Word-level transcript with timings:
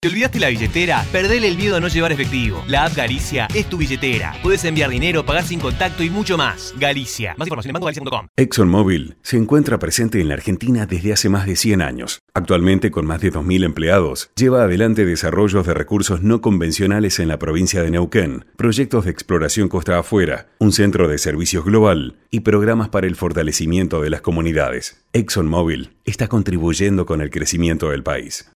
¿Te 0.00 0.06
olvidaste 0.06 0.38
la 0.38 0.48
billetera? 0.48 1.04
Perdele 1.10 1.48
el 1.48 1.56
miedo 1.56 1.74
a 1.74 1.80
no 1.80 1.88
llevar 1.88 2.12
efectivo. 2.12 2.62
La 2.68 2.84
app 2.84 2.94
Galicia 2.94 3.48
es 3.52 3.68
tu 3.68 3.76
billetera. 3.76 4.32
Puedes 4.44 4.64
enviar 4.64 4.90
dinero, 4.90 5.26
pagar 5.26 5.42
sin 5.42 5.58
contacto 5.58 6.04
y 6.04 6.08
mucho 6.08 6.38
más. 6.38 6.72
Galicia. 6.78 7.34
Más 7.36 7.48
información 7.48 7.70
en 7.70 7.74
bancogalicia.com. 7.74 8.28
ExxonMobil 8.36 9.16
se 9.22 9.38
encuentra 9.38 9.80
presente 9.80 10.20
en 10.20 10.28
la 10.28 10.34
Argentina 10.34 10.86
desde 10.86 11.12
hace 11.12 11.28
más 11.28 11.46
de 11.46 11.56
100 11.56 11.82
años. 11.82 12.20
Actualmente, 12.32 12.92
con 12.92 13.06
más 13.06 13.20
de 13.20 13.32
2.000 13.32 13.64
empleados, 13.64 14.30
lleva 14.36 14.62
adelante 14.62 15.04
desarrollos 15.04 15.66
de 15.66 15.74
recursos 15.74 16.22
no 16.22 16.40
convencionales 16.40 17.18
en 17.18 17.26
la 17.26 17.40
provincia 17.40 17.82
de 17.82 17.90
Neuquén, 17.90 18.44
proyectos 18.54 19.04
de 19.04 19.10
exploración 19.10 19.68
costa 19.68 19.98
afuera, 19.98 20.46
un 20.60 20.70
centro 20.70 21.08
de 21.08 21.18
servicios 21.18 21.64
global 21.64 22.18
y 22.30 22.40
programas 22.40 22.88
para 22.88 23.08
el 23.08 23.16
fortalecimiento 23.16 24.00
de 24.00 24.10
las 24.10 24.20
comunidades. 24.20 25.04
ExxonMobil 25.12 25.96
está 26.04 26.28
contribuyendo 26.28 27.04
con 27.04 27.20
el 27.20 27.30
crecimiento 27.30 27.90
del 27.90 28.04
país. 28.04 28.48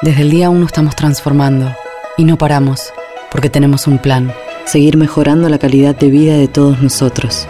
Desde 0.00 0.22
el 0.22 0.30
día 0.30 0.48
1 0.48 0.64
estamos 0.64 0.94
transformando 0.94 1.74
y 2.16 2.22
no 2.22 2.38
paramos, 2.38 2.92
porque 3.32 3.50
tenemos 3.50 3.88
un 3.88 3.98
plan, 3.98 4.32
seguir 4.64 4.96
mejorando 4.96 5.48
la 5.48 5.58
calidad 5.58 5.96
de 5.96 6.08
vida 6.08 6.36
de 6.36 6.46
todos 6.46 6.80
nosotros. 6.80 7.48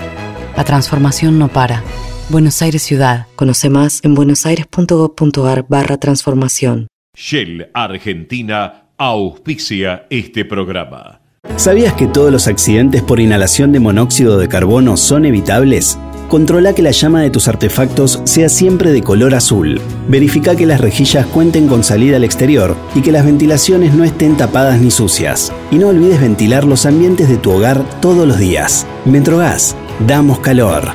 La 0.57 0.65
transformación 0.65 1.39
no 1.39 1.49
para. 1.49 1.83
Buenos 2.31 2.63
Aires 2.63 2.83
Ciudad. 2.83 3.27
Conoce 3.37 3.69
más 3.69 4.01
en 4.03 4.15
buenosaires.gov.ar 4.15 5.67
barra 5.69 5.99
transformación. 5.99 6.89
Shell 7.15 7.69
Argentina 7.75 8.85
auspicia 8.97 10.07
este 10.09 10.47
programa. 10.47 11.21
¿Sabías 11.57 11.93
que 11.93 12.07
todos 12.07 12.33
los 12.33 12.49
accidentes 12.49 13.03
por 13.03 13.21
inhalación 13.21 13.73
de 13.73 13.81
monóxido 13.81 14.39
de 14.39 14.49
carbono 14.49 14.97
son 14.97 15.27
evitables? 15.27 15.99
Controla 16.29 16.75
que 16.75 16.83
la 16.83 16.91
llama 16.91 17.23
de 17.23 17.31
tus 17.31 17.49
artefactos 17.49 18.21
sea 18.25 18.51
siempre 18.51 18.93
de 18.93 19.03
color 19.03 19.35
azul. 19.35 19.81
Verifica 20.09 20.55
que 20.55 20.67
las 20.67 20.79
rejillas 20.79 21.25
cuenten 21.25 21.69
con 21.69 21.83
salida 21.83 22.17
al 22.17 22.25
exterior 22.25 22.77
y 22.95 23.01
que 23.01 23.13
las 23.13 23.25
ventilaciones 23.25 23.95
no 23.95 24.05
estén 24.05 24.37
tapadas 24.37 24.79
ni 24.79 24.91
sucias. 24.91 25.51
Y 25.71 25.77
no 25.77 25.89
olvides 25.89 26.21
ventilar 26.21 26.67
los 26.67 26.85
ambientes 26.85 27.31
de 27.31 27.39
tu 27.39 27.51
hogar 27.51 27.83
todos 28.03 28.29
los 28.29 28.39
días. 28.39 28.87
Metrogas, 29.07 29.75
damos 30.07 30.41
calor. 30.41 30.89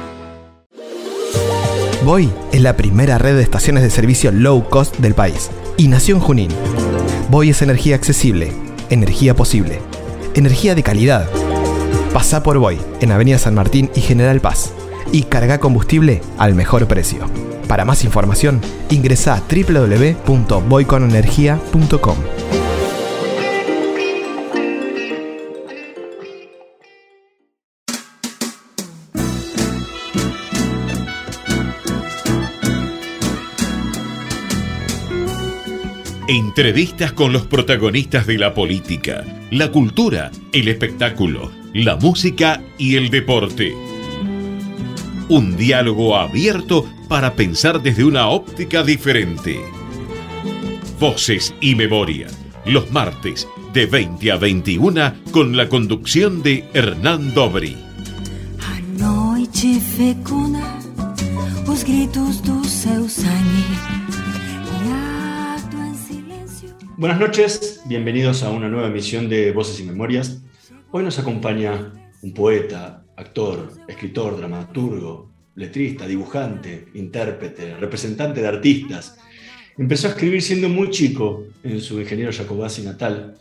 Voy 2.05 2.29
es 2.51 2.61
la 2.61 2.77
primera 2.77 3.17
red 3.17 3.35
de 3.35 3.41
estaciones 3.41 3.81
de 3.81 3.89
servicio 3.89 4.31
low 4.31 4.69
cost 4.69 4.97
del 4.97 5.15
país 5.15 5.49
y 5.77 5.87
nació 5.87 6.13
en 6.13 6.21
Junín. 6.21 6.51
Voy 7.31 7.49
es 7.49 7.63
energía 7.63 7.95
accesible, 7.95 8.51
energía 8.91 9.35
posible, 9.35 9.79
energía 10.35 10.75
de 10.75 10.83
calidad. 10.83 11.27
Pasa 12.13 12.43
por 12.43 12.59
Voy 12.59 12.77
en 13.01 13.11
Avenida 13.11 13.39
San 13.39 13.55
Martín 13.55 13.89
y 13.95 14.01
General 14.01 14.39
Paz 14.39 14.73
y 15.11 15.23
carga 15.23 15.59
combustible 15.59 16.21
al 16.37 16.55
mejor 16.55 16.87
precio. 16.87 17.27
Para 17.67 17.83
más 17.85 18.03
información, 18.03 18.59
ingresa 18.89 19.35
a 19.35 19.41
www.boyconenergia.com. 19.41 22.17
Entrevistas 36.27 37.13
con 37.13 37.33
los 37.33 37.47
protagonistas 37.47 38.27
de 38.27 38.37
la 38.37 38.53
política, 38.53 39.23
la 39.51 39.71
cultura, 39.71 40.29
el 40.51 40.67
espectáculo, 40.67 41.51
la 41.73 41.95
música 41.95 42.61
y 42.77 42.95
el 42.95 43.09
deporte. 43.09 43.73
Un 45.29 45.55
diálogo 45.55 46.17
abierto 46.17 46.85
para 47.07 47.33
pensar 47.33 47.81
desde 47.81 48.03
una 48.03 48.27
óptica 48.27 48.83
diferente. 48.83 49.61
Voces 50.99 51.55
y 51.61 51.75
memoria, 51.75 52.27
los 52.65 52.91
martes 52.91 53.47
de 53.73 53.85
20 53.85 54.31
a 54.31 54.35
21 54.35 55.13
con 55.31 55.55
la 55.55 55.69
conducción 55.69 56.43
de 56.43 56.69
Hernán 56.73 57.33
Dobri. 57.33 57.77
Buenas 66.97 67.19
noches, 67.19 67.81
bienvenidos 67.85 68.43
a 68.43 68.49
una 68.49 68.67
nueva 68.67 68.87
emisión 68.87 69.29
de 69.29 69.51
Voces 69.53 69.79
y 69.79 69.83
Memorias. 69.83 70.41
Hoy 70.91 71.03
nos 71.03 71.17
acompaña 71.17 71.93
un 72.21 72.33
poeta, 72.33 73.02
actor, 73.15 73.71
escritor, 73.87 74.37
dramaturgo, 74.37 75.31
letrista, 75.55 76.07
dibujante, 76.07 76.87
intérprete, 76.95 77.75
representante 77.77 78.41
de 78.41 78.47
artistas. 78.47 79.17
Empezó 79.77 80.07
a 80.07 80.11
escribir 80.11 80.41
siendo 80.41 80.69
muy 80.69 80.89
chico 80.89 81.45
en 81.63 81.81
su 81.81 81.99
ingeniero 81.99 82.31
Jacobasi 82.31 82.83
natal. 82.83 83.35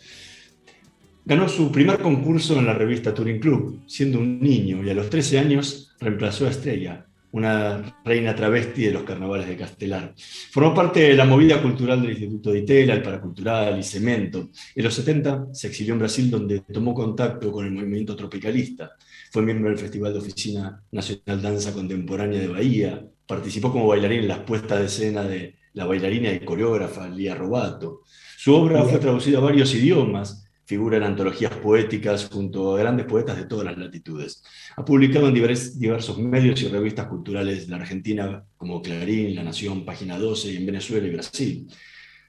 Ganó 1.25 1.49
su 1.49 1.71
primer 1.71 1.99
concurso 1.99 2.59
en 2.59 2.67
la 2.67 2.75
revista 2.75 3.15
Touring 3.15 3.39
Club, 3.39 3.83
siendo 3.87 4.19
un 4.19 4.41
niño, 4.41 4.83
y 4.85 4.91
a 4.91 4.95
los 4.95 5.09
13 5.09 5.39
años 5.39 5.95
reemplazó 6.01 6.47
a 6.47 6.51
Estrella, 6.51 7.07
una 7.31 7.97
reina 8.05 8.35
travesti 8.35 8.87
de 8.87 8.93
los 8.93 9.05
carnavales 9.05 9.47
de 9.47 9.57
Castelar. 9.57 10.15
Formó 10.51 10.75
parte 10.75 11.01
de 11.01 11.15
la 11.15 11.25
movida 11.25 11.63
cultural 11.63 12.03
del 12.03 12.11
Instituto 12.11 12.51
de 12.51 12.59
Itela, 12.59 12.95
el 12.95 13.03
Paracultural 13.03 13.79
y 13.79 13.83
Cemento. 13.83 14.51
En 14.75 14.85
los 14.85 14.95
70 14.95 15.47
se 15.53 15.69
exilió 15.69 15.95
en 15.95 16.01
Brasil, 16.01 16.31
donde 16.31 16.61
tomó 16.61 16.93
contacto 16.93 17.53
con 17.53 17.67
el 17.67 17.73
movimiento 17.73 18.17
tropicalista. 18.17 18.93
Fue 19.33 19.41
miembro 19.41 19.71
del 19.71 19.79
Festival 19.79 20.13
de 20.13 20.19
Oficina 20.19 20.85
Nacional 20.91 21.41
Danza 21.41 21.73
Contemporánea 21.73 22.39
de 22.39 22.49
Bahía. 22.49 23.03
Participó 23.27 23.73
como 23.73 23.87
bailarín 23.87 24.21
en 24.21 24.29
las 24.29 24.41
puestas 24.41 24.79
de 24.79 24.85
escena 24.85 25.23
de 25.23 25.57
la 25.73 25.87
bailarina 25.87 26.31
y 26.31 26.41
coreógrafa 26.41 27.09
Lía 27.09 27.35
Robato. 27.35 28.03
Su 28.37 28.55
obra 28.55 28.85
fue 28.85 28.99
traducida 28.99 29.39
a 29.39 29.41
varios 29.41 29.75
idiomas, 29.75 30.47
figura 30.67 30.99
en 30.99 31.05
antologías 31.05 31.57
poéticas 31.57 32.29
junto 32.31 32.77
a 32.77 32.81
grandes 32.81 33.07
poetas 33.07 33.39
de 33.39 33.47
todas 33.47 33.65
las 33.65 33.79
latitudes. 33.79 34.45
Ha 34.77 34.85
publicado 34.85 35.29
en 35.29 35.33
diversos 35.33 36.19
medios 36.19 36.61
y 36.61 36.69
revistas 36.69 37.07
culturales 37.07 37.65
de 37.65 37.71
la 37.71 37.79
Argentina 37.79 38.45
como 38.59 38.83
Clarín, 38.83 39.35
La 39.35 39.45
Nación, 39.45 39.87
Página 39.87 40.19
12 40.19 40.53
y 40.53 40.57
en 40.57 40.67
Venezuela 40.67 41.07
y 41.07 41.11
Brasil. 41.11 41.67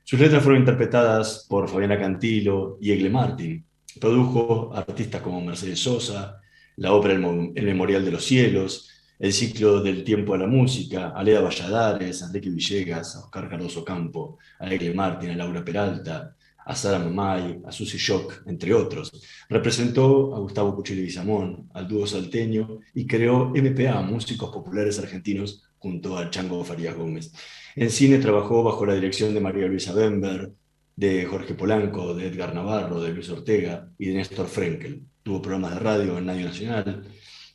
Sus 0.05 0.21
letras 0.21 0.41
fueron 0.41 0.61
interpretadas 0.61 1.47
por 1.49 1.67
Fabiana 1.67 1.99
Cantilo 1.99 2.77
y 2.79 2.93
Egle 2.93 3.09
Martin. 3.09 3.65
Produjo 3.99 4.73
artistas 4.73 5.21
como 5.21 5.41
Mercedes 5.41 5.79
Sosa, 5.81 6.39
la 6.77 6.93
ópera 6.93 7.13
El 7.13 7.65
Memorial 7.65 8.03
de 8.03 8.11
los 8.11 8.25
Cielos, 8.25 8.89
el 9.19 9.31
ciclo 9.31 9.81
del 9.81 10.03
tiempo 10.03 10.33
a 10.33 10.37
la 10.37 10.47
música, 10.47 11.09
Aleda 11.15 11.41
Valladares, 11.41 12.21
Enrique 12.21 12.49
Villegas, 12.49 13.15
Oscar 13.15 13.49
Cardoso 13.49 13.83
Campo, 13.83 14.37
a 14.59 14.71
Egle 14.73 14.93
Martin, 14.93 15.29
a 15.29 15.35
Laura 15.35 15.63
Peralta, 15.63 16.35
a 16.65 16.75
Sara 16.75 16.99
Mamay, 16.99 17.61
a 17.65 17.71
Susy 17.71 17.97
Shock, 17.97 18.43
entre 18.47 18.73
otros. 18.73 19.11
Representó 19.49 20.35
a 20.35 20.39
Gustavo 20.39 20.75
Cuchillo 20.75 21.03
Guizamón, 21.03 21.69
al 21.73 21.87
dúo 21.87 22.07
salteño 22.07 22.79
y 22.93 23.05
creó 23.05 23.51
MPA, 23.55 24.01
Músicos 24.01 24.49
Populares 24.49 24.99
Argentinos, 24.99 25.63
junto 25.77 26.17
a 26.17 26.29
Chango 26.29 26.63
Farías 26.63 26.95
Gómez. 26.95 27.33
En 27.75 27.89
cine 27.89 28.17
trabajó 28.19 28.63
bajo 28.63 28.85
la 28.85 28.95
dirección 28.95 29.33
de 29.33 29.41
María 29.41 29.67
Luisa 29.67 29.93
Bember, 29.93 30.51
de 30.95 31.25
Jorge 31.25 31.55
Polanco, 31.55 32.13
de 32.13 32.27
Edgar 32.27 32.53
Navarro, 32.53 33.01
de 33.01 33.13
Luis 33.13 33.29
Ortega 33.29 33.89
y 33.97 34.07
de 34.07 34.13
Néstor 34.15 34.47
Frenkel. 34.47 35.03
Tuvo 35.23 35.41
programas 35.41 35.73
de 35.73 35.79
radio 35.79 36.17
en 36.17 36.27
Radio 36.27 36.45
Nacional. 36.45 37.03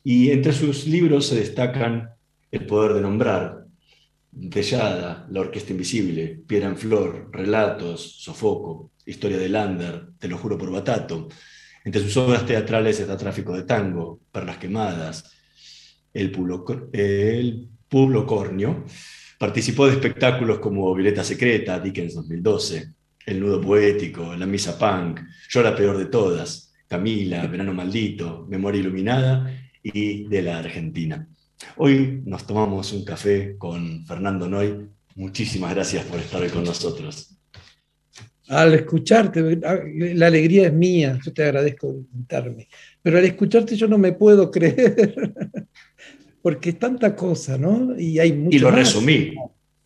Y 0.03 0.31
entre 0.31 0.53
sus 0.53 0.87
libros 0.87 1.27
se 1.27 1.35
destacan 1.35 2.09
El 2.51 2.65
poder 2.65 2.95
de 2.95 3.01
nombrar, 3.01 3.65
Tellada, 4.49 5.27
La 5.29 5.41
Orquesta 5.41 5.71
Invisible, 5.71 6.41
Piedra 6.47 6.67
en 6.69 6.77
Flor, 6.77 7.29
Relatos, 7.31 8.21
Sofoco, 8.21 8.91
Historia 9.05 9.37
de 9.37 9.49
Lander, 9.49 10.07
Te 10.17 10.27
lo 10.27 10.37
juro 10.39 10.57
por 10.57 10.71
Batato. 10.71 11.27
Entre 11.85 12.01
sus 12.01 12.17
obras 12.17 12.45
teatrales 12.45 12.99
está 12.99 13.15
Tráfico 13.15 13.55
de 13.55 13.63
Tango, 13.63 14.19
Perlas 14.31 14.57
Quemadas, 14.57 15.31
El 16.11 16.31
Pueblo, 16.31 16.65
el 16.91 17.69
Cornio. 18.25 18.85
Participó 19.37 19.85
de 19.85 19.93
espectáculos 19.93 20.59
como 20.59 20.93
Violeta 20.95 21.23
Secreta, 21.23 21.79
Dickens 21.79 22.15
2012, 22.15 22.93
El 23.27 23.39
Nudo 23.39 23.61
Poético, 23.61 24.35
La 24.35 24.45
Misa 24.47 24.77
Punk, 24.77 25.21
Yo 25.49 25.61
la 25.61 25.75
peor 25.75 25.97
de 25.97 26.07
todas, 26.07 26.68
Camila, 26.89 27.45
Verano 27.45 27.71
Maldito, 27.73 28.47
Memoria 28.49 28.81
Iluminada 28.81 29.55
y 29.83 30.23
de 30.27 30.41
la 30.41 30.57
Argentina. 30.57 31.27
Hoy 31.77 32.21
nos 32.25 32.47
tomamos 32.47 32.91
un 32.93 33.05
café 33.05 33.55
con 33.59 34.03
Fernando 34.07 34.49
Noy. 34.49 34.87
Muchísimas 35.15 35.75
gracias 35.75 36.03
por 36.05 36.19
estar 36.19 36.41
hoy 36.41 36.49
con 36.49 36.63
nosotros. 36.63 37.35
Al 38.47 38.73
escucharte, 38.73 39.59
la 40.15 40.25
alegría 40.25 40.65
es 40.67 40.73
mía, 40.73 41.19
yo 41.23 41.31
te 41.31 41.43
agradezco 41.43 41.93
invitarme, 42.11 42.67
pero 43.03 43.19
al 43.19 43.25
escucharte 43.25 43.75
yo 43.75 43.87
no 43.87 43.99
me 43.99 44.13
puedo 44.13 44.49
creer, 44.49 45.35
porque 46.41 46.71
es 46.71 46.79
tanta 46.79 47.15
cosa, 47.15 47.59
¿no? 47.59 47.99
Y 47.99 48.17
hay 48.17 48.33
mucho 48.33 48.57
Y 48.57 48.59
lo 48.59 48.69
más. 48.71 48.79
resumí. 48.79 49.35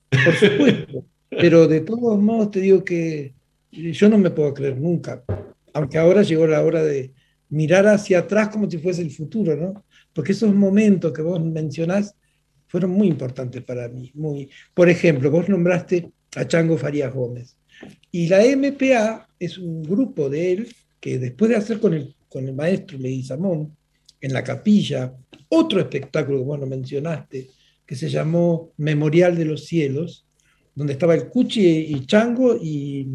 Por 0.10 0.34
supuesto, 0.36 1.06
pero 1.30 1.68
de 1.68 1.82
todos 1.82 2.18
modos 2.22 2.52
te 2.52 2.62
digo 2.62 2.86
que 2.86 3.34
yo 3.72 4.08
no 4.08 4.18
me 4.18 4.30
puedo 4.30 4.54
creer 4.54 4.78
nunca, 4.78 5.22
aunque 5.74 5.98
ahora 5.98 6.24
llegó 6.24 6.48
la 6.48 6.64
hora 6.64 6.84
de 6.84 7.14
mirar 7.50 7.88
hacia 7.88 8.20
atrás 8.20 8.50
como 8.50 8.70
si 8.70 8.78
fuese 8.78 9.02
el 9.02 9.12
futuro, 9.12 9.56
¿no? 9.56 9.86
Porque 10.14 10.32
esos 10.32 10.54
momentos 10.54 11.12
que 11.12 11.22
vos 11.22 11.44
mencionás 11.44 12.16
fueron 12.68 12.92
muy 12.92 13.08
importantes 13.08 13.64
para 13.64 13.88
mí. 13.88 14.12
Muy... 14.16 14.50
Por 14.74 14.90
ejemplo, 14.90 15.30
vos 15.30 15.50
nombraste 15.50 16.12
a 16.36 16.48
Chango 16.48 16.78
Farías 16.78 17.14
Gómez. 17.14 17.58
Y 18.12 18.28
la 18.28 18.44
MPA 18.44 19.28
es 19.40 19.58
un 19.58 19.84
grupo 19.84 20.30
de 20.30 20.54
él 20.54 20.76
que 21.00 21.20
después 21.20 21.50
de 21.50 21.58
hacer 21.58 21.80
con 21.80 21.94
el, 21.94 22.16
con 22.30 22.48
el 22.48 22.56
maestro 22.56 22.98
Leguizamón 22.98 23.76
en 24.22 24.34
la 24.34 24.44
capilla 24.44 25.14
otro 25.50 25.80
espectáculo 25.80 26.40
que 26.40 26.46
vos 26.46 26.60
no 26.60 26.66
mencionaste, 26.66 27.50
que 27.86 27.96
se 27.96 28.10
llamó 28.10 28.72
Memorial 28.78 29.38
de 29.38 29.46
los 29.46 29.66
Cielos, 29.66 30.26
donde 30.74 30.94
estaba 30.94 31.14
el 31.14 31.30
Cuchi 31.30 31.68
y 31.68 32.06
Chango 32.06 32.58
y 32.60 33.08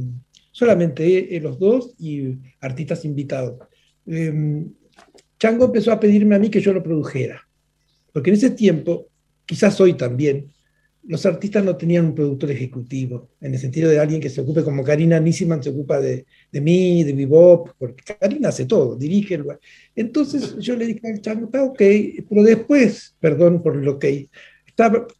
solamente 0.58 1.38
los 1.40 1.56
dos 1.60 1.94
y 2.00 2.36
artistas 2.60 3.04
invitados. 3.04 3.60
Em, 4.04 4.68
Chango 5.38 5.66
empezó 5.66 5.92
a 5.92 6.00
pedirme 6.00 6.34
a 6.34 6.40
mí 6.40 6.50
que 6.50 6.60
yo 6.60 6.72
lo 6.72 6.82
produjera, 6.82 7.48
porque 8.12 8.30
en 8.30 8.36
ese 8.36 8.50
tiempo, 8.50 9.06
quizás 9.46 9.80
hoy 9.80 9.94
también, 9.94 10.48
los 11.04 11.24
artistas 11.26 11.64
no 11.64 11.76
tenían 11.76 12.06
un 12.06 12.14
productor 12.16 12.50
ejecutivo, 12.50 13.28
en 13.40 13.54
el 13.54 13.60
sentido 13.60 13.88
de 13.88 14.00
alguien 14.00 14.20
que 14.20 14.28
se 14.28 14.40
ocupe, 14.40 14.64
como 14.64 14.82
Karina 14.82 15.20
Nissiman 15.20 15.62
se 15.62 15.70
ocupa 15.70 16.00
de, 16.00 16.26
mí, 16.50 17.04
de 17.04 17.12
Bebop, 17.12 17.70
porque 17.78 18.02
Karina 18.18 18.48
hace 18.48 18.66
todo, 18.66 18.96
dirige 18.96 19.36
el 19.36 19.44
Entonces 19.94 20.56
yo 20.58 20.74
le 20.74 20.86
dije 20.86 21.06
al 21.06 21.20
Chango, 21.20 21.44
está 21.44 21.62
ok, 21.62 21.82
pero 22.28 22.42
después, 22.42 23.14
perdón 23.20 23.62
por 23.62 23.76
lo 23.76 23.96
que 23.96 24.28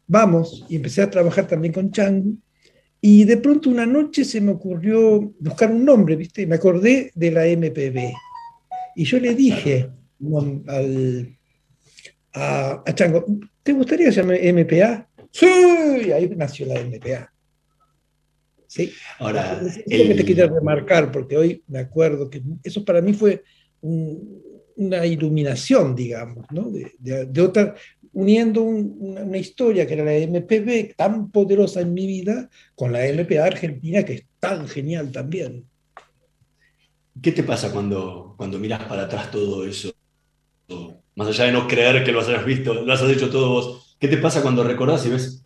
vamos, 0.05 0.65
y 0.67 0.75
empecé 0.75 1.01
a 1.01 1.09
trabajar 1.09 1.47
también 1.47 1.73
con 1.73 1.91
Chango, 1.91 2.33
y 3.01 3.23
de 3.23 3.37
pronto 3.37 3.69
una 3.69 3.85
noche 3.85 4.25
se 4.25 4.41
me 4.41 4.51
ocurrió 4.51 5.33
buscar 5.39 5.71
un 5.71 5.85
nombre, 5.85 6.15
¿viste? 6.15 6.45
Me 6.45 6.55
acordé 6.55 7.11
de 7.15 7.31
la 7.31 7.45
MPB. 7.45 8.13
Y 8.95 9.05
yo 9.05 9.19
le 9.19 9.35
dije 9.35 9.89
al, 10.67 11.37
a, 12.33 12.83
a 12.85 12.95
Chango, 12.95 13.25
¿te 13.63 13.71
gustaría 13.71 14.09
llame 14.09 14.51
MPA? 14.51 15.07
Sí, 15.31 15.47
y 16.07 16.11
ahí 16.11 16.29
nació 16.35 16.65
la 16.65 16.81
MPA. 16.81 17.31
Sí. 18.67 18.91
Ahora, 19.17 19.61
es 19.63 19.99
lo 19.99 20.07
que 20.09 20.15
te 20.15 20.25
quería 20.25 20.47
remarcar, 20.47 21.11
porque 21.11 21.37
hoy 21.37 21.63
me 21.67 21.79
acuerdo 21.79 22.29
que 22.29 22.43
eso 22.63 22.85
para 22.85 23.01
mí 23.01 23.13
fue 23.13 23.43
una 23.81 25.05
iluminación, 25.05 25.95
digamos, 25.95 26.45
¿no? 26.51 26.69
de, 26.69 27.25
de, 27.25 27.41
otra, 27.41 27.75
uniendo 28.13 28.63
una, 28.63 29.37
historia 29.37 29.85
que 29.85 29.93
era 29.93 30.03
la 30.03 30.13
MPB, 30.13 30.95
tan 30.95 31.31
poderosa 31.31 31.81
en 31.81 31.93
mi 31.93 32.07
vida, 32.07 32.49
con 32.75 32.91
la 32.91 32.99
MPA 32.99 33.45
argentina, 33.45 34.03
que 34.03 34.13
es 34.13 34.25
tan 34.39 34.67
genial 34.67 35.11
también. 35.11 35.65
¿Qué 37.21 37.31
te 37.31 37.43
pasa 37.43 37.71
cuando, 37.71 38.33
cuando 38.37 38.57
miras 38.57 38.83
para 38.83 39.03
atrás 39.03 39.29
todo 39.31 39.65
eso? 39.65 39.93
Más 41.15 41.27
allá 41.27 41.45
de 41.45 41.51
no 41.51 41.67
creer 41.67 42.03
que 42.03 42.11
lo 42.11 42.21
hayas 42.21 42.45
visto, 42.45 42.73
lo 42.73 42.93
has 42.93 43.01
hecho 43.03 43.29
todo 43.29 43.49
vos. 43.49 43.97
¿Qué 43.99 44.07
te 44.07 44.17
pasa 44.17 44.41
cuando 44.41 44.63
recordás 44.63 45.05
y 45.05 45.09
ves 45.09 45.41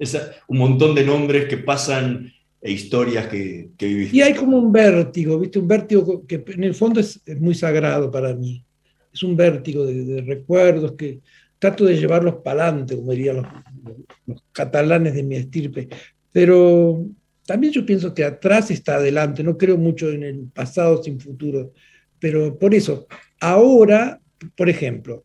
un 0.47 0.57
montón 0.57 0.93
de 0.93 1.03
nombres 1.03 1.45
que 1.45 1.57
pasan 1.57 2.31
e 2.61 2.71
historias 2.71 3.27
que, 3.27 3.71
que, 3.75 3.87
viviste? 3.87 4.17
Y 4.17 4.21
hay 4.21 4.35
como 4.35 4.57
un 4.57 4.71
vértigo, 4.71 5.39
¿viste? 5.39 5.57
Un 5.57 5.67
vértigo 5.67 6.25
que 6.27 6.43
en 6.45 6.63
el 6.63 6.75
fondo 6.75 6.99
es, 6.99 7.19
muy 7.39 7.55
sagrado 7.55 8.11
para 8.11 8.35
mí. 8.35 8.63
Es 9.11 9.23
un 9.23 9.35
vértigo 9.35 9.85
de 9.85 10.21
recuerdos 10.21 10.91
que, 10.93 11.21
trato 11.63 11.85
de 11.85 11.95
llevarlos 11.95 12.41
para 12.43 12.67
adelante, 12.67 12.97
como 12.97 13.13
dirían 13.13 13.37
los, 13.37 14.43
catalanes 14.51 15.13
de 15.13 15.23
mi 15.23 15.37
estirpe, 15.37 15.87
pero 16.29 17.05
también 17.45 17.71
yo 17.71 17.85
pienso 17.85 18.13
que 18.13 18.25
atrás 18.25 18.69
está 18.69 18.95
adelante, 18.95 19.43
no 19.43 19.57
creo 19.57 19.77
mucho 19.77 20.09
en 20.09 20.23
el 20.23 20.49
pasado 20.53 21.01
sin 21.01 21.21
futuro, 21.21 21.71
pero 22.19 22.59
por 22.59 22.75
eso, 22.75 23.07
ahora, 23.39 24.19
por 24.57 24.67
ejemplo, 24.69 25.23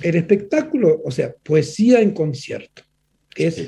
el 0.00 0.16
espectáculo, 0.16 1.02
o 1.04 1.10
sea, 1.10 1.34
poesía 1.42 2.00
en 2.00 2.12
concierto, 2.12 2.82
es 3.36 3.62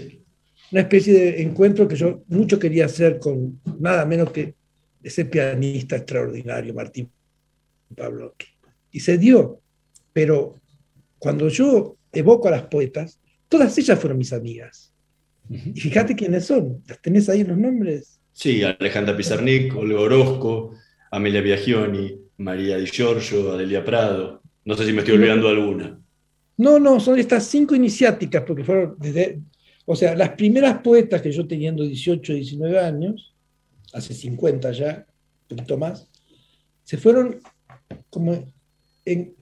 una 0.72 0.80
especie 0.80 1.12
de 1.12 1.42
encuentro 1.42 1.86
que 1.86 1.96
yo 1.96 2.22
mucho 2.28 2.58
quería 2.58 2.86
hacer 2.86 3.18
con 3.18 3.60
nada 3.78 4.06
menos 4.06 4.30
que 4.32 4.54
ese 5.02 5.26
pianista 5.26 5.96
extraordinario, 5.96 6.72
Martín 6.72 7.10
Pablo. 7.94 8.34
Y 8.90 9.00
se 9.00 9.18
dio, 9.18 9.60
pero 10.14 10.54
cuando 11.18 11.48
yo 11.48 11.97
evoco 12.20 12.48
a 12.48 12.52
las 12.52 12.62
poetas, 12.62 13.20
todas 13.48 13.76
ellas 13.78 13.98
fueron 13.98 14.18
mis 14.18 14.32
amigas. 14.32 14.92
Y 15.50 15.80
fíjate 15.80 16.14
quiénes 16.14 16.44
son, 16.44 16.82
¿las 16.86 17.00
tenés 17.00 17.28
ahí 17.28 17.42
los 17.42 17.56
nombres? 17.56 18.20
Sí, 18.32 18.62
Alejandra 18.62 19.16
Pizarnik, 19.16 19.74
Olga 19.74 20.00
Orozco, 20.00 20.74
Amelia 21.10 21.40
Biagioni, 21.40 22.20
María 22.38 22.76
Di 22.76 22.86
Giorgio, 22.86 23.52
Adelia 23.52 23.84
Prado. 23.84 24.42
No 24.64 24.76
sé 24.76 24.84
si 24.84 24.92
me 24.92 24.98
estoy 24.98 25.14
olvidando 25.14 25.48
alguna. 25.48 25.98
No, 26.58 26.78
no, 26.78 27.00
son 27.00 27.18
estas 27.18 27.44
cinco 27.44 27.74
iniciáticas, 27.74 28.42
porque 28.42 28.64
fueron 28.64 28.96
desde, 28.98 29.40
o 29.86 29.96
sea, 29.96 30.14
las 30.14 30.30
primeras 30.30 30.80
poetas 30.80 31.22
que 31.22 31.32
yo 31.32 31.46
teniendo 31.46 31.82
18, 31.84 32.34
19 32.34 32.78
años, 32.78 33.34
hace 33.92 34.12
50 34.12 34.72
ya, 34.72 35.06
un 35.48 35.56
poquito 35.56 35.78
más, 35.78 36.08
se 36.84 36.98
fueron 36.98 37.40
como 38.10 38.44
en, 39.04 39.34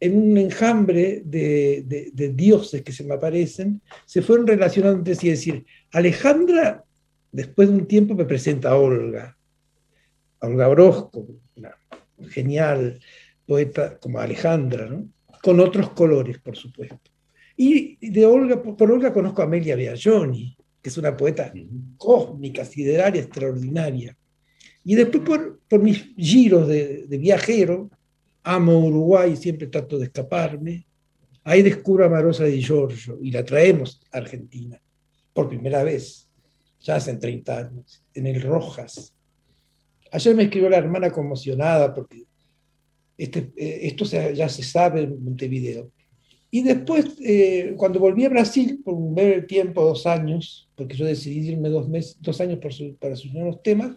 en 0.00 0.16
un 0.16 0.38
enjambre 0.38 1.22
de, 1.24 2.32
dioses 2.34 2.82
que 2.82 2.92
se 2.92 3.04
me 3.04 3.14
aparecen, 3.14 3.82
se 4.06 4.22
fueron 4.22 4.46
relacionando 4.46 4.98
entre 4.98 5.14
sí. 5.14 5.28
Es 5.28 5.40
decir, 5.40 5.66
Alejandra, 5.92 6.82
después 7.30 7.68
de 7.68 7.74
un 7.74 7.86
tiempo, 7.86 8.14
me 8.14 8.24
presenta 8.24 8.70
a 8.70 8.76
Olga, 8.76 9.36
a 10.40 10.46
Olga 10.46 10.68
Orozco, 10.68 11.26
una 11.54 11.76
genial 12.30 12.98
poeta 13.46 13.98
como 13.98 14.18
Alejandra, 14.18 15.02
con 15.42 15.60
otros 15.60 15.90
colores, 15.90 16.38
por 16.38 16.56
supuesto. 16.56 17.10
Y 17.56 18.10
de 18.10 18.24
Olga, 18.24 18.62
por 18.62 18.90
Olga 18.90 19.12
conozco 19.12 19.42
a 19.42 19.44
Amelia 19.44 19.76
Biagioni, 19.76 20.56
que 20.80 20.88
es 20.88 20.96
una 20.96 21.14
poeta 21.14 21.52
cósmica, 21.98 22.64
sideraria, 22.64 23.20
extraordinaria. 23.20 24.16
Y 24.82 24.94
después 24.94 25.22
por, 25.24 25.60
por 25.68 25.82
mis 25.82 26.14
giros 26.16 26.66
de 26.68 27.18
viajero, 27.18 27.90
amo 28.42 28.78
Uruguay, 28.78 29.36
siempre 29.36 29.66
trato 29.66 29.98
de 29.98 30.06
escaparme. 30.06 30.86
Ahí 31.44 31.62
descubro 31.62 32.04
a 32.04 32.08
Marosa 32.08 32.44
Di 32.44 32.60
Giorgio 32.62 33.18
y 33.22 33.30
la 33.30 33.44
traemos 33.44 34.00
a 34.12 34.18
Argentina 34.18 34.80
por 35.32 35.48
primera 35.48 35.82
vez, 35.84 36.28
ya 36.80 36.96
hace 36.96 37.14
30 37.16 37.58
años, 37.58 38.02
en 38.14 38.26
el 38.26 38.42
Rojas. 38.42 39.14
Ayer 40.12 40.34
me 40.34 40.44
escribió 40.44 40.68
la 40.68 40.78
hermana 40.78 41.10
conmocionada 41.10 41.94
porque 41.94 42.24
este, 43.16 43.52
eh, 43.56 43.80
esto 43.82 44.04
ya 44.04 44.48
se 44.48 44.62
sabe 44.62 45.02
en 45.02 45.22
Montevideo. 45.22 45.90
Y 46.50 46.62
después, 46.62 47.16
eh, 47.24 47.74
cuando 47.76 48.00
volví 48.00 48.24
a 48.24 48.28
Brasil, 48.28 48.80
por 48.84 48.94
un 48.94 49.14
breve 49.14 49.42
tiempo, 49.42 49.84
dos 49.84 50.04
años, 50.06 50.68
porque 50.74 50.96
yo 50.96 51.04
decidí 51.04 51.50
irme 51.50 51.68
dos, 51.68 51.88
meses, 51.88 52.16
dos 52.20 52.40
años 52.40 52.58
para 52.98 53.14
sus 53.14 53.32
nuevos 53.32 53.62
temas, 53.62 53.96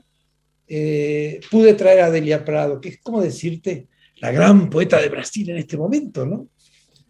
eh, 0.68 1.39
pude 1.50 1.74
traer 1.74 2.01
a 2.01 2.12
Delia 2.12 2.46
Prado, 2.46 2.80
que 2.80 2.89
es 2.89 3.01
como 3.01 3.22
decirte, 3.22 3.88
la 4.24 4.32
gran 4.32 4.70
poeta 4.70 5.01
de 5.01 5.10
Brasil 5.10 5.50
en 5.50 5.58
este 5.58 5.75
momento, 5.75 6.25
¿no? 6.25 6.48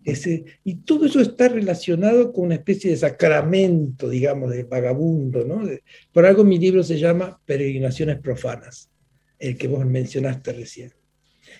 Ese, 0.03 0.45
y 0.63 0.77
todo 0.77 1.05
eso 1.05 1.21
está 1.21 1.47
relacionado 1.47 2.33
con 2.33 2.45
una 2.45 2.55
especie 2.55 2.89
de 2.89 2.97
sacramento, 2.97 4.09
digamos, 4.09 4.49
de 4.49 4.63
vagabundo, 4.63 5.45
¿no? 5.45 5.61
por 6.11 6.25
algo 6.25 6.43
mi 6.43 6.57
libro 6.57 6.81
se 6.81 6.97
llama 6.97 7.39
Peregrinaciones 7.45 8.19
Profanas, 8.19 8.89
el 9.37 9.55
que 9.55 9.67
vos 9.67 9.85
mencionaste 9.85 10.53
recién. 10.53 10.91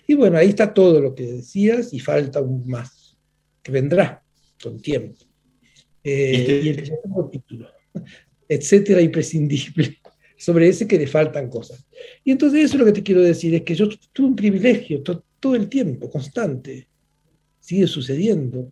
Y 0.08 0.16
bueno, 0.16 0.40
ahí 0.40 0.50
está 0.50 0.74
todo 0.74 1.00
lo 1.00 1.14
que 1.14 1.28
decías 1.28 1.94
y 1.94 2.00
falta 2.00 2.40
aún 2.40 2.68
más, 2.68 3.16
que 3.62 3.72
vendrá 3.72 4.24
con 4.62 4.82
tiempo. 4.82 5.20
Eh, 6.04 6.62
y 6.64 6.70
el 6.70 6.84
segundo 6.84 7.30
título, 7.30 7.68
etcétera, 8.50 9.02
imprescindible, 9.02 10.00
sobre 10.38 10.68
ese 10.68 10.88
que 10.88 10.98
le 10.98 11.08
faltan 11.08 11.50
cosas. 11.50 11.86
Y 12.24 12.32
entonces 12.32 12.64
eso 12.64 12.76
es 12.76 12.80
lo 12.80 12.86
que 12.86 12.92
te 12.92 13.04
quiero 13.04 13.22
decir, 13.22 13.54
es 13.56 13.62
que 13.64 13.76
yo 13.76 13.88
tuve 14.12 14.28
un 14.28 14.36
privilegio, 14.36 15.02
todo 15.02 15.56
el 15.56 15.70
tiempo, 15.70 16.10
constante. 16.10 16.88
Sigue 17.60 17.88
sucediendo. 17.88 18.72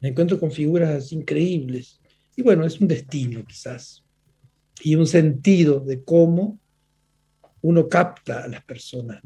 Me 0.00 0.08
encuentro 0.08 0.38
con 0.38 0.50
figuras 0.50 1.12
increíbles. 1.12 2.00
Y 2.36 2.42
bueno, 2.42 2.64
es 2.64 2.80
un 2.80 2.88
destino 2.88 3.44
quizás. 3.46 4.04
Y 4.82 4.94
un 4.94 5.06
sentido 5.06 5.80
de 5.80 6.02
cómo 6.02 6.58
uno 7.62 7.88
capta 7.88 8.44
a 8.44 8.48
las 8.48 8.64
personas. 8.64 9.20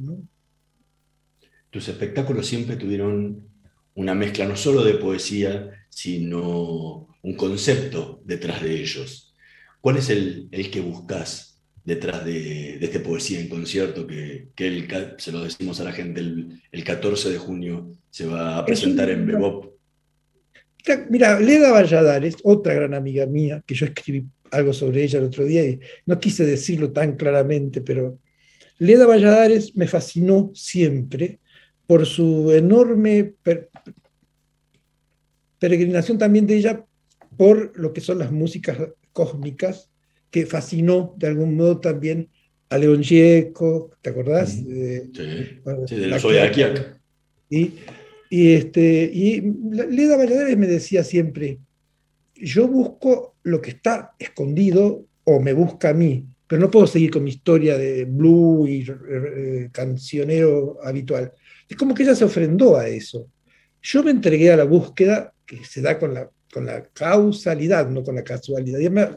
Tus 1.70 1.88
espectáculos 1.88 2.46
siempre 2.46 2.76
tuvieron 2.76 3.48
una 3.94 4.14
mezcla 4.14 4.46
no 4.46 4.56
solo 4.56 4.82
de 4.82 4.94
poesía, 4.94 5.70
sino 5.90 7.08
un 7.22 7.34
concepto 7.36 8.22
detrás 8.24 8.62
de 8.62 8.80
ellos. 8.80 9.34
¿Cuál 9.80 9.98
es 9.98 10.08
el, 10.10 10.48
el 10.50 10.70
que 10.70 10.80
buscas 10.80 11.51
detrás 11.84 12.24
de, 12.24 12.78
de 12.78 12.84
este 12.84 13.00
Poesía 13.00 13.40
en 13.40 13.48
Concierto 13.48 14.06
que, 14.06 14.48
que 14.54 14.86
se 15.18 15.32
lo 15.32 15.42
decimos 15.42 15.80
a 15.80 15.84
la 15.84 15.92
gente 15.92 16.20
el, 16.20 16.84
14 16.84 17.30
de 17.30 17.38
junio 17.38 17.90
se 18.10 18.26
va 18.26 18.58
a 18.58 18.64
presentar 18.64 19.10
en 19.10 19.26
Bebop. 19.26 19.72
Mira, 21.10 21.38
Leda 21.38 21.70
Valladares, 21.70 22.36
otra 22.42 22.74
gran 22.74 22.94
amiga 22.94 23.24
mía, 23.26 23.62
que 23.64 23.74
yo 23.74 23.86
escribí 23.86 24.26
algo 24.50 24.72
sobre 24.72 25.02
ella 25.04 25.18
el 25.18 25.26
otro 25.26 25.44
día 25.44 25.64
y 25.64 25.80
no 26.06 26.18
quise 26.18 26.44
decirlo 26.44 26.92
tan 26.92 27.16
claramente, 27.16 27.80
pero 27.80 28.18
Leda 28.78 29.06
Valladares 29.06 29.76
me 29.76 29.86
fascinó 29.86 30.50
siempre 30.54 31.38
por 31.86 32.04
su 32.04 32.50
enorme 32.52 33.34
peregrinación 35.58 36.18
también 36.18 36.46
de 36.46 36.56
ella 36.56 36.84
por 37.36 37.78
lo 37.78 37.92
que 37.92 38.00
son 38.00 38.18
las 38.18 38.32
músicas 38.32 38.78
cósmicas 39.12 39.91
que 40.32 40.46
fascinó 40.46 41.14
de 41.18 41.28
algún 41.28 41.54
modo 41.56 41.78
también 41.78 42.28
a 42.70 42.78
León 42.78 43.02
Gieco, 43.04 43.90
¿te 44.00 44.10
acordás? 44.10 44.64
De- 44.66 45.10
Sí, 45.14 45.60
bueno, 45.62 45.86
sí, 45.86 45.96
de 45.96 46.08
que- 46.08 46.40
Akiak. 46.40 47.00
Y, 47.50 47.74
y, 48.30 48.52
este, 48.54 49.10
y 49.12 49.42
Leda 49.70 50.16
Valladares 50.16 50.56
me 50.56 50.66
decía 50.66 51.04
siempre, 51.04 51.58
yo 52.34 52.66
busco 52.66 53.36
lo 53.42 53.60
que 53.60 53.70
está 53.70 54.14
escondido 54.18 55.04
o 55.24 55.38
me 55.38 55.52
busca 55.52 55.90
a 55.90 55.94
mí, 55.94 56.24
pero 56.46 56.60
no 56.62 56.70
puedo 56.70 56.86
seguir 56.86 57.10
con 57.10 57.24
mi 57.24 57.30
historia 57.30 57.76
de 57.76 58.06
blue 58.06 58.66
y 58.66 58.86
eh, 58.88 59.68
cancionero 59.70 60.78
habitual. 60.82 61.30
Es 61.68 61.76
como 61.76 61.94
que 61.94 62.04
ella 62.04 62.14
se 62.14 62.24
ofrendó 62.24 62.76
a 62.76 62.88
eso. 62.88 63.28
Yo 63.82 64.02
me 64.02 64.10
entregué 64.12 64.50
a 64.50 64.56
la 64.56 64.64
búsqueda 64.64 65.34
que 65.44 65.62
se 65.64 65.82
da 65.82 65.98
con 65.98 66.14
la, 66.14 66.30
con 66.52 66.64
la 66.64 66.82
causalidad, 66.84 67.88
no 67.90 68.02
con 68.02 68.14
la 68.14 68.24
casualidad. 68.24 68.78
Y 68.78 68.88
me, 68.88 69.08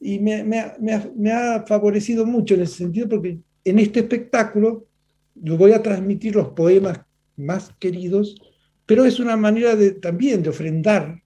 y 0.00 0.18
me- 0.18 1.32
ha- 1.32 1.64
favorecido 1.66 2.26
mucho 2.26 2.54
en 2.54 2.62
ese 2.62 2.76
sentido 2.78 3.08
porque 3.08 3.38
en 3.64 3.78
este 3.78 4.00
espectáculo 4.00 4.86
yo 5.34 5.56
voy 5.56 5.72
a 5.72 5.82
transmitir 5.82 6.36
los 6.36 6.48
poemas 6.50 7.00
más 7.36 7.70
queridos, 7.78 8.36
pero 8.86 9.04
es 9.04 9.18
una 9.18 9.36
manera 9.36 9.76
también 10.00 10.42
de 10.42 10.50
ofrendar 10.50 11.20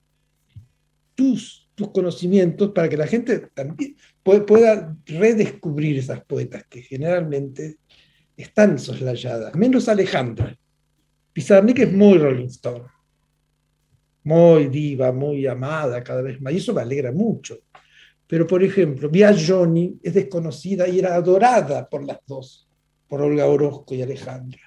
tus, 1.14 1.68
tus 1.75 1.90
conocimientos 1.90 2.70
para 2.70 2.88
que 2.88 2.96
la 2.96 3.06
gente 3.06 3.48
también 3.52 3.96
pue- 4.25 4.44
pueda 4.44 4.96
redescubrir 5.06 5.98
esas 5.98 6.25
poetas 6.25 6.64
que 6.68 6.82
generalmente 6.82 7.78
están 8.37 8.78
soslayadas, 8.78 9.54
menos 9.56 9.88
Alejandra. 9.88 10.56
Pizarnik 11.32 11.80
es 11.80 11.92
muy 11.92 12.18
Rolling 12.18 12.46
Stone, 12.46 12.84
muy 14.25 14.68
diva, 14.68 15.12
muy 15.12 15.46
amada 15.46 16.02
cada 16.02 16.22
vez 16.22 16.40
más, 16.40 16.52
y 16.52 16.56
eso 16.58 16.72
me 16.75 16.82
alegra 16.82 17.12
mucho. 17.12 17.58
Pero, 18.28 18.47
por 18.47 18.62
ejemplo, 18.62 19.08
Via 19.08 19.35
Johnny 19.35 19.99
es 20.02 20.14
desconocida 20.14 20.87
y 20.87 20.99
era 20.99 21.14
adorada 21.14 21.88
por 21.88 22.04
las 22.04 22.18
dos, 22.26 22.68
por 23.08 23.23
Olga 23.23 23.47
Orozco 23.47 23.94
y 23.94 24.02
Alejandra. 24.02 24.61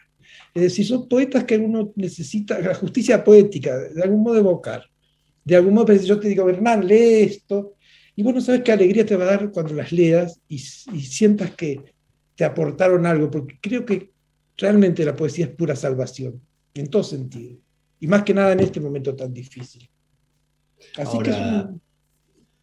Es 0.54 0.64
decir, 0.64 0.86
son 0.86 1.08
poetas 1.08 1.44
que 1.46 1.58
uno 1.58 1.94
necesita, 1.96 2.60
la 2.60 2.74
justicia 2.74 3.24
poética, 3.24 3.78
de 3.78 4.02
algún 4.02 4.24
modo 4.24 4.38
evocar. 4.38 4.84
De 5.46 5.56
algún 5.56 5.76
modo, 5.76 5.86
pues, 5.86 6.06
yo 6.06 6.20
te 6.20 6.28
digo, 6.28 6.50
Hernán, 6.50 6.86
lee 6.88 7.22
esto, 7.22 7.76
y 8.16 8.24
vos 8.24 8.34
no 8.34 8.42
sabes 8.42 8.62
qué 8.64 8.72
alegría 8.72 9.06
te 9.06 9.16
va 9.16 9.24
a 9.26 9.28
dar 9.38 9.52
cuando 9.52 9.74
las 9.76 9.92
leas 9.92 10.40
y, 10.48 10.56
y 10.56 11.02
sientas 11.02 11.52
que 11.56 11.80
te 12.36 12.44
aportaron 12.44 13.06
algo, 13.06 13.30
porque 13.30 13.58
creo 13.62 13.86
que 13.86 14.12
realmente 14.58 15.06
la 15.06 15.16
poesía 15.16 15.46
es 15.46 15.52
pura 15.52 15.76
salvación, 15.76 16.42
en 16.74 16.88
todo 16.88 17.04
sentido, 17.04 17.58
y 18.00 18.08
más 18.08 18.24
que 18.24 18.34
nada 18.34 18.54
en 18.54 18.60
este 18.62 18.80
momento 18.80 19.16
tan 19.16 19.32
difícil. 19.34 19.88
Así 20.98 21.18
que 21.20 21.30
es 21.30 21.36
Ahora- 21.36 21.70
un- 21.70 21.82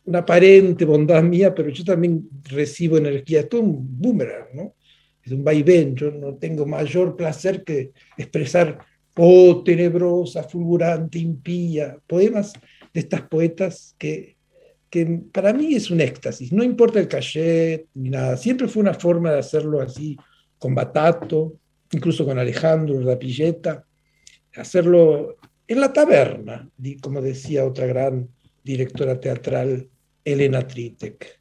una 0.08 0.20
aparente 0.20 0.86
bondad 0.86 1.22
mía, 1.22 1.54
pero 1.54 1.68
yo 1.68 1.84
también 1.84 2.28
recibo 2.44 2.96
energía, 2.96 3.40
es 3.40 3.48
todo 3.48 3.60
un 3.60 4.00
boomerang, 4.00 4.48
¿no? 4.54 4.74
Es 5.22 5.32
un 5.32 5.44
vaivén, 5.44 5.94
yo 5.94 6.10
no 6.10 6.36
tengo 6.36 6.64
mayor 6.64 7.14
placer 7.14 7.62
que 7.62 7.92
expresar, 8.16 8.78
oh, 9.16 9.62
tenebrosa, 9.62 10.44
fulgurante, 10.44 11.18
impía, 11.18 11.98
poemas 12.06 12.54
de 12.94 13.00
estas 13.00 13.22
poetas 13.22 13.94
que, 13.98 14.36
que 14.88 15.04
para 15.30 15.52
mí 15.52 15.74
es 15.74 15.90
un 15.90 16.00
éxtasis, 16.00 16.52
no 16.52 16.64
importa 16.64 16.98
el 16.98 17.08
cachet 17.08 17.86
ni 17.92 18.08
nada, 18.08 18.38
siempre 18.38 18.66
fue 18.66 18.80
una 18.80 18.94
forma 18.94 19.32
de 19.32 19.40
hacerlo 19.40 19.82
así, 19.82 20.16
con 20.58 20.74
Batato, 20.74 21.58
incluso 21.92 22.24
con 22.24 22.38
Alejandro 22.38 22.98
Rapilleta, 23.00 23.84
hacerlo 24.56 25.36
en 25.66 25.80
la 25.80 25.92
taberna, 25.92 26.66
como 27.02 27.20
decía 27.20 27.66
otra 27.66 27.86
gran 27.86 28.26
directora 28.64 29.20
teatral, 29.20 29.88
Elena 30.32 30.66
Tritek. 30.66 31.40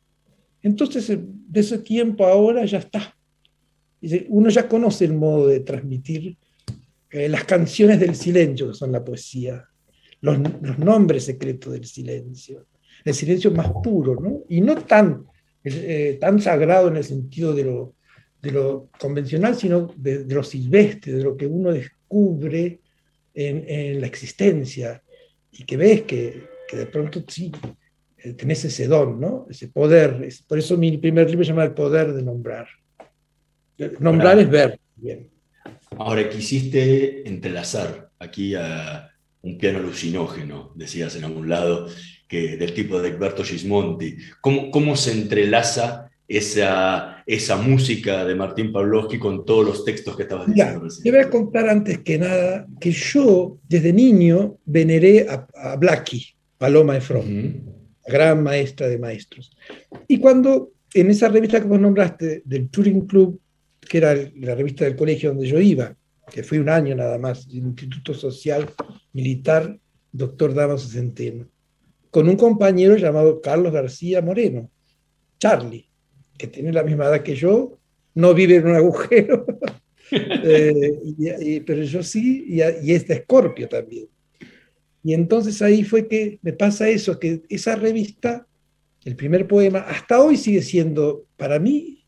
Entonces, 0.63 1.09
eh, 1.09 1.19
de 1.21 1.59
ese 1.59 1.79
tiempo 1.79 2.25
ahora 2.25 2.65
ya 2.65 2.79
está. 2.79 3.15
Uno 4.29 4.49
ya 4.49 4.67
conoce 4.67 5.05
el 5.05 5.13
modo 5.13 5.47
de 5.47 5.61
transmitir 5.61 6.37
eh, 7.09 7.27
las 7.27 7.45
canciones 7.45 7.99
del 7.99 8.15
silencio, 8.15 8.67
que 8.67 8.75
son 8.75 8.91
la 8.91 9.03
poesía, 9.03 9.65
los, 10.21 10.37
nombres 10.77 11.25
secretos 11.25 11.73
del 11.73 11.85
silencio, 11.85 12.67
el 13.03 13.13
silencio 13.13 13.51
más 13.51 13.71
puro, 13.83 14.15
¿no? 14.19 14.43
Y 14.49 14.61
no 14.61 14.75
tan, 14.75 15.25
eh, 15.63 16.17
tan 16.21 16.39
sagrado 16.39 16.89
en 16.89 16.97
el 16.97 17.03
sentido 17.03 17.53
de 17.53 17.63
lo, 17.63 18.89
convencional, 18.99 19.55
sino 19.55 19.93
de, 19.97 20.25
lo 20.25 20.43
silvestre, 20.43 21.13
de 21.13 21.23
lo 21.23 21.35
que 21.35 21.47
uno 21.47 21.73
descubre 21.73 22.79
en, 23.33 23.99
la 23.99 24.07
existencia 24.07 25.03
y 25.51 25.63
que 25.65 25.75
ves 25.75 26.03
que, 26.03 26.43
que 26.69 26.77
de 26.77 26.85
pronto 26.85 27.23
sí, 27.27 27.51
tenés 28.37 28.65
ese 28.65 28.87
don, 28.87 29.19
¿no? 29.19 29.45
Ese 29.49 29.67
poder. 29.67 30.23
Es- 30.25 30.41
por 30.41 30.57
eso 30.57 30.77
mi 30.77 30.97
primer 30.97 31.29
libro 31.29 31.43
se 31.45 31.49
llama 31.49 31.63
El 31.65 31.71
poder 31.73 32.13
de 32.13 32.23
nombrar. 32.23 32.67
Nombrar 33.99 34.31
Ahora- 34.33 34.41
es 34.41 34.49
ver. 34.49 34.79
Bien. 34.95 35.29
Ahora 35.97 36.27
quisiste 36.29 37.27
entrelazar 37.27 38.09
aquí 38.19 38.55
a 38.55 39.09
un 39.41 39.57
piano 39.57 39.79
alucinógeno, 39.79 40.71
decías 40.75 41.15
en 41.15 41.23
algún 41.25 41.47
lado, 41.47 41.87
que, 42.27 42.57
del 42.57 42.73
tipo 42.73 42.99
de 43.01 43.09
Egberto 43.09 43.43
Gismonti. 43.43 44.17
¿Cómo, 44.41 44.69
cómo 44.71 44.95
se 44.97 45.11
entrelaza 45.13 46.09
esa, 46.27 47.23
esa 47.25 47.55
música 47.55 48.25
de 48.25 48.35
Martín 48.35 48.73
Pavlovsky 48.73 49.17
con 49.19 49.45
todos 49.45 49.65
los 49.65 49.85
textos 49.85 50.17
que 50.17 50.23
estabas 50.23 50.47
diciendo 50.47 50.79
te 50.79 50.85
recién? 50.85 51.13
voy 51.15 51.23
a 51.23 51.29
contar 51.29 51.69
antes 51.69 51.99
que 51.99 52.17
nada 52.17 52.67
que 52.81 52.91
yo 52.91 53.59
desde 53.69 53.93
niño 53.93 54.57
veneré 54.65 55.27
a, 55.29 55.47
a 55.53 55.75
Blackie, 55.77 56.25
Paloma 56.57 56.97
Efron, 56.97 57.19
Ujú. 57.21 57.73
la 57.75 57.76
gran 58.07 58.43
maestra 58.43 58.87
de 58.87 58.97
maestros. 58.97 59.51
Y 60.07 60.19
cuando 60.19 60.71
en 60.93 61.11
esa 61.11 61.27
revista 61.29 61.59
que 61.59 61.67
vos 61.67 61.79
nombraste, 61.79 62.41
del 62.45 62.69
Turing 62.69 63.05
Club, 63.05 63.39
que 63.81 63.97
era 63.97 64.15
la 64.35 64.55
revista 64.55 64.85
del 64.85 64.95
colegio 64.95 65.29
donde 65.29 65.47
yo 65.47 65.59
iba, 65.59 65.95
que 66.31 66.43
fui 66.43 66.57
un 66.57 66.69
año 66.69 66.95
nada 66.95 67.17
más, 67.17 67.47
el 67.47 67.57
Instituto 67.57 68.13
Social 68.13 68.69
Militar, 69.13 69.77
doctor 70.11 70.53
Damaso 70.53 70.87
Centeno, 70.87 71.47
con 72.09 72.27
un 72.27 72.35
compañero 72.35 72.95
llamado 72.97 73.41
Carlos 73.41 73.71
García 73.71 74.21
Moreno, 74.21 74.69
Charlie, 75.39 75.87
que 76.37 76.47
tiene 76.47 76.71
la 76.71 76.83
misma 76.83 77.05
edad 77.05 77.23
que 77.23 77.35
yo, 77.35 77.77
no 78.15 78.33
vive 78.33 78.55
en 78.55 78.67
un 78.67 78.75
agujero, 78.75 79.45
eh, 80.11 81.63
pero 81.65 81.83
yo 81.83 82.01
sí, 82.01 82.45
y, 82.47 82.55
y 82.57 82.93
es 82.93 83.07
de 83.07 83.15
Escorpio 83.15 83.67
también. 83.67 84.07
Y 85.07 85.13
entonces 85.13 85.61
ahí 85.61 85.85
fue 85.85 86.09
que 86.09 86.37
me 86.41 86.51
pasa 86.51 86.89
eso, 86.89 87.17
que 87.17 87.41
esa 87.47 87.77
revista, 87.77 88.45
el 89.05 89.15
primer 89.15 89.47
poema, 89.47 89.79
hasta 89.79 90.21
hoy 90.21 90.35
sigue 90.35 90.61
siendo 90.61 91.23
para 91.37 91.59
mí 91.59 92.03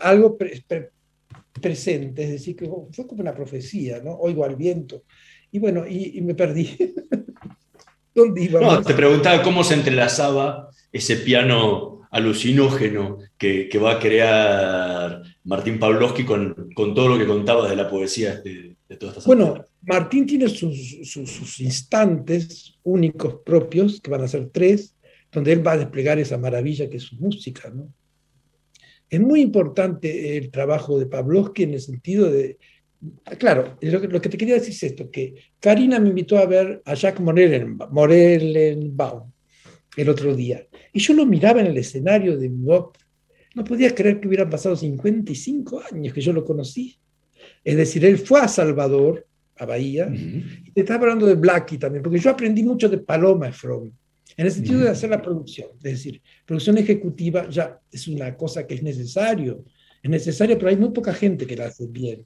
algo 0.00 0.36
pre- 0.36 0.64
pre- 0.66 0.90
presente, 1.60 2.24
es 2.24 2.30
decir, 2.30 2.56
que 2.56 2.68
fue 2.90 3.06
como 3.06 3.20
una 3.20 3.32
profecía, 3.32 4.00
¿no? 4.02 4.14
Oigo 4.16 4.44
al 4.44 4.56
viento. 4.56 5.04
Y 5.52 5.60
bueno, 5.60 5.86
y, 5.86 6.20
me 6.22 6.34
perdí. 6.34 6.76
¿Dónde 8.16 8.42
íbamos? 8.42 8.74
No, 8.74 8.82
te 8.82 8.94
preguntaba 8.94 9.40
cómo 9.40 9.62
se 9.62 9.74
entrelazaba 9.74 10.70
ese 10.90 11.18
piano 11.18 12.00
alucinógeno 12.10 13.18
que, 13.38 13.68
que 13.68 13.78
va 13.78 13.92
a 13.92 13.98
crear 14.00 15.22
Martín 15.44 15.78
Pavlovsky 15.78 16.24
con, 16.24 16.70
con 16.74 16.94
todo 16.94 17.08
lo 17.08 17.18
que 17.18 17.26
contabas 17.26 17.70
de 17.70 17.76
la 17.76 17.88
poesía 17.88 18.40
de, 18.40 18.76
de 18.88 18.96
todas 18.96 19.14
estas 19.16 19.26
Bueno. 19.26 19.64
Martín 19.82 20.26
tiene 20.26 20.48
sus, 20.48 20.98
sus- 21.04 21.30
sus 21.30 21.60
instantes 21.60 22.74
únicos 22.82 23.36
propios, 23.44 24.00
que 24.00 24.10
van 24.10 24.22
a 24.22 24.28
ser 24.28 24.50
tres, 24.50 24.96
donde 25.32 25.52
él 25.52 25.66
va 25.66 25.72
a 25.72 25.78
desplegar 25.78 26.18
esa 26.18 26.36
maravilla 26.36 26.90
que 26.90 26.96
es 26.98 27.04
su 27.04 27.16
música. 27.16 27.70
¿no? 27.70 27.92
Es 29.08 29.20
muy 29.20 29.40
importante 29.40 30.36
el 30.36 30.50
trabajo 30.50 30.98
de 30.98 31.06
Pavlovsky 31.06 31.62
en 31.62 31.74
el 31.74 31.80
sentido 31.80 32.30
de... 32.30 32.58
Claro, 33.38 33.78
lo 33.80 34.00
que, 34.00 34.08
lo 34.08 34.20
que 34.20 34.28
te 34.28 34.36
quería 34.36 34.54
decir 34.56 34.70
es 34.72 34.82
esto, 34.82 35.08
que 35.10 35.34
Karina 35.60 36.00
me 36.00 36.08
invitó 36.08 36.36
a 36.36 36.46
ver 36.46 36.82
a 36.84 36.94
Jacques 36.94 37.24
Morellenba- 37.24 37.88
Morellenbaum 37.90 39.30
el 39.96 40.08
otro 40.08 40.34
día, 40.34 40.66
y 40.92 40.98
yo 41.00 41.14
lo 41.14 41.24
miraba 41.24 41.60
en 41.60 41.68
el 41.68 41.76
escenario 41.78 42.36
de 42.36 42.48
Bebop, 42.48 42.96
no 43.54 43.64
podía 43.64 43.94
creer 43.94 44.20
que 44.20 44.28
hubieran 44.28 44.50
pasado 44.50 44.76
55 44.76 45.82
años 45.92 46.12
que 46.12 46.20
yo 46.20 46.32
lo 46.32 46.44
conocí. 46.44 46.96
Es 47.64 47.76
decir, 47.76 48.04
él 48.04 48.18
fue 48.18 48.40
a 48.40 48.48
Salvador, 48.48 49.26
a 49.56 49.66
Bahía, 49.66 50.10
y 50.12 50.70
te 50.70 50.80
estaba 50.80 51.02
hablando 51.02 51.26
de 51.26 51.34
Blackie 51.34 51.78
también, 51.78 52.02
porque 52.02 52.18
yo 52.18 52.30
aprendí 52.30 52.62
mucho 52.62 52.88
de 52.88 52.98
Paloma 52.98 53.52
From, 53.52 53.90
en 54.36 54.46
el 54.46 54.52
sentido 54.52 54.80
de 54.80 54.90
hacer 54.90 55.10
la 55.10 55.20
producción. 55.20 55.70
Es 55.78 55.92
decir, 55.92 56.22
producción 56.46 56.78
ejecutiva 56.78 57.48
ya 57.48 57.78
es 57.90 58.06
una 58.06 58.36
cosa 58.36 58.66
que 58.66 58.74
es 58.74 58.82
necesario, 58.82 59.64
es 60.02 60.10
necesaria, 60.10 60.56
pero 60.56 60.70
hay 60.70 60.76
muy 60.76 60.90
poca 60.90 61.12
gente 61.12 61.46
que 61.46 61.56
la 61.56 61.66
hace 61.66 61.86
bien. 61.88 62.24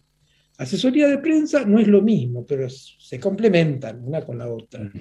Asesoría 0.59 1.09
de 1.09 1.19
prensa 1.19 1.65
no 1.65 1.79
es 1.79 1.89
lo 1.89 2.03
mismo, 2.03 2.45
pero 2.47 2.69
se 2.69 3.19
complementan 3.19 4.03
una 4.05 4.25
con 4.25 4.39
la 4.39 4.53
otra. 4.53 4.93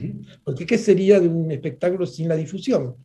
Porque 0.44 0.66
¿qué 0.66 0.78
sería 0.78 1.20
de 1.20 1.28
un 1.28 1.52
espectáculo 1.52 2.06
sin 2.06 2.30
la 2.30 2.38
difusión? 2.38 2.96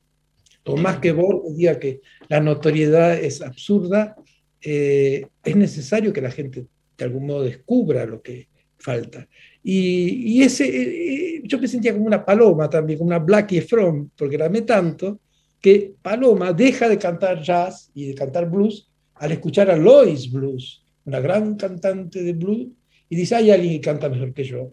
Tomás 0.67 0.99
que 0.99 1.13
Borges 1.13 1.57
diga 1.57 1.79
que 1.79 2.01
la 2.29 2.41
notoriedad 2.41 3.17
es 3.17 3.41
absurda, 3.41 4.17
eh, 4.61 5.25
es 5.45 5.55
necesario 5.55 6.13
que 6.13 6.21
la 6.21 6.33
gente 6.33 6.67
de 6.99 7.05
algún 7.05 7.25
modo 7.25 7.45
descubra 7.45 8.05
lo 8.05 8.21
que 8.21 8.49
falta. 8.77 9.29
Y, 9.63 10.35
y 10.35 10.43
ese, 10.43 10.65
eh, 10.67 11.37
eh, 11.37 11.43
yo 11.45 11.61
me 11.61 11.69
sentía 11.69 11.93
como 11.93 12.07
una 12.07 12.25
paloma 12.25 12.69
también, 12.69 12.99
como 12.99 13.07
una 13.07 13.21
Blackie 13.21 13.61
From, 13.61 14.11
porque 14.17 14.37
la 14.37 14.47
amé 14.47 14.63
tanto 14.63 15.21
que 15.61 15.95
Paloma 16.03 16.53
deja 16.53 16.89
de 16.89 16.99
cantar 16.99 17.41
jazz 17.41 17.93
y 17.95 18.09
de 18.09 18.15
cantar 18.17 18.51
blues 18.51 18.91
al 19.15 19.31
escuchar 19.31 19.71
a 19.71 19.77
Lois 19.77 20.33
Blues, 20.33 20.85
una 21.05 21.21
gran 21.21 21.55
cantante 21.55 22.25
de 22.25 22.33
blues, 22.33 22.67
y 23.09 23.15
dice, 23.15 23.37
hay 23.37 23.53
alguien 23.53 23.75
que 23.75 23.81
canta 23.83 24.09
mejor 24.09 24.35
que 24.35 24.43
yo. 24.43 24.73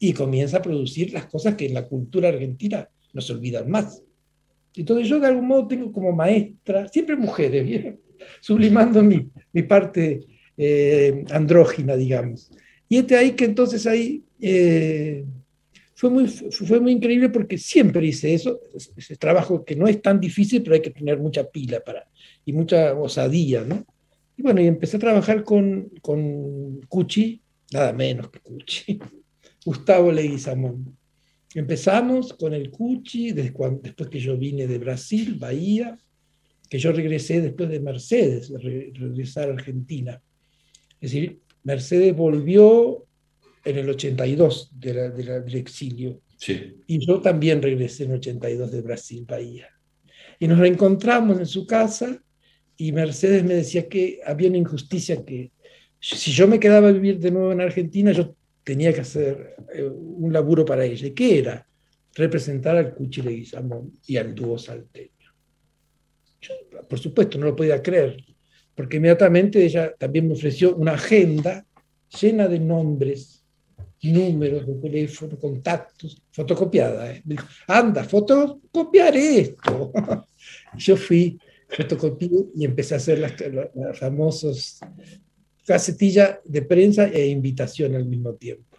Y 0.00 0.14
comienza 0.14 0.56
a 0.56 0.62
producir 0.62 1.12
las 1.12 1.26
cosas 1.26 1.54
que 1.54 1.66
en 1.66 1.74
la 1.74 1.86
cultura 1.86 2.28
argentina 2.28 2.88
no 3.12 3.20
se 3.20 3.34
olvidan 3.34 3.70
más. 3.70 4.02
Entonces 4.74 5.08
yo 5.08 5.20
de 5.20 5.26
algún 5.26 5.46
modo 5.46 5.68
tengo 5.68 5.92
como 5.92 6.12
maestra, 6.12 6.88
siempre 6.88 7.16
mujeres, 7.16 7.64
¿bien? 7.64 8.00
sublimando 8.40 9.02
mi, 9.02 9.28
mi 9.52 9.62
parte 9.62 10.20
eh, 10.56 11.24
andrógina, 11.30 11.96
digamos. 11.96 12.50
Y 12.88 12.98
este 12.98 13.16
ahí 13.16 13.32
que 13.32 13.44
entonces 13.44 13.86
ahí 13.86 14.22
eh, 14.40 15.24
fue, 15.94 16.10
muy, 16.10 16.28
fue 16.28 16.80
muy 16.80 16.92
increíble 16.92 17.28
porque 17.28 17.56
siempre 17.58 18.06
hice 18.06 18.34
eso, 18.34 18.60
ese 18.96 19.16
trabajo 19.16 19.64
que 19.64 19.76
no 19.76 19.86
es 19.86 20.02
tan 20.02 20.20
difícil, 20.20 20.62
pero 20.62 20.74
hay 20.74 20.82
que 20.82 20.90
tener 20.90 21.18
mucha 21.18 21.48
pila 21.48 21.80
para, 21.80 22.06
y 22.44 22.52
mucha 22.52 22.94
osadía, 22.94 23.62
¿no? 23.64 23.84
Y 24.36 24.42
bueno, 24.42 24.60
y 24.60 24.66
empecé 24.66 24.96
a 24.96 25.00
trabajar 25.00 25.44
con, 25.44 25.90
con 26.00 26.80
Cuchi, 26.88 27.40
nada 27.72 27.92
menos 27.92 28.30
que 28.30 28.40
Cuchi, 28.40 28.98
Gustavo 29.64 30.10
Leguizamón. 30.10 30.96
Empezamos 31.54 32.32
con 32.32 32.54
el 32.54 32.70
Cuchi 32.70 33.32
después 33.32 34.08
que 34.10 34.18
yo 34.18 34.36
vine 34.36 34.66
de 34.66 34.78
Brasil, 34.78 35.36
Bahía, 35.38 35.98
que 36.68 36.78
yo 36.78 36.92
regresé 36.92 37.40
después 37.42 37.68
de 37.68 37.80
Mercedes, 37.80 38.50
regresar 38.50 39.50
a 39.50 39.52
Argentina. 39.52 40.20
Es 41.00 41.12
decir, 41.12 41.40
Mercedes 41.64 42.16
volvió 42.16 43.06
en 43.64 43.78
el 43.78 43.90
82 43.90 44.70
del 44.72 45.54
exilio. 45.54 46.20
Y 46.86 47.06
yo 47.06 47.20
también 47.20 47.60
regresé 47.62 48.04
en 48.04 48.12
el 48.12 48.16
82 48.16 48.72
de 48.72 48.80
Brasil, 48.80 49.24
Bahía. 49.28 49.68
Y 50.38 50.48
nos 50.48 50.58
reencontramos 50.58 51.38
en 51.38 51.46
su 51.46 51.66
casa 51.66 52.20
y 52.76 52.90
Mercedes 52.90 53.44
me 53.44 53.54
decía 53.54 53.88
que 53.88 54.20
había 54.26 54.48
una 54.48 54.58
injusticia 54.58 55.24
que 55.24 55.52
si 56.00 56.32
yo 56.32 56.48
me 56.48 56.58
quedaba 56.58 56.88
a 56.88 56.92
vivir 56.92 57.18
de 57.20 57.30
nuevo 57.30 57.52
en 57.52 57.60
Argentina, 57.60 58.10
yo 58.10 58.34
tenía 58.64 58.92
que 58.92 59.00
hacer 59.00 59.56
eh, 59.74 59.84
un 59.84 60.32
laburo 60.32 60.64
para 60.64 60.84
ella. 60.84 61.06
¿Y 61.06 61.12
qué 61.12 61.38
era? 61.38 61.66
Representar 62.14 62.76
al 62.76 62.94
Cuchi 62.94 63.22
Leguizamón 63.22 63.98
y 64.06 64.16
al 64.16 64.34
dúo 64.34 64.58
salteño. 64.58 65.10
Yo, 66.40 66.54
por 66.88 66.98
supuesto, 66.98 67.38
no 67.38 67.46
lo 67.46 67.56
podía 67.56 67.82
creer, 67.82 68.16
porque 68.74 68.96
inmediatamente 68.96 69.64
ella 69.64 69.94
también 69.96 70.26
me 70.26 70.34
ofreció 70.34 70.74
una 70.76 70.92
agenda 70.92 71.64
llena 72.20 72.48
de 72.48 72.58
nombres, 72.58 73.44
números 74.02 74.66
de 74.66 74.74
teléfono, 74.74 75.38
contactos, 75.38 76.20
fotocopiada. 76.32 77.12
¿eh? 77.12 77.22
anda, 77.68 78.04
fotocopiar 78.04 79.16
esto. 79.16 79.92
Yo 80.76 80.96
fui 80.96 81.38
fotocopié 81.68 82.30
y 82.54 82.64
empecé 82.64 82.94
a 82.94 82.96
hacer 82.98 83.18
las, 83.18 83.34
las 83.74 83.98
famosas 83.98 84.80
casetillas 85.66 86.38
de 86.44 86.62
prensa 86.62 87.08
e 87.08 87.26
invitación 87.28 87.94
al 87.94 88.06
mismo 88.06 88.34
tiempo. 88.34 88.78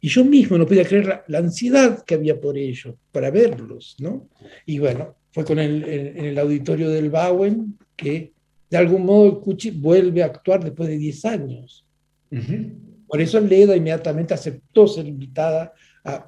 Y 0.00 0.08
yo 0.08 0.24
mismo 0.24 0.58
no 0.58 0.66
podía 0.66 0.84
creer 0.84 1.22
la, 1.28 1.38
ansiedad 1.38 2.04
que 2.04 2.14
había 2.14 2.38
por 2.38 2.58
ellos, 2.58 2.94
para 3.10 3.30
verlos, 3.30 3.96
¿no? 3.98 4.28
Y 4.66 4.78
bueno, 4.78 5.16
fue 5.32 5.44
con 5.44 5.58
el, 5.58 5.84
en 5.84 6.24
el 6.26 6.38
auditorio 6.38 6.90
del 6.90 7.08
Bauen 7.10 7.78
que 7.96 8.34
de 8.74 8.76
algún 8.76 9.06
modo 9.06 9.26
el 9.26 9.38
Cuchi 9.38 9.70
vuelve 9.70 10.22
a 10.22 10.26
actuar 10.26 10.62
después 10.62 10.88
de 10.88 10.98
10 10.98 11.24
años. 11.26 11.86
Por 13.06 13.20
eso 13.20 13.38
Leda 13.38 13.76
inmediatamente 13.76 14.34
aceptó 14.34 14.88
ser 14.88 15.06
invitada, 15.06 15.72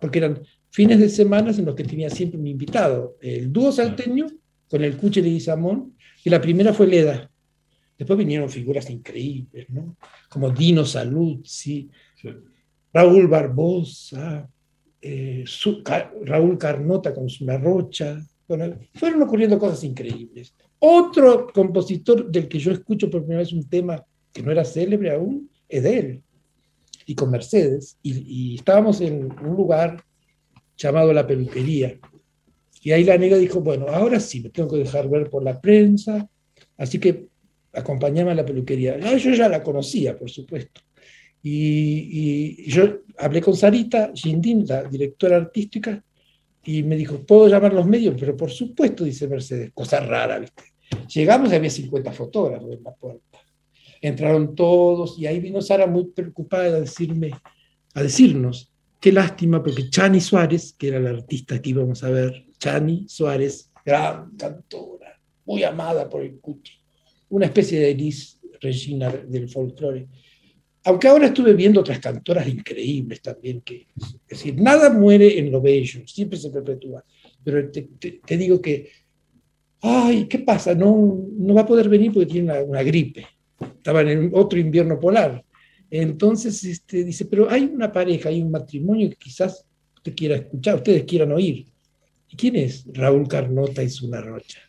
porque 0.01 0.19
eran 0.19 0.41
fines 0.71 1.01
de 1.01 1.09
semana 1.09 1.51
en 1.51 1.65
los 1.65 1.75
que 1.75 1.83
tenía 1.83 2.09
siempre 2.09 2.39
un 2.39 2.47
invitado, 2.47 3.17
el 3.21 3.53
dúo 3.53 3.73
salteño 3.73 4.27
con 4.71 4.85
el 4.85 4.97
Cuchi 4.97 5.23
Leguizamón 5.23 5.97
y 6.25 6.31
la 6.31 6.41
primera 6.41 6.73
fue 6.73 6.87
Leda. 6.87 7.31
Después 7.99 8.19
vinieron 8.19 8.49
figuras 8.49 8.91
increíbles, 8.91 9.71
¿no? 9.71 9.97
Como 10.29 10.51
Dino 10.51 10.85
Saluzzi, 10.85 11.89
Raúl 12.93 13.27
Barbosa, 13.27 14.49
eh, 15.01 15.45
Raúl 16.25 16.59
Carnota 16.59 17.15
con 17.15 17.29
su 17.29 17.47
Rocha. 17.47 18.21
Bueno, 18.47 18.79
fueron 18.95 19.23
ocurriendo 19.23 19.59
cosas 19.59 19.83
increíbles. 19.85 20.55
Otro 20.79 21.47
compositor 21.53 22.31
del 22.31 22.49
que 22.49 22.59
yo 22.59 22.73
escucho 22.73 23.11
por 23.11 23.23
primera 23.23 23.41
vez 23.41 23.53
un 23.53 23.69
tema 23.69 24.05
que 24.33 24.43
no 24.43 24.53
era 24.53 24.65
célebre 24.65 25.13
aún, 25.13 25.51
es 25.69 25.83
de 25.83 25.99
él, 25.99 26.23
y 27.07 27.15
con 27.15 27.31
Mercedes. 27.31 27.99
Y, 28.03 28.53
y 28.53 28.55
estábamos 28.57 29.01
en 29.01 29.25
un 29.25 29.57
lugar 29.57 30.05
llamado 30.77 31.13
La 31.13 31.27
Peluquería, 31.27 31.99
y 32.87 32.93
ahí 32.93 33.03
la 33.03 33.19
negra 33.19 33.37
dijo, 33.37 33.61
bueno, 33.61 33.87
ahora 33.89 34.21
sí, 34.21 34.41
me 34.41 34.51
tengo 34.51 34.71
que 34.71 34.77
dejar 34.77 35.09
ver 35.09 35.29
por 35.29 35.43
la 35.43 35.61
prensa, 35.61 36.29
así 36.77 37.01
que 37.01 37.27
acompañame 37.77 38.33
a 38.33 38.35
la 38.35 38.45
peluquería. 38.45 38.99
yo 39.17 39.31
ya 39.33 39.49
la 39.49 39.63
conocía, 39.63 40.19
por 40.19 40.31
supuesto. 40.31 40.81
Y, 41.43 42.69
yo 42.69 43.03
hablé 43.19 43.41
con 43.41 43.57
Sarita 43.57 44.11
Gindin, 44.13 44.67
la 44.67 44.83
directora 44.85 45.37
artística, 45.37 46.03
y 46.65 46.83
me 46.83 46.97
dijo, 46.97 47.25
¿puedo 47.25 47.47
llamar 47.47 47.73
los 47.73 47.87
medios? 47.87 48.17
Pero 48.19 48.37
por 48.37 48.51
supuesto, 48.51 49.05
dice 49.05 49.29
Mercedes, 49.29 49.71
cosa 49.73 50.01
rara. 50.01 50.45
Llegamos 51.15 51.53
y 51.53 51.55
había 51.55 51.71
50 51.71 52.13
fotógrafos 52.13 52.73
en 52.73 52.83
la 52.83 52.93
puerta. 52.93 53.39
Entraron 54.01 54.57
todos 54.57 55.19
y 55.19 55.27
ahí 55.27 55.39
vino 55.39 55.61
Sara 55.63 55.87
muy 55.87 56.07
preocupada 56.07 56.65
a 56.65 56.81
decirme, 56.81 57.31
a 57.95 58.03
decirnos, 58.03 58.73
qué 59.01 59.13
lástima, 59.13 59.63
porque 59.63 59.89
Chani 59.89 60.21
Suárez, 60.21 60.75
que 60.77 60.89
era 60.89 60.99
la 60.99 61.11
artista 61.11 61.63
que 61.63 61.71
íbamos 61.71 62.03
a 62.03 62.11
ver, 62.11 62.47
Chani 62.59 63.07
Suárez, 63.09 63.71
gran 63.85 64.37
cantora, 64.37 65.21
muy 65.45 65.63
amada 65.63 66.09
por 66.09 66.23
el 66.23 66.41
Cuchi, 66.41 66.76
una 67.29 67.47
especie 67.47 67.81
de 67.81 67.91
Elis 67.91 68.41
Regina 68.61 69.11
del 69.11 69.49
folclore. 69.49 70.07
Aunque 70.85 71.09
ahora 71.09 71.27
estuve 71.27 71.53
viendo 71.55 71.81
otras 71.81 71.99
cantoras 71.99 72.47
increíbles 72.47 73.21
también, 73.21 73.61
que, 73.61 73.89
es 73.97 74.19
decir, 74.29 74.61
nada 74.61 74.91
muere 74.91 75.39
en 75.39 75.51
lo 75.51 75.61
bello, 75.61 76.07
siempre 76.07 76.39
se 76.39 76.51
perpetúa. 76.51 77.05
Pero 77.43 77.71
te, 77.71 78.37
digo 78.37 78.61
que, 78.61 78.91
ay, 79.81 80.27
¿qué 80.29 80.39
pasa? 80.41 80.75
No, 80.75 81.27
no 81.37 81.55
va 81.55 81.63
a 81.63 81.67
poder 81.67 81.89
venir 81.89 82.13
porque 82.13 82.27
tiene 82.33 82.63
una, 82.63 82.83
gripe. 82.83 83.27
Estaba 83.61 84.03
en 84.03 84.31
otro 84.33 84.59
invierno 84.61 85.01
polar. 85.01 85.45
Entonces 85.91 86.63
este, 86.65 87.05
dice, 87.05 87.25
pero 87.25 87.51
hay 87.51 87.65
una 87.65 87.93
pareja, 87.93 88.29
hay 88.29 88.41
un 88.41 88.51
matrimonio 88.51 89.11
que 89.11 89.17
quizás 89.17 89.65
te 90.03 90.15
quiera 90.15 90.37
escuchar, 90.37 90.77
ustedes 90.77 91.05
quieran 91.05 91.33
oír. 91.33 91.67
¿Y 92.29 92.37
quién 92.37 92.57
es? 92.57 92.85
Raúl 92.93 93.27
Carnota 93.27 93.83
y 93.83 93.89
Zuna 93.89 94.21
Rocha. 94.21 94.61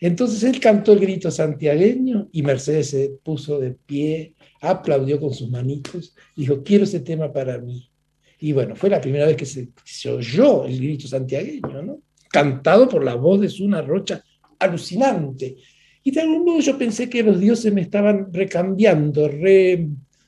Entonces 0.00 0.42
él 0.42 0.60
cantó 0.60 0.92
el 0.92 1.00
grito 1.00 1.30
santiagueño 1.30 2.28
y 2.32 2.42
Mercedes 2.42 2.90
se 2.90 3.10
puso 3.22 3.58
de 3.58 3.72
pie, 3.72 4.34
aplaudió 4.60 5.20
con 5.20 5.32
sus 5.32 5.50
manitos, 5.50 6.14
dijo, 6.36 6.62
quiero 6.62 6.84
ese 6.84 7.00
tema 7.00 7.32
para 7.32 7.58
mí. 7.58 7.88
Y 8.38 8.52
bueno, 8.52 8.76
fue 8.76 8.90
la 8.90 9.00
primera 9.00 9.26
vez 9.26 9.36
que 9.36 9.46
se, 9.46 10.10
oyó 10.10 10.66
el 10.66 10.78
grito 10.78 11.08
santiagueño, 11.08 11.82
¿no? 11.82 12.00
Cantado 12.30 12.88
por 12.88 13.02
la 13.02 13.14
voz 13.14 13.40
de 13.40 13.48
Zuna 13.48 13.80
Rocha, 13.80 14.22
alucinante. 14.58 15.56
Y 16.02 16.10
de 16.10 16.20
algún 16.20 16.44
modo 16.44 16.60
yo 16.60 16.76
pensé 16.76 17.08
que 17.08 17.22
los 17.22 17.40
dioses 17.40 17.72
me 17.72 17.80
estaban 17.80 18.32
recambiando, 18.32 19.30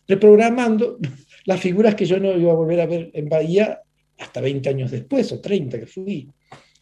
reprogramando 0.06 0.98
las 1.44 1.60
figuras 1.60 1.94
que 1.94 2.06
yo 2.06 2.18
no 2.18 2.36
iba 2.36 2.52
a 2.52 2.56
volver 2.56 2.80
a 2.80 2.86
ver 2.86 3.10
en 3.12 3.28
Bahía 3.28 3.80
hasta 4.18 4.40
20 4.40 4.68
años 4.68 4.90
después, 4.90 5.30
o 5.32 5.40
30 5.40 5.80
que 5.80 5.86
fui. 5.86 6.28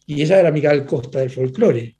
Y 0.05 0.21
ella 0.21 0.39
era 0.39 0.51
Miguel 0.51 0.85
Costa 0.85 1.19
del 1.19 1.29
folclore. 1.29 1.96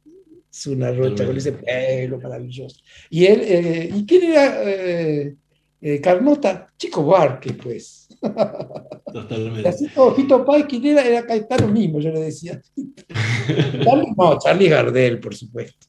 Es 0.58 0.66
una 0.66 0.92
rocha 0.92 1.24
con 1.24 1.38
ese 1.38 1.52
pelo 1.52 2.20
maravilloso. 2.20 2.78
Y 3.12 3.26
él, 3.26 3.42
eh, 3.44 3.92
¿y 3.94 4.06
quién 4.08 4.32
era 4.32 4.64
eh, 4.64 5.36
eh, 5.80 6.02
Carnota? 6.02 6.74
Chico 6.76 7.04
Buarque, 7.04 7.54
pues. 7.54 8.08
Totalmente. 9.14 9.70
Así 9.70 9.88
como 9.90 10.16
Fito 10.16 10.44
Páez, 10.44 10.66
¿quién 10.68 10.84
era? 10.88 11.06
Era 11.06 11.28
Caetano 11.28 11.68
mismo, 11.68 12.00
yo 12.00 12.10
le 12.10 12.22
decía. 12.22 12.60
Charlie, 13.84 14.14
no, 14.18 14.40
Charlie 14.40 14.70
Gardel, 14.70 15.20
por 15.20 15.36
supuesto. 15.36 15.86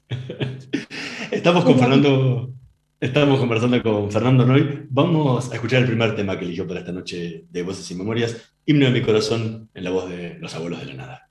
Estamos 1.31 1.64
con 1.64 1.78
Fernando, 1.78 2.52
estamos 3.00 3.40
conversando 3.40 3.83
con 3.83 4.12
Fernando 4.12 4.44
Noy. 4.44 4.87
Vamos 4.90 5.50
a 5.50 5.54
escuchar 5.54 5.81
el 5.81 5.88
primer 5.88 6.14
tema 6.14 6.38
que 6.38 6.44
eligió 6.44 6.66
para 6.66 6.81
esta 6.81 6.92
noche 6.92 7.46
de 7.48 7.62
Voces 7.62 7.90
y 7.90 7.94
Memorias, 7.94 8.37
Himno 8.66 8.85
de 8.85 8.92
mi 8.92 9.00
corazón, 9.00 9.70
en 9.72 9.85
la 9.85 9.90
voz 9.90 10.11
de 10.11 10.37
los 10.38 10.54
abuelos 10.54 10.81
de 10.81 10.87
la 10.88 10.94
nada. 10.94 11.28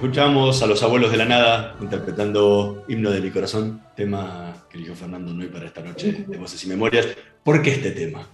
Escuchamos 0.00 0.62
a 0.62 0.66
los 0.66 0.82
abuelos 0.82 1.10
de 1.10 1.18
la 1.18 1.26
nada 1.26 1.76
interpretando 1.78 2.86
Himno 2.88 3.10
de 3.10 3.20
mi 3.20 3.30
corazón, 3.30 3.82
tema 3.94 4.64
que 4.70 4.78
eligió 4.78 4.94
Fernando 4.94 5.30
Nui 5.34 5.48
para 5.48 5.66
esta 5.66 5.82
noche 5.82 6.24
de 6.26 6.38
Voces 6.38 6.64
y 6.64 6.68
Memorias. 6.68 7.06
¿Por 7.44 7.60
qué 7.60 7.72
este 7.72 7.90
tema? 7.90 8.26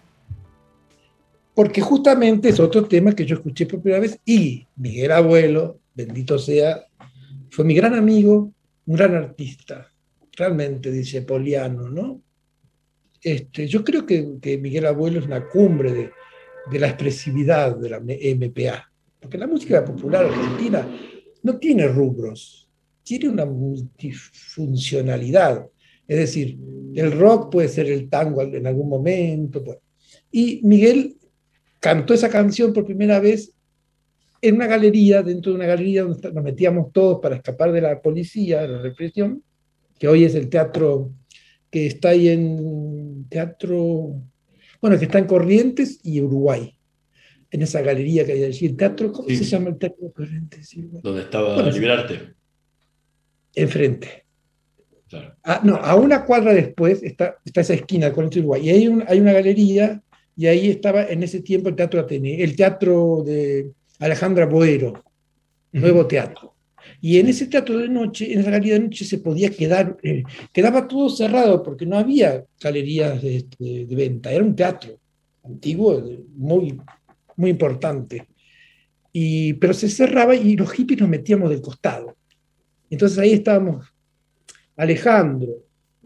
Porque 1.56 1.80
justamente 1.80 2.50
es 2.50 2.60
otro 2.60 2.84
tema 2.84 3.16
que 3.16 3.26
yo 3.26 3.34
escuché 3.34 3.66
por 3.66 3.82
primera 3.82 4.00
vez 4.00 4.20
y 4.24 4.64
Miguel 4.76 5.10
Abuelo, 5.10 5.80
bendito 5.92 6.38
sea, 6.38 6.86
fue 7.50 7.64
mi 7.64 7.74
gran 7.74 7.94
amigo, 7.94 8.52
un 8.86 8.96
gran 8.96 9.16
artista, 9.16 9.88
realmente, 10.36 10.92
dice 10.92 11.22
Poliano, 11.22 11.88
¿no? 11.90 12.20
Este, 13.20 13.66
yo 13.66 13.82
creo 13.82 14.06
que, 14.06 14.34
que 14.40 14.56
Miguel 14.56 14.86
Abuelo 14.86 15.18
es 15.18 15.26
una 15.26 15.48
cumbre 15.48 15.92
de, 15.92 16.10
de 16.70 16.78
la 16.78 16.86
expresividad 16.86 17.74
de 17.74 17.90
la 17.90 17.98
MPA, 17.98 18.88
porque 19.18 19.36
la 19.36 19.48
música 19.48 19.84
popular 19.84 20.26
argentina 20.26 20.86
no 21.46 21.58
tiene 21.58 21.86
rubros, 21.86 22.68
tiene 23.04 23.28
una 23.28 23.46
multifuncionalidad. 23.46 25.64
Es 26.08 26.18
decir, 26.18 26.58
el 26.94 27.12
rock 27.12 27.52
puede 27.52 27.68
ser 27.68 27.86
el 27.86 28.08
tango 28.08 28.42
en 28.42 28.66
algún 28.66 28.88
momento. 28.88 29.62
Y 30.32 30.60
Miguel 30.64 31.16
cantó 31.78 32.14
esa 32.14 32.28
canción 32.28 32.72
por 32.72 32.84
primera 32.84 33.20
vez 33.20 33.52
en 34.42 34.56
una 34.56 34.66
galería, 34.66 35.22
dentro 35.22 35.52
de 35.52 35.58
una 35.58 35.66
galería 35.66 36.02
donde 36.02 36.32
nos 36.32 36.42
metíamos 36.42 36.92
todos 36.92 37.20
para 37.20 37.36
escapar 37.36 37.70
de 37.70 37.80
la 37.80 38.02
policía, 38.02 38.62
de 38.62 38.68
la 38.68 38.82
represión, 38.82 39.44
que 39.98 40.08
hoy 40.08 40.24
es 40.24 40.34
el 40.34 40.48
teatro 40.48 41.12
que 41.70 41.86
está 41.86 42.08
ahí 42.08 42.28
en 42.28 43.26
teatro, 43.28 44.20
bueno, 44.80 44.98
que 44.98 45.04
está 45.04 45.20
en 45.20 45.26
Corrientes 45.26 46.00
y 46.02 46.20
Uruguay 46.20 46.75
en 47.50 47.62
esa 47.62 47.80
galería 47.80 48.24
que 48.24 48.32
hay 48.32 48.44
allí, 48.44 48.66
el 48.66 48.76
teatro, 48.76 49.12
¿cómo 49.12 49.28
Sí. 49.28 49.36
se 49.36 49.44
llama 49.44 49.68
el 49.70 49.78
teatro 49.78 50.06
de 50.06 50.12
Corrientes? 50.12 50.68
Sí, 50.68 50.82
bueno. 50.82 51.00
¿Dónde 51.02 51.22
estaba 51.22 51.54
Bueno. 51.54 51.70
Liberarte? 51.70 52.34
Enfrente. 53.54 54.24
Claro. 55.08 55.34
Ah, 55.44 55.60
no, 55.62 55.76
a 55.76 55.94
una 55.94 56.24
cuadra 56.24 56.52
después 56.52 57.02
está, 57.02 57.36
está 57.44 57.60
esa 57.60 57.74
esquina, 57.74 58.12
Corrientes 58.12 58.36
y 58.38 58.40
Uruguay, 58.40 58.62
y 58.66 58.70
hay, 58.70 58.88
un- 58.88 59.04
hay 59.06 59.20
una 59.20 59.32
galería, 59.32 60.02
y 60.36 60.46
ahí 60.46 60.68
estaba 60.68 61.04
en 61.04 61.22
ese 61.22 61.40
tiempo 61.40 61.68
el 61.68 61.76
Teatro 61.76 62.00
Ateneo, 62.00 62.44
el 62.44 62.56
teatro 62.56 63.22
de 63.24 63.70
Alejandra 64.00 64.46
Boero, 64.46 65.02
nuevo 65.72 66.06
teatro. 66.06 66.54
Y 67.00 67.18
en 67.18 67.28
ese 67.28 67.46
teatro 67.46 67.78
de 67.78 67.88
noche, 67.88 68.32
en 68.32 68.40
esa 68.40 68.50
galería 68.50 68.74
de 68.74 68.80
noche, 68.80 69.04
se 69.04 69.18
podía 69.18 69.48
quedar, 69.50 69.96
eh, 70.02 70.22
quedaba 70.52 70.86
todo 70.88 71.08
cerrado 71.08 71.62
porque 71.62 71.86
no 71.86 71.96
había 71.96 72.44
galerías 72.60 73.22
de, 73.22 73.46
de- 73.58 73.86
de 73.86 73.96
venta, 73.96 74.32
era 74.32 74.44
un 74.44 74.54
teatro 74.56 74.98
antiguo, 75.44 76.02
muy, 76.34 76.78
muy 77.36 77.50
importante. 77.50 78.26
Y, 79.12 79.54
pero 79.54 79.72
se 79.72 79.88
cerraba 79.88 80.34
y 80.34 80.56
los 80.56 80.70
hippies 80.72 81.00
nos 81.00 81.08
metíamos 81.08 81.50
del 81.50 81.62
costado. 81.62 82.16
Entonces 82.90 83.18
ahí 83.18 83.32
estábamos 83.32 83.86
Alejandro, 84.76 85.64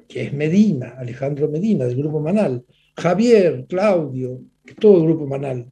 que 0.08 0.22
es 0.22 0.32
Medina, 0.32 0.94
Alejandro 0.98 1.48
Medina, 1.48 1.86
del 1.86 1.96
Grupo 1.96 2.20
Manal, 2.20 2.64
Javier, 2.96 3.66
Claudio, 3.68 4.40
todo 4.78 4.98
el 4.98 5.04
Grupo 5.04 5.26
Manal. 5.26 5.70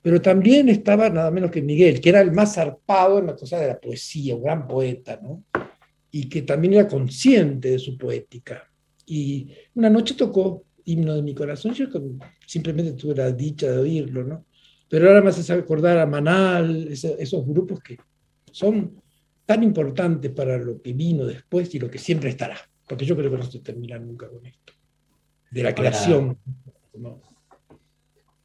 Pero 0.00 0.20
también 0.22 0.68
estaba 0.68 1.10
nada 1.10 1.30
menos 1.30 1.50
que 1.50 1.60
Miguel, 1.60 2.00
que 2.00 2.08
era 2.08 2.20
el 2.20 2.32
más 2.32 2.54
zarpado 2.54 3.18
en 3.18 3.26
la 3.26 3.36
cosa 3.36 3.58
de 3.58 3.68
la 3.68 3.80
poesía, 3.80 4.36
un 4.36 4.42
gran 4.42 4.66
poeta, 4.66 5.20
¿no? 5.22 5.44
Y 6.10 6.28
que 6.28 6.42
también 6.42 6.74
era 6.74 6.88
consciente 6.88 7.72
de 7.72 7.78
su 7.78 7.98
poética. 7.98 8.70
Y 9.04 9.48
una 9.74 9.90
noche 9.90 10.14
tocó 10.14 10.64
Himno 10.84 11.14
de 11.14 11.22
mi 11.22 11.34
corazón, 11.34 11.74
yo 11.74 11.86
simplemente 12.46 12.92
tuve 12.92 13.14
la 13.14 13.30
dicha 13.30 13.70
de 13.70 13.78
oírlo, 13.78 14.24
¿no? 14.24 14.46
Pero 14.88 15.08
ahora 15.08 15.22
me 15.22 15.30
hace 15.30 15.52
acordar 15.52 15.98
a 15.98 16.06
Manal, 16.06 16.88
esos 16.88 17.46
grupos 17.46 17.80
que 17.80 17.98
son 18.50 19.00
tan 19.44 19.62
importantes 19.62 20.30
para 20.30 20.58
lo 20.58 20.80
que 20.80 20.92
vino 20.92 21.24
después 21.26 21.74
y 21.74 21.78
lo 21.78 21.90
que 21.90 21.98
siempre 21.98 22.30
estará, 22.30 22.56
porque 22.86 23.04
yo 23.04 23.16
creo 23.16 23.30
que 23.30 23.36
no 23.38 23.50
se 23.50 23.60
termina 23.60 23.98
nunca 23.98 24.28
con 24.28 24.44
esto, 24.46 24.72
de 25.50 25.62
la 25.62 25.74
creación. 25.74 26.38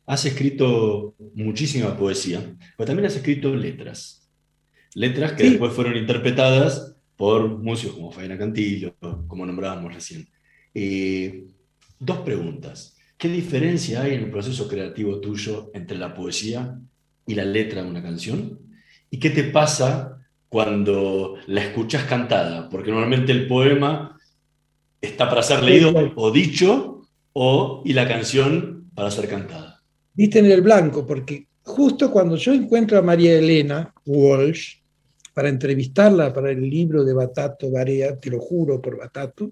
Has 0.05 0.25
escrito 0.25 1.15
muchísima 1.33 1.97
poesía, 1.97 2.55
pero 2.77 2.87
también 2.87 3.05
has 3.05 3.15
escrito 3.15 3.55
letras. 3.55 4.29
Letras 4.95 5.33
que 5.33 5.43
Sí. 5.43 5.49
después 5.51 5.73
fueron 5.73 5.95
interpretadas 5.95 6.97
por 7.15 7.57
músicos 7.57 7.95
como 7.95 8.11
Fabiana 8.11 8.37
Cantillo, 8.37 8.95
como 9.27 9.45
nombrábamos 9.45 9.93
recién. 9.93 10.27
Eh, 10.73 11.45
dos 11.99 12.19
preguntas. 12.19 12.92
¿Qué 13.23 13.29
diferencia 13.29 14.01
hay 14.01 14.15
en 14.15 14.23
el 14.23 14.29
proceso 14.29 14.67
creativo 14.67 15.21
tuyo 15.21 15.71
entre 15.73 15.97
la 15.97 16.13
poesía 16.13 16.77
y 17.25 17.35
la 17.35 17.45
letra 17.45 17.81
de 17.81 17.89
una 17.89 18.03
canción? 18.03 18.59
¿Y 19.09 19.17
qué 19.17 19.29
te 19.29 19.45
pasa 19.45 20.21
cuando 20.49 21.35
la 21.47 21.63
escuchas 21.63 22.03
cantada? 22.03 22.67
Porque 22.67 22.91
normalmente 22.91 23.31
el 23.31 23.47
poema 23.47 24.19
está 24.99 25.29
para 25.29 25.41
ser 25.41 25.63
leído 25.63 25.93
o 26.17 26.31
dicho, 26.31 27.07
o, 27.31 27.81
y 27.85 27.93
la 27.93 28.09
canción 28.09 28.91
para 28.93 29.09
ser 29.09 29.29
cantada. 29.29 29.81
Viste 30.13 30.39
en 30.39 30.51
el 30.51 30.59
blanco, 30.59 31.07
porque 31.07 31.47
justo 31.61 32.11
cuando 32.11 32.35
yo 32.35 32.51
encuentro 32.51 32.97
a 32.97 33.01
María 33.01 33.39
Elena 33.39 33.93
Walsh 34.05 34.79
para 35.33 35.47
entrevistarla 35.47 36.33
para 36.33 36.51
el 36.51 36.69
libro 36.69 37.05
de 37.05 37.13
Batato 37.13 37.71
Barea, 37.71 38.19
te 38.19 38.29
lo 38.29 38.41
juro 38.41 38.81
por 38.81 38.97
Batato, 38.97 39.49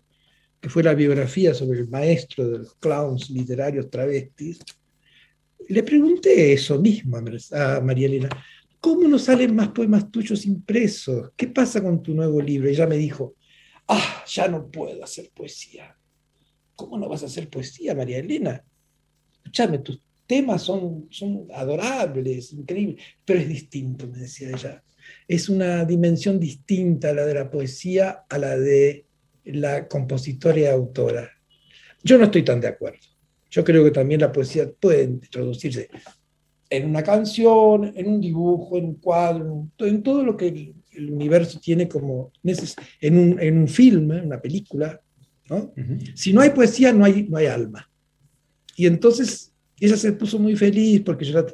que 0.61 0.69
fue 0.69 0.83
la 0.83 0.93
biografía 0.93 1.55
sobre 1.55 1.79
el 1.79 1.89
maestro 1.89 2.47
de 2.47 2.59
los 2.59 2.75
clowns 2.75 3.31
literarios 3.31 3.89
travestis, 3.89 4.59
le 5.67 5.83
pregunté 5.83 6.53
eso 6.53 6.79
mismo 6.79 7.17
a 7.17 7.81
María 7.81 8.07
Elena, 8.07 8.29
¿cómo 8.79 9.07
no 9.07 9.17
salen 9.17 9.55
más 9.55 9.69
poemas 9.69 10.11
tuyos 10.11 10.45
impresos? 10.45 11.31
¿Qué 11.35 11.47
pasa 11.47 11.81
con 11.81 12.03
tu 12.03 12.13
nuevo 12.13 12.39
libro? 12.41 12.69
Y 12.69 12.73
ella 12.73 12.85
me 12.85 12.97
dijo, 12.97 13.35
ah, 13.87 14.23
ya 14.27 14.47
no 14.47 14.69
puedo 14.69 15.03
hacer 15.03 15.31
poesía. 15.33 15.95
¿Cómo 16.75 16.97
no 16.97 17.09
vas 17.09 17.23
a 17.23 17.27
hacer 17.27 17.49
poesía, 17.49 17.95
María 17.95 18.19
Elena? 18.19 18.63
Escúchame, 19.37 19.79
tus 19.79 19.99
temas 20.27 20.61
son, 20.61 21.07
son 21.09 21.47
adorables, 21.53 22.53
increíbles, 22.53 23.03
pero 23.25 23.39
es 23.39 23.47
distinto, 23.47 24.07
me 24.07 24.19
decía 24.19 24.49
ella. 24.49 24.83
Es 25.27 25.49
una 25.49 25.85
dimensión 25.85 26.39
distinta 26.39 27.09
a 27.09 27.13
la 27.13 27.25
de 27.25 27.33
la 27.33 27.49
poesía 27.49 28.25
a 28.29 28.37
la 28.37 28.57
de 28.57 29.05
la 29.45 29.87
compositora 29.87 30.59
y 30.59 30.65
autora. 30.65 31.29
Yo 32.03 32.17
no 32.17 32.25
estoy 32.25 32.43
tan 32.43 32.59
de 32.61 32.67
acuerdo. 32.67 32.99
Yo 33.49 33.63
creo 33.63 33.83
que 33.83 33.91
también 33.91 34.21
la 34.21 34.31
poesía 34.31 34.71
puede 34.79 35.03
introducirse 35.03 35.89
en 36.69 36.89
una 36.89 37.03
canción, 37.03 37.91
en 37.95 38.07
un 38.07 38.21
dibujo, 38.21 38.77
en 38.77 38.85
un 38.85 38.95
cuadro, 38.95 39.45
en, 39.45 39.71
to- 39.75 39.85
en 39.85 40.01
todo 40.03 40.23
lo 40.23 40.37
que 40.37 40.47
el, 40.47 40.73
el 40.93 41.11
universo 41.11 41.59
tiene 41.59 41.87
como 41.87 42.31
en 43.01 43.17
un, 43.17 43.39
en 43.41 43.57
un 43.57 43.67
film, 43.67 44.11
en 44.13 44.25
una 44.27 44.41
película. 44.41 45.01
¿no? 45.49 45.73
Si 46.15 46.31
no 46.31 46.39
hay 46.41 46.51
poesía, 46.51 46.93
no 46.93 47.03
hay, 47.03 47.23
no 47.23 47.37
hay 47.37 47.47
alma. 47.47 47.89
Y 48.77 48.87
entonces 48.87 49.53
ella 49.79 49.97
se 49.97 50.13
puso 50.13 50.39
muy 50.39 50.55
feliz 50.55 51.01
porque 51.01 51.25
yo 51.25 51.33
la, 51.41 51.45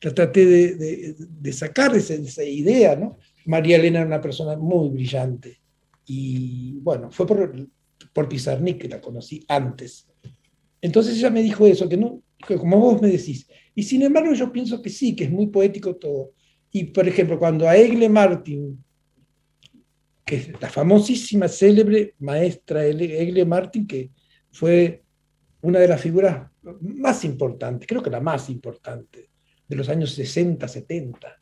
la 0.00 0.14
traté 0.14 0.46
de, 0.46 0.74
de- 0.76 1.14
de 1.18 1.52
sacar 1.52 1.92
de 1.92 1.98
esa 1.98 2.42
idea, 2.42 2.96
¿no? 2.96 3.18
María 3.44 3.76
Elena 3.76 3.98
era 3.98 4.06
una 4.06 4.20
persona 4.22 4.56
muy 4.56 4.88
brillante. 4.88 5.60
Y 6.06 6.78
bueno, 6.80 7.10
fue 7.10 7.26
por, 7.26 7.68
por 8.12 8.28
Pizarnik 8.28 8.78
que 8.82 8.88
la 8.88 9.00
conocí 9.00 9.44
antes. 9.48 10.08
Entonces 10.80 11.18
ella 11.18 11.30
me 11.30 11.42
dijo 11.42 11.66
eso, 11.66 11.88
que 11.88 11.96
no, 11.96 12.22
como 12.46 12.78
vos 12.78 13.02
me 13.02 13.08
decís. 13.08 13.48
Y 13.74 13.82
sin 13.82 14.02
embargo 14.02 14.32
yo 14.32 14.52
pienso 14.52 14.80
que 14.80 14.90
sí, 14.90 15.16
que 15.16 15.24
es 15.24 15.30
muy 15.30 15.48
poético 15.48 15.96
todo. 15.96 16.32
Y 16.70 16.84
por 16.84 17.08
ejemplo, 17.08 17.38
cuando 17.38 17.68
a 17.68 17.76
Egle 17.76 18.08
Martin, 18.08 18.82
que 20.24 20.36
es 20.36 20.60
la 20.60 20.68
famosísima, 20.68 21.48
célebre 21.48 22.14
maestra 22.18 22.84
Egle 22.84 23.44
Martin, 23.44 23.86
que 23.86 24.10
fue 24.50 25.02
una 25.62 25.78
de 25.78 25.88
las 25.88 26.00
figuras 26.00 26.50
más 26.80 27.24
importantes, 27.24 27.88
creo 27.88 28.02
que 28.02 28.10
la 28.10 28.20
más 28.20 28.50
importante, 28.50 29.30
de 29.68 29.76
los 29.76 29.88
años 29.88 30.12
60, 30.12 30.66
70. 30.68 31.40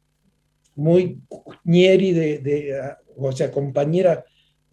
Muy 0.77 1.21
ñeri 1.65 2.13
de, 2.13 2.39
de, 2.39 2.81
o 3.17 3.33
sea, 3.33 3.51
compañera 3.51 4.25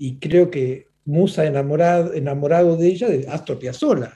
y 0.03 0.17
creo 0.17 0.49
que 0.49 0.87
musa 1.05 1.45
enamorado, 1.45 2.15
enamorado 2.15 2.75
de 2.75 2.87
ella, 2.87 3.07
de 3.07 3.27
Astor 3.27 3.59
Piazzolla. 3.59 4.11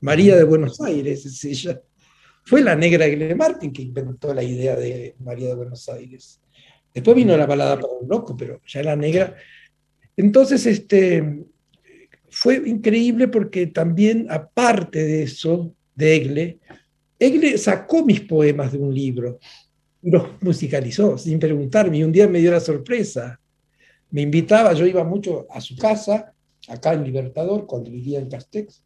María 0.00 0.34
de 0.34 0.42
Buenos 0.42 0.80
Aires 0.80 1.24
es 1.24 1.44
ella. 1.44 1.80
Fue 2.44 2.60
la 2.62 2.74
negra 2.74 3.06
Egle 3.06 3.36
Martin 3.36 3.72
que 3.72 3.82
inventó 3.82 4.34
la 4.34 4.42
idea 4.42 4.74
de 4.74 5.14
María 5.20 5.50
de 5.50 5.54
Buenos 5.54 5.88
Aires. 5.88 6.40
Después 6.92 7.16
vino 7.16 7.36
la 7.36 7.46
balada 7.46 7.76
para 7.76 7.92
un 7.92 8.08
loco, 8.08 8.36
pero 8.36 8.60
ya 8.66 8.82
la 8.82 8.96
negra. 8.96 9.36
Entonces, 10.16 10.66
este, 10.66 11.44
fue 12.28 12.56
increíble 12.66 13.28
porque 13.28 13.68
también, 13.68 14.26
aparte 14.30 15.04
de 15.04 15.22
eso, 15.22 15.72
de 15.94 16.16
Egle, 16.16 16.58
Egle 17.20 17.56
sacó 17.56 18.04
mis 18.04 18.22
poemas 18.22 18.72
de 18.72 18.78
un 18.78 18.92
libro 18.92 19.38
los 20.02 20.42
musicalizó 20.42 21.16
sin 21.16 21.38
preguntarme. 21.38 21.98
Y 21.98 22.04
un 22.04 22.12
día 22.12 22.28
me 22.28 22.40
dio 22.40 22.50
la 22.50 22.60
sorpresa. 22.60 23.40
Me 24.14 24.22
invitaba, 24.22 24.72
yo 24.74 24.86
iba 24.86 25.02
mucho 25.02 25.44
a 25.50 25.60
su 25.60 25.76
casa, 25.76 26.32
acá 26.68 26.92
en 26.92 27.02
Libertador, 27.02 27.66
cuando 27.66 27.90
vivía 27.90 28.20
en 28.20 28.28
Castex. 28.28 28.80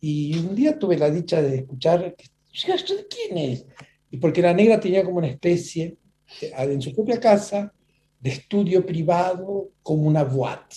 Y 0.00 0.36
un 0.38 0.56
día 0.56 0.76
tuve 0.76 0.98
la 0.98 1.08
dicha 1.08 1.40
de 1.40 1.54
escuchar, 1.58 2.16
¿esto 2.52 2.96
de 2.96 3.06
quién 3.06 3.38
es? 3.38 3.64
Y 4.10 4.16
porque 4.16 4.42
la 4.42 4.52
negra 4.52 4.80
tenía 4.80 5.04
como 5.04 5.18
una 5.18 5.28
especie, 5.28 5.96
de- 6.40 6.72
en 6.74 6.82
su 6.82 6.92
propia 6.92 7.20
casa, 7.20 7.72
de 8.18 8.30
estudio 8.30 8.84
privado, 8.84 9.70
como 9.84 10.08
una 10.08 10.24
boîte. 10.24 10.74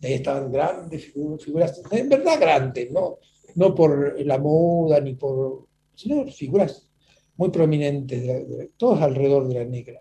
Y 0.00 0.06
ahí 0.06 0.14
estaban 0.14 0.50
grandes 0.50 1.14
figu- 1.14 1.38
figuras, 1.38 1.82
en 1.90 2.08
verdad 2.08 2.40
grandes, 2.40 2.90
¿no? 2.90 3.18
No 3.54 3.74
por 3.74 4.18
la 4.18 4.38
moda 4.38 4.98
ni 5.00 5.12
por. 5.14 5.66
sino 5.94 6.26
figuras 6.26 6.88
muy 7.36 7.50
prominentes, 7.50 8.22
de- 8.22 8.44
de- 8.46 8.70
todos 8.78 9.02
alrededor 9.02 9.46
de 9.46 9.54
la 9.54 9.64
negra. 9.66 10.00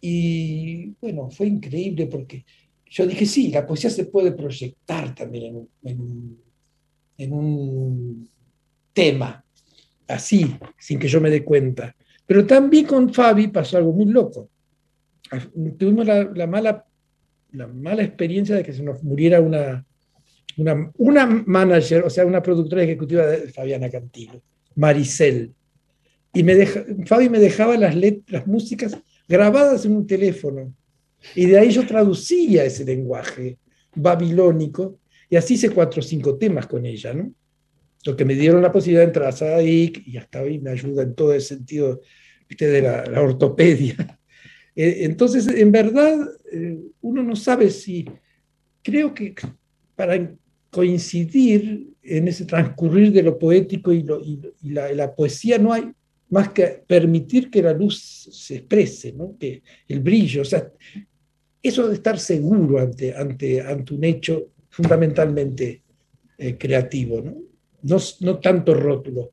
Y 0.00 0.94
bueno, 1.00 1.30
fue 1.30 1.46
increíble 1.48 2.06
porque 2.06 2.44
yo 2.86 3.06
dije, 3.06 3.26
sí, 3.26 3.48
la 3.50 3.66
poesía 3.66 3.90
se 3.90 4.04
puede 4.06 4.32
proyectar 4.32 5.14
también 5.14 5.68
en 5.82 6.00
un, 6.00 6.42
en 7.18 8.28
tema, 8.92 9.44
así, 10.06 10.56
sin 10.78 10.98
que 10.98 11.08
yo 11.08 11.20
me 11.20 11.30
dé 11.30 11.44
cuenta. 11.44 11.94
Pero 12.26 12.46
también 12.46 12.86
con 12.86 13.12
Fabi 13.12 13.48
pasó 13.48 13.76
algo 13.76 13.92
muy 13.92 14.06
loco. 14.06 14.48
Tuvimos 15.76 16.06
la, 16.06 16.24
la 16.24 16.46
mala, 16.46 16.86
la 17.52 17.66
mala 17.66 18.02
experiencia 18.02 18.56
de 18.56 18.62
que 18.62 18.72
se 18.72 18.82
nos 18.82 19.02
muriera 19.02 19.40
una, 19.40 19.84
una, 20.56 20.90
una 20.96 21.26
manager, 21.26 22.04
o 22.04 22.10
sea, 22.10 22.24
una 22.24 22.42
productora 22.42 22.82
ejecutiva 22.82 23.26
de 23.26 23.50
Fabiana 23.50 23.90
Cantilo, 23.90 24.40
Maricel. 24.76 25.52
Y 26.32 26.42
me 26.42 26.64
Fabi 26.66 27.28
me 27.28 27.38
dejaba 27.38 27.76
las, 27.76 27.94
let- 27.94 28.22
las 28.28 28.46
músicas 28.46 28.96
grabadas 29.28 29.84
en 29.84 29.96
un 29.96 30.06
teléfono. 30.06 30.74
Y 31.34 31.46
de 31.46 31.58
ahí 31.58 31.70
yo 31.70 31.86
traducía 31.86 32.64
ese 32.64 32.84
lenguaje 32.84 33.58
babilónico 33.94 34.98
y 35.28 35.36
así 35.36 35.54
hice 35.54 35.70
cuatro 35.70 36.00
o 36.00 36.02
cinco 36.02 36.36
temas 36.36 36.66
con 36.66 36.86
ella, 36.86 37.12
¿no? 37.12 37.32
Lo 38.04 38.16
que 38.16 38.24
me 38.24 38.34
dieron 38.34 38.62
la 38.62 38.72
posibilidad 38.72 39.02
de 39.02 39.08
entrar 39.08 39.28
a 39.28 39.32
SADIC 39.32 40.06
y 40.06 40.16
hasta 40.16 40.40
hoy 40.40 40.58
me 40.60 40.70
ayuda 40.70 41.02
en 41.02 41.14
todo 41.14 41.34
el 41.34 41.42
sentido 41.42 42.00
de 42.48 42.82
la, 42.82 43.22
ortopedia. 43.22 43.96
Eh, 44.80 45.06
Entonces, 45.06 45.48
en 45.48 45.72
verdad, 45.72 46.16
eh, 46.52 46.78
uno 47.00 47.24
no 47.24 47.34
sabe 47.34 47.68
si, 47.68 48.04
creo 48.80 49.12
que 49.12 49.34
para 49.96 50.32
coincidir 50.70 51.88
en 52.00 52.28
ese 52.28 52.44
transcurrir 52.44 53.10
de 53.10 53.24
lo 53.24 53.36
poético 53.36 53.92
y, 53.92 54.06
la 54.62 55.16
poesía 55.16 55.58
no 55.58 55.72
hay 55.72 55.90
más 56.30 56.50
que 56.50 56.82
permitir 56.86 57.50
que 57.50 57.62
la 57.62 57.72
luz 57.72 58.28
se 58.30 58.56
exprese, 58.56 59.12
¿no? 59.12 59.36
que 59.38 59.62
el 59.88 60.00
brillo, 60.00 60.42
o 60.42 60.44
sea, 60.44 60.70
eso 61.62 61.88
de 61.88 61.94
estar 61.94 62.18
seguro 62.18 62.78
ante, 62.78 63.14
ante, 63.14 63.60
ante 63.60 63.94
un 63.94 64.04
hecho 64.04 64.48
fundamentalmente 64.70 65.82
eh, 66.36 66.56
creativo, 66.56 67.20
¿no? 67.20 67.34
No, 67.82 67.96
no 68.20 68.38
tanto 68.38 68.74
rótulo. 68.74 69.32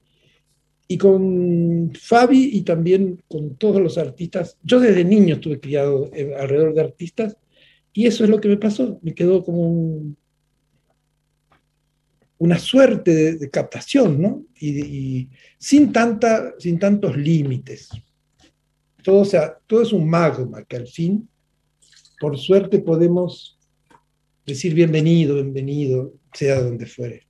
Y 0.88 0.98
con 0.98 1.92
Fabi 2.00 2.52
y 2.54 2.62
también 2.62 3.22
con 3.28 3.56
todos 3.56 3.82
los 3.82 3.98
artistas, 3.98 4.58
yo 4.64 4.80
desde 4.80 5.04
niño 5.04 5.36
estuve 5.36 5.60
criado 5.60 6.12
eh, 6.14 6.34
alrededor 6.38 6.74
de 6.74 6.82
artistas 6.82 7.38
y 7.92 8.06
eso 8.06 8.24
es 8.24 8.30
lo 8.30 8.40
que 8.40 8.50
me 8.50 8.58
pasó, 8.58 9.00
me 9.02 9.14
quedó 9.16 9.44
como 9.44 9.62
un- 9.70 10.18
una 12.46 12.60
suerte 12.60 13.38
de, 13.38 13.50
captación, 13.50 14.22
¿no? 14.22 14.44
Y, 14.60 15.28
sin, 15.58 15.92
tanta, 15.92 16.54
sin 16.58 16.80
tantos 16.80 17.18
límites. 17.18 17.90
Todo, 19.04 19.26
sea, 19.26 19.58
todo 19.68 19.82
es 19.82 19.92
un 19.92 20.10
magma 20.10 20.64
que 20.64 20.78
al 20.78 20.88
fin, 20.88 21.28
por 22.20 22.38
suerte, 22.38 22.80
podemos 22.80 23.60
decir 24.46 24.74
bienvenido, 24.74 25.36
bienvenido, 25.36 26.14
sea 26.34 26.62
donde 26.62 26.86
fuere. 26.86 27.28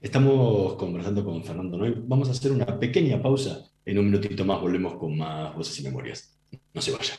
Estamos 0.00 0.74
conversando 0.76 1.24
con 1.24 1.42
Fernando. 1.44 1.78
Vamos 2.06 2.28
a 2.28 2.32
hacer 2.32 2.52
una 2.52 2.78
pequeña 2.78 3.22
pausa. 3.22 3.70
En 3.86 3.98
un 3.98 4.06
minutito 4.06 4.44
más 4.44 4.60
volvemos 4.60 4.96
con 4.96 5.16
más 5.16 5.54
voces 5.54 5.80
y 5.80 5.84
memorias. 5.84 6.38
No 6.72 6.80
se 6.82 6.92
vayan. 6.92 7.18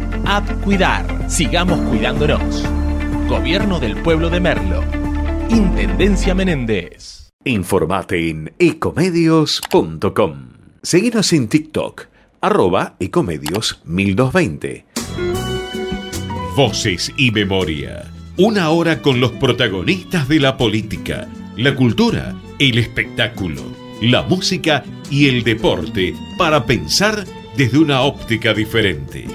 App 0.25 0.49
Cuidar. 0.63 1.29
Sigamos 1.29 1.79
cuidándonos. 1.89 2.63
Gobierno 3.27 3.79
del 3.79 3.97
Pueblo 3.97 4.29
de 4.29 4.39
Merlo. 4.39 4.83
Intendencia 5.49 6.33
Menéndez. 6.33 7.29
Informate 7.43 8.29
en 8.29 8.53
ecomedios.com. 8.59 10.49
Seguinos 10.83 11.33
en 11.33 11.47
TikTok, 11.47 12.05
arroba 12.41 12.95
ecomedios 12.99 13.81
1220. 13.85 14.85
Voces 16.55 17.11
y 17.17 17.31
memoria. 17.31 18.11
Una 18.37 18.69
hora 18.69 19.01
con 19.01 19.19
los 19.19 19.31
protagonistas 19.31 20.27
de 20.27 20.39
la 20.39 20.57
política, 20.57 21.27
la 21.57 21.75
cultura, 21.75 22.35
el 22.59 22.77
espectáculo, 22.77 23.61
la 24.01 24.23
música 24.23 24.83
y 25.09 25.27
el 25.27 25.43
deporte 25.43 26.15
para 26.37 26.65
pensar 26.65 27.25
desde 27.55 27.77
una 27.77 28.01
óptica 28.01 28.53
diferente. 28.53 29.25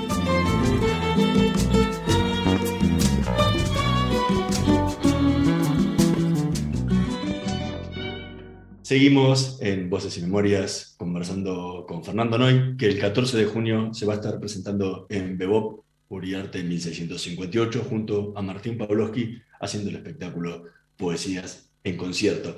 Seguimos 8.86 9.58
en 9.62 9.90
Voces 9.90 10.16
y 10.16 10.20
Memorias 10.20 10.94
conversando 10.96 11.84
con 11.88 12.04
Fernando 12.04 12.38
Noy, 12.38 12.76
que 12.76 12.86
el 12.86 13.00
14 13.00 13.36
de 13.36 13.44
junio 13.46 13.92
se 13.92 14.06
va 14.06 14.12
a 14.12 14.16
estar 14.18 14.38
presentando 14.38 15.08
en 15.10 15.36
Bebop, 15.36 15.80
Uriarte 16.08 16.62
1658, 16.62 17.84
junto 17.90 18.32
a 18.36 18.42
Martín 18.42 18.78
Pawlowski, 18.78 19.38
haciendo 19.58 19.90
el 19.90 19.96
espectáculo 19.96 20.66
Poesías 20.96 21.68
en 21.82 21.96
concierto. 21.96 22.54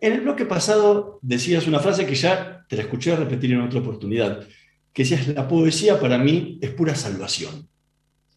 En 0.00 0.14
el 0.14 0.22
bloque 0.22 0.46
pasado 0.46 1.18
decías 1.20 1.66
una 1.66 1.80
frase 1.80 2.06
que 2.06 2.14
ya 2.14 2.64
te 2.66 2.76
la 2.76 2.84
escuché 2.84 3.14
repetir 3.14 3.52
en 3.52 3.60
otra 3.60 3.80
oportunidad, 3.80 4.48
que 4.94 5.02
decías, 5.02 5.28
la 5.28 5.46
poesía 5.46 6.00
para 6.00 6.16
mí 6.16 6.58
es 6.62 6.70
pura 6.70 6.94
salvación. 6.94 7.68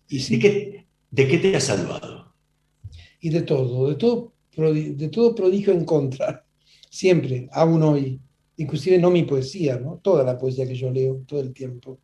¿Y 0.10 0.22
de 0.22 0.40
qué, 0.40 0.88
de 1.10 1.28
qué 1.30 1.38
te 1.38 1.56
ha 1.56 1.62
salvado? 1.62 2.36
y 3.22 3.30
de 3.30 3.44
todo, 3.44 3.88
de 3.88 3.96
todo, 3.96 4.34
de 4.58 5.08
todo 5.08 5.34
prodigio 5.34 5.72
en 5.72 5.86
contra, 5.86 6.46
siempre, 6.90 7.48
aún 7.52 7.82
hoy, 7.84 8.20
inclusive 8.58 8.98
no 8.98 9.10
mi 9.10 9.24
poesía, 9.24 9.78
¿no? 9.78 10.00
toda 10.04 10.24
la 10.24 10.38
poesía 10.38 10.68
que 10.68 10.76
yo 10.76 10.92
leo 10.92 11.24
todo 11.26 11.40
el 11.40 11.54
tiempo. 11.54 12.00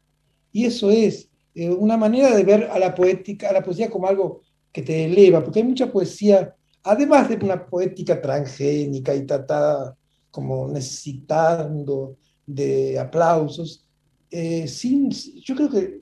Y 0.52 0.66
eso 0.66 0.90
es 0.92 1.30
eh, 1.54 1.70
una 1.70 1.98
manera 1.98 2.36
de 2.36 2.44
ver 2.44 2.70
a 2.72 2.80
la 2.80 2.94
poética, 2.94 3.50
a 3.50 3.54
la 3.54 3.64
poesía 3.64 3.90
como 3.90 4.08
algo 4.08 4.42
que 4.72 4.82
te 4.82 5.06
eleva, 5.06 5.44
porque 5.44 5.60
hay 5.60 5.66
mucha 5.66 5.92
poesía, 5.92 6.56
además 6.84 7.28
de 7.30 7.36
una 7.36 7.66
poética 7.66 8.22
transgénica 8.22 9.16
y 9.16 9.26
tratada 9.26 9.98
como 10.32 10.68
necesitando 10.68 12.18
de 12.46 13.00
aplausos. 13.00 13.86
Eh, 14.30 14.68
sin, 14.68 15.10
yo 15.10 15.56
creo 15.56 15.70
que 15.70 16.02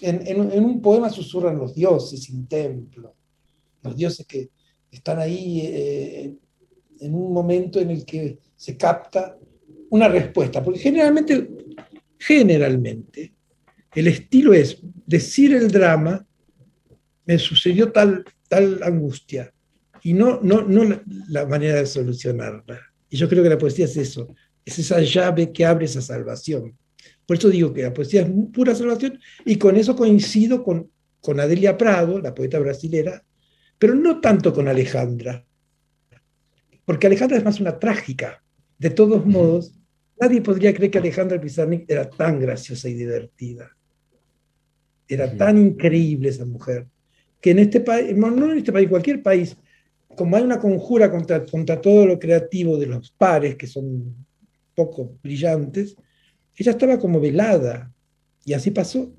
en, 0.00 0.64
un 0.64 0.80
poema 0.80 1.10
susurran 1.10 1.58
los 1.58 1.74
dioses 1.74 2.22
sin 2.22 2.46
templo, 2.46 3.14
los 3.82 3.96
dioses 3.96 4.26
que 4.26 4.50
están 4.90 5.18
ahí 5.18 5.60
eh, 5.64 6.34
en 7.00 7.14
un 7.14 7.32
momento 7.32 7.80
en 7.80 7.90
el 7.90 8.04
que 8.04 8.38
se 8.56 8.76
capta 8.76 9.36
una 9.90 10.08
respuesta, 10.08 10.62
porque 10.62 10.80
generalmente, 10.80 11.48
generalmente, 12.18 13.32
el 13.94 14.06
estilo 14.08 14.52
es 14.52 14.78
decir 15.06 15.54
el 15.54 15.70
drama, 15.70 16.26
me 17.24 17.38
sucedió 17.38 17.90
tal, 17.90 18.24
tal 18.48 18.82
angustia, 18.82 19.52
y 20.02 20.12
no, 20.12 20.40
no, 20.42 20.62
no 20.62 21.00
la, 21.28 21.46
manera 21.46 21.76
de 21.76 21.86
solucionarla. 21.86 22.80
Y 23.10 23.16
yo 23.16 23.28
creo 23.28 23.42
que 23.42 23.48
la 23.48 23.58
poesía 23.58 23.86
es 23.86 23.96
eso, 23.96 24.34
es 24.64 24.78
esa 24.78 25.00
llave 25.00 25.52
que 25.52 25.64
abre 25.64 25.86
esa 25.86 26.00
salvación. 26.00 26.76
Por 27.26 27.36
eso 27.36 27.48
digo 27.48 27.72
que 27.72 27.82
la 27.82 27.92
poesía 27.92 28.22
es 28.22 28.30
pura 28.52 28.74
salvación, 28.74 29.18
y 29.44 29.56
con 29.56 29.76
eso 29.76 29.96
coincido 29.96 30.62
con, 30.62 30.90
con 31.20 31.40
Adelia 31.40 31.76
Prado, 31.76 32.20
la 32.20 32.34
poeta 32.34 32.58
brasilera, 32.58 33.24
pero 33.78 33.94
no 33.94 34.20
tanto 34.20 34.52
con 34.52 34.68
Alejandra, 34.68 35.44
porque 36.88 37.06
Alejandra 37.06 37.36
es 37.36 37.44
más 37.44 37.60
una 37.60 37.78
trágica. 37.78 38.42
De 38.78 38.88
todos 38.88 39.26
modos, 39.26 39.78
nadie 40.18 40.40
podría 40.40 40.72
creer 40.72 40.90
que 40.90 40.96
Alejandra 40.96 41.38
Pizarnik 41.38 41.84
era 41.86 42.08
tan 42.08 42.40
graciosa 42.40 42.88
y 42.88 42.94
divertida. 42.94 43.76
Era 45.06 45.36
tan 45.36 45.58
increíble 45.58 46.30
esa 46.30 46.46
mujer, 46.46 46.86
que 47.42 47.50
en 47.50 47.58
este 47.58 47.80
país, 47.80 48.16
no 48.16 48.50
en 48.50 48.56
este 48.56 48.72
país, 48.72 48.88
cualquier 48.88 49.22
país, 49.22 49.54
como 50.16 50.34
hay 50.34 50.42
una 50.42 50.58
conjura 50.58 51.10
contra, 51.10 51.44
contra 51.44 51.78
todo 51.78 52.06
lo 52.06 52.18
creativo 52.18 52.78
de 52.78 52.86
los 52.86 53.10
pares, 53.10 53.56
que 53.56 53.66
son 53.66 54.26
poco 54.74 55.18
brillantes, 55.22 55.94
ella 56.56 56.70
estaba 56.70 56.98
como 56.98 57.20
velada, 57.20 57.92
y 58.46 58.54
así 58.54 58.70
pasó. 58.70 59.12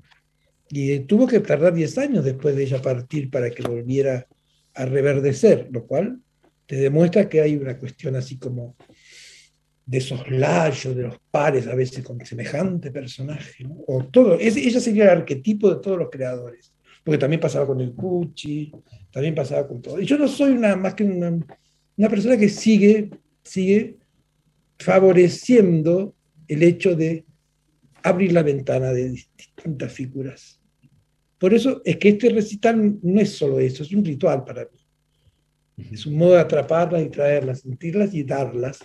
Y 0.70 0.90
eh, 0.90 1.00
tuvo 1.06 1.28
que 1.28 1.38
tardar 1.38 1.72
10 1.72 1.98
años 1.98 2.24
después 2.24 2.56
de 2.56 2.64
ella 2.64 2.82
partir 2.82 3.30
para 3.30 3.48
que 3.48 3.62
volviera 3.62 4.26
a 4.74 4.86
reverdecer, 4.86 5.68
lo 5.70 5.86
cual 5.86 6.20
te 6.70 6.76
demuestra 6.76 7.28
que 7.28 7.40
hay 7.40 7.56
una 7.56 7.76
cuestión 7.76 8.14
así 8.14 8.38
como 8.38 8.76
de 9.84 10.00
soslayo 10.00 10.94
de 10.94 11.02
los 11.02 11.16
pares 11.28 11.66
a 11.66 11.74
veces 11.74 12.04
con 12.04 12.24
semejante 12.24 12.92
personaje. 12.92 13.66
O 13.88 14.04
todo, 14.04 14.38
es- 14.38 14.56
ella 14.56 14.78
sería 14.78 15.02
el 15.02 15.18
arquetipo 15.18 15.68
de 15.68 15.80
todos 15.82 15.98
los 15.98 16.08
creadores, 16.08 16.72
porque 17.02 17.18
también 17.18 17.40
pasaba 17.40 17.66
con 17.66 17.80
el 17.80 17.92
Cuchi, 17.92 18.70
también 19.10 19.34
pasaba 19.34 19.66
con 19.66 19.82
todo. 19.82 20.00
Y 20.00 20.06
yo 20.06 20.16
no 20.16 20.28
soy 20.28 20.52
una, 20.52 20.76
más 20.76 20.94
que 20.94 21.02
una, 21.02 21.36
una 21.96 22.08
persona 22.08 22.36
que 22.36 22.48
sigue, 22.48 23.10
sigue 23.42 23.96
favoreciendo 24.78 26.14
el 26.46 26.62
hecho 26.62 26.94
de 26.94 27.24
abrir 28.04 28.32
la 28.32 28.44
ventana 28.44 28.92
de 28.92 29.10
distintas 29.10 29.92
figuras. 29.92 30.62
Por 31.36 31.52
eso 31.52 31.82
es 31.84 31.96
que 31.96 32.10
este 32.10 32.28
recital 32.28 33.00
no 33.02 33.20
es 33.20 33.30
solo 33.30 33.58
eso, 33.58 33.82
es 33.82 33.92
un 33.92 34.04
ritual 34.04 34.44
para 34.44 34.62
mí. 34.66 34.79
Es 35.92 36.06
un 36.06 36.16
modo 36.16 36.32
de 36.32 36.40
atraparlas 36.40 37.02
y 37.02 37.08
traerlas, 37.08 37.60
sentirlas 37.60 38.14
y 38.14 38.24
darlas. 38.24 38.80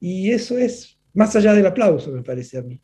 Y 0.00 0.30
eso 0.30 0.56
es 0.58 0.98
más 1.12 1.34
allá 1.36 1.54
del 1.54 1.66
aplauso, 1.66 2.10
me 2.10 2.22
parece 2.22 2.58
a 2.58 2.62
mí. 2.62 2.80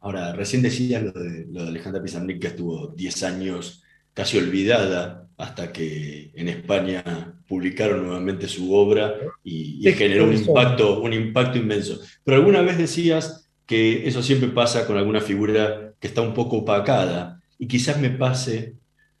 Ahora, 0.00 0.32
recién 0.32 0.62
decías 0.62 1.02
lo 1.02 1.12
de, 1.12 1.46
lo 1.50 1.62
de 1.62 1.68
Alejandra 1.68 2.02
Pizarnik, 2.02 2.40
que 2.40 2.46
estuvo 2.48 2.88
10 2.88 3.22
años 3.24 3.82
casi 4.14 4.38
olvidada 4.38 5.28
hasta 5.36 5.72
que 5.72 6.30
en 6.34 6.48
España 6.48 7.02
publicaron 7.48 8.04
nuevamente 8.04 8.46
su 8.46 8.74
obra 8.74 9.14
y, 9.42 9.82
generó 9.92 10.24
un 10.24 10.34
impacto, 10.34 11.00
un 11.00 11.12
impacto 11.12 11.58
inmenso. 11.58 11.98
Pero 12.24 12.36
alguna 12.36 12.60
vez 12.62 12.76
decías 12.78 13.50
que 13.66 14.06
eso 14.06 14.22
siempre 14.22 14.48
pasa 14.50 14.86
con 14.86 14.98
alguna 14.98 15.20
figura 15.20 15.94
que 15.98 16.08
está 16.08 16.20
un 16.20 16.34
poco 16.34 16.58
opacada 16.58 17.40
y 17.58 17.66
quizás 17.66 17.98
me 18.00 18.10
pase 18.10 18.74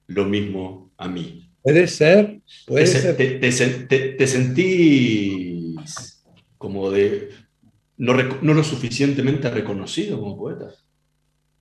lo 0.06 0.26
mismo 0.26 0.92
a 0.96 1.08
mí. 1.08 1.49
Puede 1.62 1.86
ser, 1.86 2.40
puede 2.66 2.84
te, 2.84 2.90
se- 2.90 3.00
ser. 3.00 3.16
te- 3.16 3.38
te 3.38 3.48
sen- 3.50 3.88
te- 3.88 4.08
te 4.12 4.26
sentís 4.26 6.22
como 6.58 6.90
de 6.90 7.30
no, 7.98 8.14
lo 8.14 8.64
suficientemente 8.64 9.50
reconocido 9.50 10.18
como 10.18 10.38
poeta. 10.38 10.72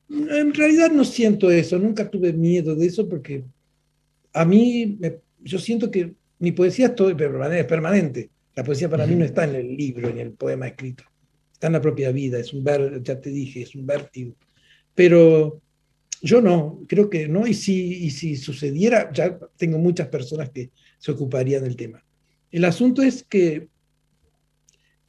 En 0.09 0.53
realidad 0.53 0.89
no 0.91 1.03
siento 1.03 1.51
eso, 1.51 1.77
nunca 1.77 2.09
tuve 2.09 2.31
miedo 2.33 2.75
de 2.75 2.85
eso 2.88 3.07
porque 3.09 3.43
a 4.33 4.45
mí, 4.45 4.97
me- 4.99 5.17
yo 5.43 5.59
siento 5.59 5.91
que 5.91 6.13
mi 6.39 6.51
poesía 6.53 6.88
es, 6.88 6.95
todo, 6.95 7.09
es 7.09 7.65
permanente. 7.65 8.29
La 8.55 8.63
poesía 8.63 8.89
para 8.89 9.05
mí 9.05 9.15
no 9.15 9.25
está 9.25 9.43
en 9.43 9.55
el 9.55 9.75
libro 9.75 10.09
en 10.09 10.17
el 10.19 10.31
poema 10.31 10.67
escrito, 10.67 11.03
está 11.53 11.67
en 11.67 11.73
la 11.73 11.81
propia 11.81 12.12
vida, 12.12 12.39
es 12.39 12.53
un 12.53 12.63
ver, 12.63 13.01
ya 13.03 13.19
te 13.19 13.29
dije, 13.29 13.62
es 13.62 13.75
un 13.75 13.85
vértigo. 13.85 14.33
Pero 14.95 15.62
yo 16.21 16.41
no, 16.41 16.82
creo 16.88 17.10
que 17.10 17.27
no, 17.27 17.47
y 17.47 17.53
si, 17.53 18.05
y 18.05 18.12
si 18.12 18.36
sucediera, 18.36 19.12
ya 19.13 19.38
tengo 19.58 19.77
muchas 19.77 20.08
personas 20.08 20.49
que 20.49 20.71
se 20.97 21.12
ocuparían 21.12 21.63
del 21.63 21.75
tema. 21.75 22.03
El 22.51 22.65
asunto 22.65 23.01
es 23.01 23.23
que 23.23 23.69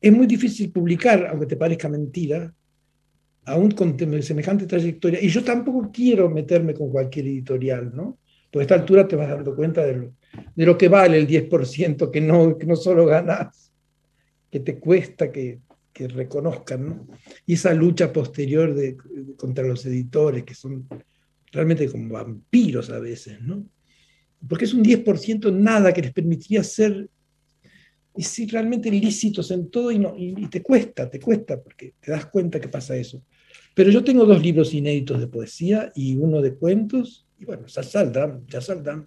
es 0.00 0.12
muy 0.12 0.26
difícil 0.26 0.70
publicar, 0.70 1.26
aunque 1.26 1.46
te 1.46 1.56
parezca 1.56 1.88
mentira, 1.88 2.54
aún 3.44 3.70
con 3.72 3.96
semejante 4.22 4.66
trayectoria. 4.66 5.20
Y 5.22 5.28
yo 5.28 5.42
tampoco 5.42 5.90
quiero 5.92 6.30
meterme 6.30 6.74
con 6.74 6.90
cualquier 6.90 7.26
editorial, 7.26 7.94
¿no? 7.94 8.18
Porque 8.50 8.62
a 8.62 8.62
esta 8.62 8.74
altura 8.74 9.06
te 9.06 9.16
vas 9.16 9.28
dando 9.28 9.54
cuenta 9.54 9.84
de 9.84 9.96
lo, 9.96 10.14
de 10.54 10.66
lo 10.66 10.78
que 10.78 10.88
vale 10.88 11.18
el 11.18 11.26
10%, 11.26 12.10
que 12.10 12.20
no, 12.20 12.56
que 12.56 12.66
no 12.66 12.76
solo 12.76 13.06
ganas, 13.06 13.72
que 14.50 14.60
te 14.60 14.78
cuesta 14.78 15.30
que, 15.30 15.60
que 16.00 16.08
reconozcan, 16.08 16.86
¿no? 16.88 17.06
Y 17.44 17.54
esa 17.54 17.74
lucha 17.74 18.10
posterior 18.10 18.74
de, 18.74 18.92
de- 18.92 19.36
contra 19.36 19.64
los 19.66 19.84
editores, 19.84 20.44
que 20.44 20.54
son 20.54 20.88
realmente 21.52 21.90
como 21.90 22.14
vampiros 22.14 22.88
a 22.88 22.98
veces, 22.98 23.38
¿no? 23.42 23.66
Porque 24.48 24.64
es 24.64 24.72
un 24.72 24.82
10% 24.82 25.52
nada 25.52 25.92
que 25.92 26.00
les 26.00 26.12
permitiría 26.12 26.64
ser 26.64 27.06
y 28.16 28.22
sí, 28.22 28.46
realmente 28.46 28.90
lícitos 28.90 29.50
en 29.50 29.70
todo 29.70 29.90
y, 29.92 29.98
no, 29.98 30.14
y, 30.16 30.46
te 30.48 30.62
cuesta, 30.62 31.08
te 31.10 31.20
cuesta, 31.20 31.60
porque 31.62 31.94
te 32.00 32.10
das 32.10 32.26
cuenta 32.26 32.58
que 32.58 32.68
pasa 32.68 32.96
eso. 32.96 33.22
Pero 33.74 33.90
yo 33.90 34.02
tengo 34.02 34.24
dos 34.24 34.42
libros 34.42 34.72
inéditos 34.72 35.20
de 35.20 35.26
poesía 35.26 35.92
y 35.94 36.16
uno 36.16 36.40
de 36.40 36.54
cuentos, 36.54 37.26
y 37.38 37.44
bueno, 37.44 37.66
ya 37.66 37.82
saldrán, 37.82 38.44
ya 38.46 38.60
saldrán. 38.62 39.06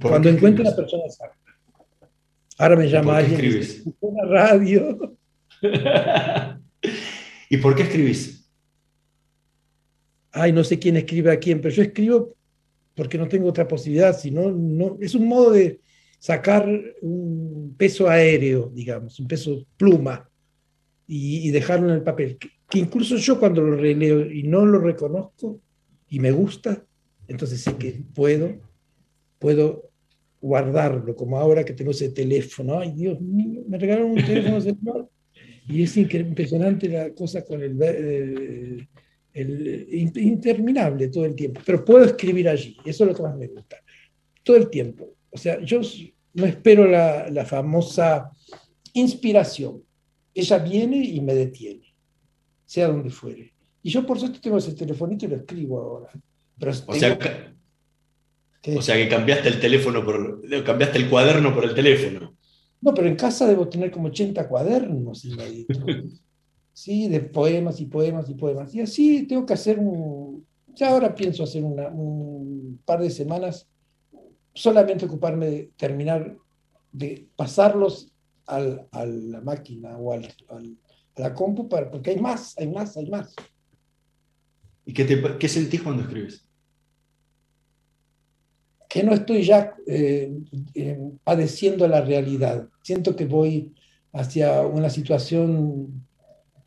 ¿Por 0.00 0.10
Cuando 0.12 0.30
la 0.30 0.36
escribes? 0.36 0.74
persona 0.74 1.02
exacta. 1.06 1.36
Ahora 2.58 2.76
me 2.76 2.88
llama 2.88 3.16
alguien 3.18 3.40
y 3.40 3.44
escribes? 3.46 3.66
dice, 3.68 3.78
"Escuché 3.90 3.96
una 4.00 4.24
radio. 4.26 5.16
¿Y 7.50 7.56
por 7.58 7.74
qué 7.74 7.82
escribís? 7.82 8.50
Ay, 10.32 10.52
no 10.52 10.62
sé 10.62 10.78
quién 10.78 10.96
escribe 10.96 11.32
a 11.32 11.38
quién, 11.38 11.60
pero 11.60 11.74
yo 11.74 11.82
escribo 11.82 12.36
porque 12.94 13.18
no 13.18 13.28
tengo 13.28 13.48
otra 13.48 13.66
posibilidad, 13.66 14.16
sino 14.18 14.50
no, 14.50 14.96
es 15.00 15.14
un 15.14 15.26
modo 15.26 15.52
de 15.52 15.80
sacar 16.18 16.68
un 17.00 17.74
peso 17.76 18.08
aéreo, 18.08 18.70
digamos, 18.74 19.18
un 19.18 19.26
peso 19.26 19.66
pluma, 19.76 20.28
y, 21.06 21.48
y 21.48 21.50
dejarlo 21.50 21.88
en 21.88 21.94
el 21.96 22.02
papel. 22.02 22.38
Que, 22.38 22.48
que 22.68 22.78
incluso 22.78 23.16
yo 23.16 23.38
cuando 23.38 23.62
lo 23.62 23.76
releo 23.76 24.30
y 24.30 24.44
no 24.44 24.64
lo 24.64 24.78
reconozco 24.78 25.60
y 26.08 26.20
me 26.20 26.30
gusta, 26.30 26.84
entonces 27.26 27.60
sé 27.60 27.76
que 27.76 28.02
puedo, 28.14 28.60
puedo 29.38 29.90
guardarlo, 30.40 31.16
como 31.16 31.38
ahora 31.38 31.64
que 31.64 31.72
tengo 31.72 31.90
ese 31.90 32.10
teléfono. 32.10 32.78
Ay, 32.78 32.92
Dios 32.92 33.20
mío, 33.20 33.62
me 33.66 33.78
regalaron 33.78 34.12
un 34.12 34.24
teléfono 34.24 34.60
celular 34.60 35.08
y 35.70 35.82
es 35.82 35.96
impresionante 35.96 36.88
la 36.88 37.10
cosa 37.14 37.44
con 37.44 37.62
el, 37.62 37.76
eh, 37.82 38.88
el- 39.32 39.86
in- 39.90 40.12
interminable 40.16 41.08
todo 41.08 41.24
el 41.24 41.34
tiempo. 41.34 41.60
Pero 41.64 41.84
puedo 41.84 42.04
escribir 42.04 42.48
allí, 42.48 42.76
eso 42.84 43.04
es 43.04 43.10
lo 43.10 43.14
que 43.16 43.22
más 43.22 43.36
me 43.36 43.46
gusta. 43.48 43.76
Todo 44.42 44.56
el 44.56 44.68
tiempo. 44.70 45.14
O 45.30 45.38
sea, 45.38 45.60
yo 45.60 45.80
no 46.34 46.44
espero 46.46 46.86
la, 46.86 47.28
la 47.30 47.44
famosa 47.44 48.30
inspiración. 48.94 49.82
Ella 50.34 50.58
viene 50.58 50.96
y 51.04 51.20
me 51.20 51.34
detiene, 51.34 51.94
sea 52.66 52.88
donde 52.88 53.10
fuere. 53.10 53.52
Y 53.82 53.90
yo 53.90 54.04
por 54.06 54.18
suerte 54.18 54.38
tengo 54.40 54.58
ese 54.58 54.74
telefonito 54.74 55.24
y 55.24 55.28
lo 55.28 55.36
escribo 55.36 55.80
ahora. 55.80 56.10
Pero 56.58 56.72
O 56.86 56.94
sea, 56.94 57.18
¿Qué? 58.62 58.76
o 58.76 58.82
sea 58.82 58.96
que 58.96 59.08
cambiaste 59.08 59.48
el 59.48 59.58
teléfono 59.60 60.04
por, 60.04 60.42
cambiaste 60.64 60.98
el 60.98 61.08
cuaderno 61.08 61.54
por 61.54 61.64
el 61.64 61.74
teléfono. 61.74 62.36
No, 62.80 62.94
pero 62.94 63.08
en 63.08 63.16
casa 63.16 63.46
debo 63.46 63.68
tener 63.68 63.90
como 63.90 64.08
80 64.08 64.48
cuadernos. 64.48 65.24
Sí, 66.72 67.08
de 67.08 67.20
poemas 67.20 67.78
y 67.80 67.86
poemas 67.86 68.30
y 68.30 68.34
poemas. 68.34 68.74
Y 68.74 68.80
así 68.80 69.26
tengo 69.26 69.44
que 69.44 69.52
hacer 69.52 69.78
un... 69.78 70.46
Ya 70.74 70.90
ahora 70.90 71.14
pienso 71.14 71.42
hacer 71.42 71.62
una- 71.62 71.88
un 71.88 72.80
par 72.86 73.02
de 73.02 73.10
semanas, 73.10 73.68
solamente 74.54 75.04
ocuparme 75.04 75.46
de 75.46 75.72
terminar, 75.76 76.36
de 76.92 77.28
pasarlos 77.36 78.12
al- 78.46 78.86
a 78.92 79.04
la 79.04 79.40
máquina 79.42 79.98
o 79.98 80.12
al- 80.14 80.32
al- 80.48 80.76
a 81.16 81.20
la 81.20 81.34
compu, 81.34 81.68
para, 81.68 81.90
porque 81.90 82.10
hay 82.12 82.18
más, 82.20 82.56
hay 82.56 82.68
más, 82.68 82.96
hay 82.96 83.10
más. 83.10 83.34
¿Y 84.86 84.94
qué, 84.94 85.04
te, 85.04 85.20
qué 85.38 85.48
sentís 85.48 85.82
cuando 85.82 86.02
escribes? 86.04 86.46
Que 88.90 89.04
no 89.04 89.14
estoy 89.14 89.44
ya 89.44 89.72
eh, 89.86 90.32
eh, 90.74 90.98
padeciendo 91.22 91.86
la 91.86 92.00
realidad. 92.00 92.68
Siento 92.82 93.14
que 93.14 93.24
voy 93.24 93.72
hacia 94.12 94.62
una 94.62 94.90
situación 94.90 96.04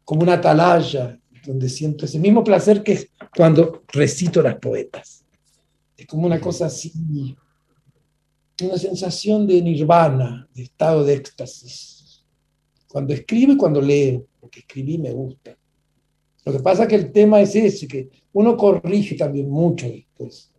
como 0.06 0.22
una 0.22 0.36
atalaya, 0.36 1.20
donde 1.46 1.68
siento 1.68 2.06
ese 2.06 2.20
mismo 2.20 2.42
placer 2.42 2.82
que 2.82 2.94
es 2.94 3.10
cuando 3.36 3.84
recito 3.90 4.42
las 4.42 4.56
poetas. 4.56 5.26
Es 5.98 6.08
como 6.08 6.26
una 6.26 6.40
cosa 6.40 6.68
así, 6.68 7.36
una 8.62 8.78
sensación 8.78 9.46
de 9.46 9.62
nirvana, 9.62 10.48
de 10.54 10.64
estado 10.64 11.04
de 11.04 11.16
éxtasis. 11.16 12.24
Cuando 12.88 13.14
escribo 13.14 13.52
y 13.52 13.58
cuando 13.58 13.82
leo, 13.82 14.26
porque 14.40 14.62
escribí 14.62 14.98
me 14.98 15.12
gusta. 15.12 15.58
Lo 16.46 16.54
que 16.54 16.60
pasa 16.60 16.84
es 16.84 16.90
que 16.90 16.96
el 16.96 17.12
tema 17.12 17.42
es 17.42 17.54
ese, 17.54 17.86
que 17.86 18.10
uno 18.32 18.56
corrige 18.56 19.16
también 19.16 19.50
mucho 19.50 19.88
después. 19.90 20.53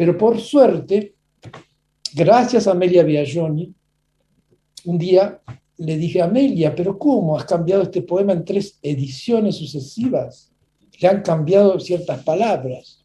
Pero 0.00 0.16
por 0.16 0.40
suerte, 0.40 1.14
gracias 2.14 2.66
a 2.66 2.70
Amelia 2.70 3.02
Biagioni, 3.02 3.74
un 4.86 4.96
día 4.96 5.42
le 5.76 5.98
dije 5.98 6.22
a 6.22 6.24
Amelia, 6.24 6.74
pero 6.74 6.98
¿cómo 6.98 7.36
has 7.36 7.44
cambiado 7.44 7.82
este 7.82 8.00
poema 8.00 8.32
en 8.32 8.42
tres 8.42 8.78
ediciones 8.80 9.56
sucesivas? 9.56 10.54
Le 10.98 11.06
han 11.06 11.20
cambiado 11.20 11.78
ciertas 11.78 12.24
palabras. 12.24 13.04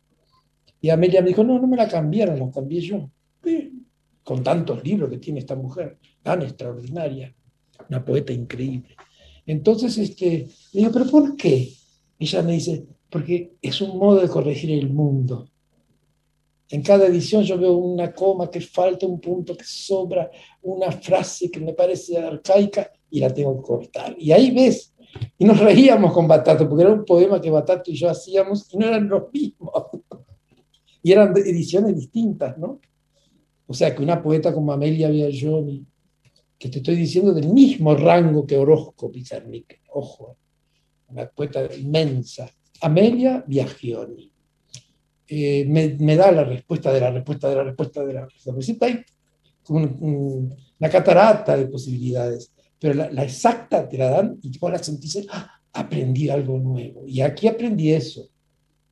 Y 0.79 0.89
Amelia 0.89 1.21
me 1.21 1.27
dijo, 1.27 1.43
no, 1.43 1.59
no 1.59 1.67
me 1.67 1.75
la 1.75 1.89
cambiaron, 1.89 2.39
la 2.39 2.49
cambié 2.49 2.79
yo. 2.79 3.09
Con 4.23 4.41
tantos 4.41 4.81
libros 4.81 5.09
que 5.09 5.17
tiene 5.17 5.39
esta 5.39 5.57
mujer, 5.57 5.97
tan 6.23 6.43
extraordinaria, 6.43 7.35
una 7.89 8.05
poeta 8.05 8.31
increíble. 8.31 8.95
Entonces, 9.45 9.97
este, 9.97 10.47
le 10.71 10.79
digo, 10.79 10.93
¿pero 10.93 11.11
por 11.11 11.35
qué? 11.35 11.73
Ella 12.17 12.41
me 12.41 12.53
dice, 12.53 12.85
porque 13.09 13.57
es 13.61 13.81
un 13.81 13.97
modo 13.97 14.21
de 14.21 14.29
corregir 14.29 14.71
el 14.71 14.89
mundo. 14.89 15.49
En 16.69 16.81
cada 16.81 17.05
edición 17.07 17.43
yo 17.43 17.57
veo 17.59 17.73
una 17.73 18.11
coma 18.11 18.49
que 18.49 18.59
falta, 18.59 19.05
un 19.05 19.19
punto 19.19 19.55
que 19.55 19.63
sobra, 19.65 20.29
una 20.63 20.91
frase 20.91 21.51
que 21.51 21.59
me 21.59 21.73
parece 21.73 22.17
arcaica 22.17 22.91
y 23.09 23.19
la 23.19 23.31
tengo 23.31 23.55
que 23.57 23.67
cortar. 23.67 24.15
Y 24.17 24.31
ahí 24.31 24.51
ves. 24.51 24.93
Y 25.37 25.45
nos 25.45 25.59
reíamos 25.59 26.11
con 26.11 26.27
Batato, 26.27 26.67
porque 26.67 26.83
era 26.83 26.93
un 26.93 27.05
poema 27.05 27.39
que 27.39 27.51
Batato 27.51 27.91
y 27.91 27.95
yo 27.95 28.09
hacíamos 28.09 28.67
y 28.73 28.77
no 28.77 28.87
eran 28.87 29.07
los 29.07 29.31
mismos. 29.31 29.71
Y 31.03 31.11
eran 31.11 31.37
ediciones 31.37 31.95
distintas, 31.95 32.57
¿no? 32.57 32.79
O 33.67 33.75
sea 33.75 33.95
que 33.95 34.01
una 34.01 34.23
poeta 34.23 34.51
como 34.51 34.73
Amelia 34.73 35.07
Biagioni, 35.07 35.85
que 36.57 36.67
te 36.67 36.79
estoy 36.79 36.95
diciendo 36.95 37.31
del 37.31 37.49
mismo 37.49 37.93
rango 37.93 38.43
que 38.47 38.57
Orozco 38.57 39.11
Pizarnik, 39.11 39.81
ojo, 39.91 40.35
una 41.09 41.27
poeta 41.29 41.71
inmensa, 41.75 42.49
Amelia 42.81 43.43
Biagioni 43.45 44.31
eh, 45.27 45.65
me, 45.67 45.95
me 45.99 46.15
da 46.15 46.31
la 46.31 46.43
respuesta 46.43 46.91
de 46.93 46.99
la 47.01 47.11
respuesta 47.11 47.49
de 47.49 47.55
la 47.55 47.63
respuesta 47.63 48.05
de 48.05 48.13
la 48.13 48.21
respuesta. 48.25 48.85
Hay 48.85 49.03
un- 49.69 49.97
un- 49.99 50.55
una 50.79 50.89
catarata 50.89 51.55
de 51.57 51.67
posibilidades, 51.67 52.51
pero 52.79 52.93
la, 52.93 53.11
la 53.11 53.23
exacta 53.23 53.87
te 53.87 53.97
la 53.97 54.09
dan 54.09 54.37
y 54.41 54.57
vos 54.57 54.71
la 54.71 54.77
sentís, 54.83 55.25
"Ah, 55.31 55.49
aprendí 55.73 56.29
algo 56.29 56.57
nuevo. 56.57 57.03
Y 57.07 57.21
aquí 57.21 57.47
aprendí 57.47 57.91
eso, 57.91 58.29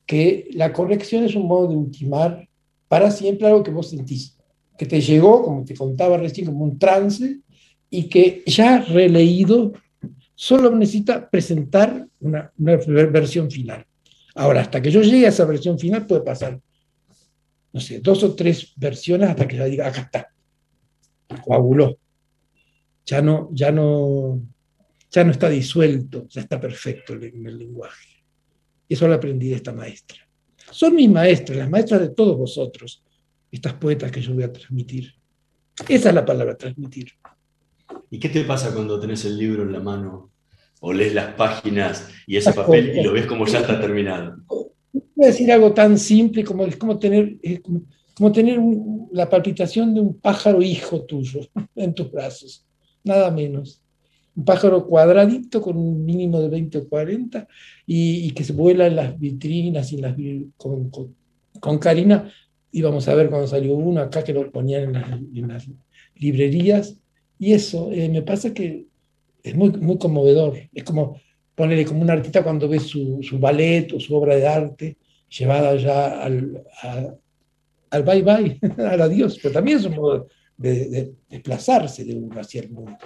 que 0.06 0.50
la 0.54 0.74
corrección 0.74 1.24
es 1.24 1.36
un 1.36 1.48
modo 1.48 1.68
de 1.70 1.78
ultimar 1.78 2.48
para 2.88 3.10
siempre 3.12 3.48
algo 3.48 3.64
que 3.64 3.72
vos 3.72 3.90
sentís, 3.90 4.38
que 4.78 4.86
te 4.86 5.00
llegó, 5.02 5.44
como 5.44 5.64
te 5.64 5.76
contaba 5.76 6.18
recién, 6.18 6.48
como 6.48 6.66
un 6.66 6.78
trance, 6.80 7.40
y 7.90 8.04
que 8.10 8.44
ya 8.48 8.80
releído 8.82 9.74
solo 10.36 10.72
necesita 10.76 11.30
presentar 11.30 12.08
una, 12.20 12.52
una 12.58 12.76
versión 13.08 13.50
final. 13.52 13.86
Ahora, 14.36 14.62
hasta 14.62 14.82
que 14.82 14.92
yo 14.92 15.02
llegue 15.02 15.26
a 15.26 15.30
esa 15.30 15.46
versión 15.46 15.78
final 15.78 16.06
puede 16.08 16.22
pasar, 16.22 16.60
no 17.72 17.80
sé, 17.80 18.00
dos 18.00 18.24
o 18.24 18.36
tres 18.36 18.74
versiones 18.76 19.30
hasta 19.30 19.48
que 19.48 19.58
ya 19.58 19.66
diga, 19.66 19.88
acá 19.88 20.02
está, 20.02 20.28
coaguló. 21.44 21.98
Ya 23.06 23.22
no, 23.22 23.50
ya 23.52 23.72
no, 23.72 24.42
ya 25.12 25.24
no 25.24 25.32
está 25.32 25.50
disuelto, 25.50 26.28
ya 26.30 26.42
está 26.42 26.60
perfecto 26.60 27.14
el- 27.14 27.24
en 27.26 27.46
el 27.48 27.58
lenguaje. 27.58 28.24
Y 28.88 28.94
eso 28.94 29.08
lo 29.08 29.14
aprendí 29.16 29.50
de 29.50 29.56
esta 29.56 29.74
maestra. 29.74 30.18
Son 30.72 30.96
mis 30.96 31.10
maestras, 31.10 31.58
las 31.58 31.70
maestras 31.70 32.02
de 32.02 32.10
todos 32.10 32.38
vosotros, 32.38 33.04
estas 33.52 33.74
poetas 33.74 34.12
que 34.12 34.22
yo 34.22 34.34
voy 34.34 34.44
a 34.44 34.52
transmitir. 34.54 35.14
Esa 35.88 36.10
es 36.10 36.16
la 36.16 36.26
palabra, 36.26 36.56
transmitir. 36.56 37.12
¿Y 38.10 38.20
qué 38.20 38.30
te 38.30 38.44
pasa 38.46 38.74
cuando 38.74 39.00
tenés 39.00 39.26
el 39.26 39.38
libro 39.38 39.64
en 39.64 39.72
la 39.74 39.80
mano 39.80 40.32
o 40.86 40.92
lees 40.92 41.14
las 41.14 41.34
páginas 41.36 42.10
y 42.28 42.36
ese 42.36 42.52
papel 42.52 42.98
y 42.98 43.02
lo 43.02 43.14
ves 43.14 43.26
como 43.26 43.48
ya 43.48 43.60
está 43.60 43.80
terminado? 43.80 44.36
Voy 44.92 45.26
a 45.26 45.28
decir 45.28 45.50
algo 45.50 45.74
tan 45.74 45.98
simple 45.98 46.44
como 46.44 46.66
es 46.66 46.76
como 46.76 47.00
tener, 47.00 47.38
es 47.42 47.62
tener 48.34 48.60
la 49.14 49.30
palpitación 49.30 49.94
de 49.94 50.02
un 50.02 50.20
pájaro 50.20 50.62
hijo 50.62 51.04
tuyo 51.04 51.40
en 51.76 51.94
tus 51.94 52.12
brazos, 52.12 52.66
nada 53.02 53.32
menos. 53.32 53.82
Un 54.36 54.44
pájaro 54.44 54.86
cuadradito 54.86 55.62
con 55.62 55.78
un 55.78 56.04
mínimo 56.04 56.42
de 56.42 56.50
20 56.50 56.80
o 56.80 56.90
40 56.90 57.48
y, 57.86 58.32
que 58.32 58.44
se 58.44 58.52
vuela 58.52 58.88
en 58.88 58.98
las 58.98 59.18
vitrinas 59.18 59.94
y 59.94 59.98
las, 59.98 60.18
con, 60.58 60.90
con, 60.90 61.16
con 61.62 61.78
Karina 61.78 62.30
íbamos 62.74 63.08
a 63.08 63.16
ver 63.16 63.30
cuando 63.30 63.48
salió 63.48 63.74
uno 63.76 64.02
acá 64.02 64.22
que 64.24 64.34
lo 64.34 64.52
ponían 64.52 64.84
en 64.84 64.94
las, 64.94 65.12
en 65.12 65.48
las 65.48 65.70
librerías 66.16 66.98
y 67.40 67.54
eso 67.54 67.90
eh, 67.94 68.10
me 68.10 68.22
pasa 68.22 68.54
que 68.54 68.88
es 69.44 69.56
muy, 69.56 69.72
muy 69.72 69.98
conmovedor. 69.98 70.58
Es 70.74 70.84
como 70.84 71.20
ponerle 71.56 71.86
como 71.86 72.02
un 72.02 72.10
artista 72.10 72.44
cuando 72.44 72.68
ve 72.70 72.80
su, 72.80 73.20
su 73.22 73.40
ballet 73.40 73.92
o 73.94 74.00
su 74.00 74.16
obra 74.16 74.36
de 74.36 74.48
arte 74.48 74.98
llevada 75.30 75.76
ya 75.76 76.22
al, 76.24 76.64
a- 76.82 77.14
al 77.92 78.04
bye 78.04 78.22
bye, 78.24 78.60
al 78.88 79.02
adiós, 79.02 79.40
pero 79.42 79.54
también 79.54 79.78
es 79.78 79.86
un 79.86 79.96
modo 79.96 80.28
de, 80.58 80.90
de 80.90 81.14
desplazarse 81.30 82.04
de 82.06 82.16
uno 82.16 82.40
hacia 82.40 82.62
el 82.62 82.72
mundo. 82.72 82.98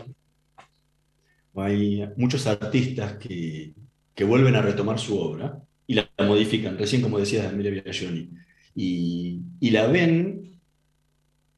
Hay 1.56 2.08
muchos 2.18 2.46
artistas 2.48 3.18
que, 3.18 3.74
que 4.14 4.24
vuelven 4.24 4.56
a 4.56 4.62
retomar 4.62 5.00
su 5.00 5.18
obra 5.20 5.60
y 5.88 5.96
la 5.96 6.10
modifican, 6.20 6.78
recién 6.78 7.02
como 7.02 7.18
decías 7.20 7.44
de 7.44 7.50
Emilia 7.54 7.72
Biagioni, 7.84 8.30
y, 8.76 9.42
y 9.60 9.70
la 9.72 9.88
ven 9.88 10.60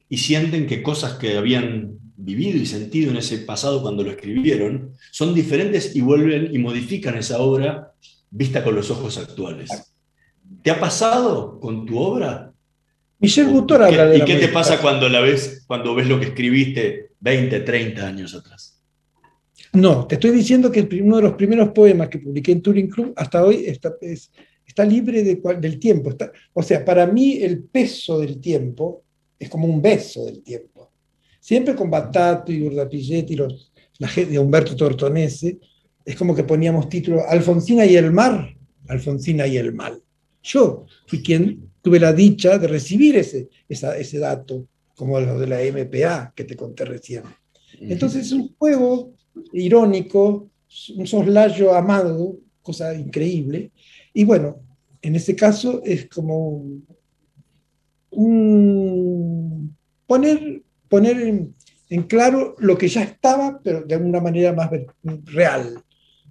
y 0.08 0.16
sienten 0.16 0.66
que 0.66 0.82
cosas 0.82 1.14
que 1.14 1.36
habían 1.36 1.99
vivido 2.22 2.58
y 2.58 2.66
sentido 2.66 3.10
en 3.10 3.16
ese 3.16 3.38
pasado 3.38 3.82
cuando 3.82 4.02
lo 4.02 4.10
escribieron 4.10 4.92
son 5.10 5.34
diferentes 5.34 5.94
y 5.96 6.00
vuelven 6.00 6.54
y 6.54 6.58
modifican 6.58 7.16
esa 7.16 7.40
obra 7.40 7.92
vista 8.30 8.62
con 8.62 8.74
los 8.74 8.90
ojos 8.90 9.18
actuales. 9.18 9.70
¿Te 10.62 10.70
ha 10.70 10.78
pasado 10.78 11.58
con 11.58 11.86
tu 11.86 11.98
obra? 11.98 12.52
Michel 13.18 13.46
Butor 13.48 13.78
¿Qué- 13.80 13.84
habla 13.84 14.06
de 14.06 14.16
¿Y 14.16 14.18
la 14.20 14.24
qué 14.24 14.36
te 14.36 14.48
pasa 14.48 14.80
cuando 14.80 15.08
la 15.08 15.20
ves, 15.20 15.64
cuando 15.66 15.94
ves 15.94 16.06
lo 16.08 16.18
que 16.20 16.26
escribiste 16.26 17.10
20, 17.20 17.60
30 17.60 18.06
años 18.06 18.34
atrás? 18.34 18.82
No, 19.72 20.06
te 20.06 20.16
estoy 20.16 20.30
diciendo 20.30 20.70
que 20.70 20.88
uno 21.02 21.16
de 21.16 21.22
los 21.22 21.34
primeros 21.34 21.70
poemas 21.70 22.08
que 22.08 22.18
publiqué 22.18 22.52
en 22.52 22.62
Turing 22.62 22.88
Club 22.88 23.12
hasta 23.16 23.44
hoy 23.44 23.64
está, 23.66 23.94
es- 24.00 24.30
está 24.66 24.84
libre 24.84 25.22
de 25.22 25.40
del 25.60 25.78
tiempo. 25.78 26.10
Está, 26.10 26.32
o 26.52 26.62
sea, 26.62 26.84
para 26.84 27.06
mí 27.06 27.38
el 27.42 27.62
peso 27.64 28.18
del 28.18 28.40
tiempo 28.40 29.04
es 29.38 29.48
como 29.48 29.66
un 29.66 29.80
beso 29.80 30.24
del 30.24 30.42
tiempo. 30.42 30.89
Siempre 31.40 31.74
con 31.74 31.90
Batato 31.90 32.52
y 32.52 32.62
Urdapilleti 32.62 33.32
y 33.32 33.36
los, 33.36 33.72
la 33.98 34.08
gente 34.08 34.32
de 34.32 34.38
Humberto 34.38 34.76
Tortonese, 34.76 35.58
es 36.04 36.16
como 36.16 36.34
que 36.34 36.44
poníamos 36.44 36.88
título 36.88 37.22
Alfonsina 37.28 37.84
y 37.86 37.96
el 37.96 38.12
mar, 38.12 38.54
Alfonsina 38.88 39.46
y 39.46 39.56
el 39.56 39.72
mal. 39.72 40.02
Yo 40.42 40.86
fui 41.06 41.22
quien 41.22 41.70
tuve 41.82 41.98
la 41.98 42.12
dicha 42.12 42.58
de 42.58 42.66
recibir 42.68 43.16
ese, 43.16 43.48
esa- 43.68 43.96
ese 43.96 44.18
dato, 44.18 44.66
como 44.94 45.18
lo 45.20 45.38
de 45.38 45.46
la 45.46 45.62
MPA 45.62 46.32
que 46.36 46.44
te 46.44 46.56
conté 46.56 46.84
recién. 46.84 47.22
Entonces 47.80 48.26
es 48.26 48.32
un 48.32 48.54
juego 48.58 49.12
irónico, 49.52 50.50
un 50.96 51.06
soslayo 51.06 51.74
amado, 51.74 52.36
cosa 52.62 52.94
increíble. 52.94 53.70
Y 54.12 54.24
bueno, 54.24 54.60
en 55.02 55.16
ese 55.16 55.34
caso 55.34 55.80
es 55.84 56.06
como 56.08 56.48
un- 56.48 56.86
un- 58.10 59.76
poner, 60.06 60.62
poner 60.90 61.18
en, 61.22 61.54
en 61.88 62.02
claro 62.02 62.54
lo 62.58 62.76
que 62.76 62.88
ya 62.88 63.02
estaba, 63.02 63.60
pero 63.64 63.82
de 63.84 63.94
alguna 63.94 64.20
manera 64.20 64.52
más 64.52 64.68
real. 65.24 65.82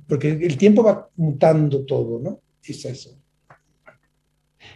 Porque 0.08 0.30
el 0.32 0.58
tiempo 0.58 0.84
va 0.84 1.10
mutando 1.16 1.86
todo, 1.86 2.20
¿no? 2.20 2.42
Es 2.64 2.86
eso. 2.86 3.18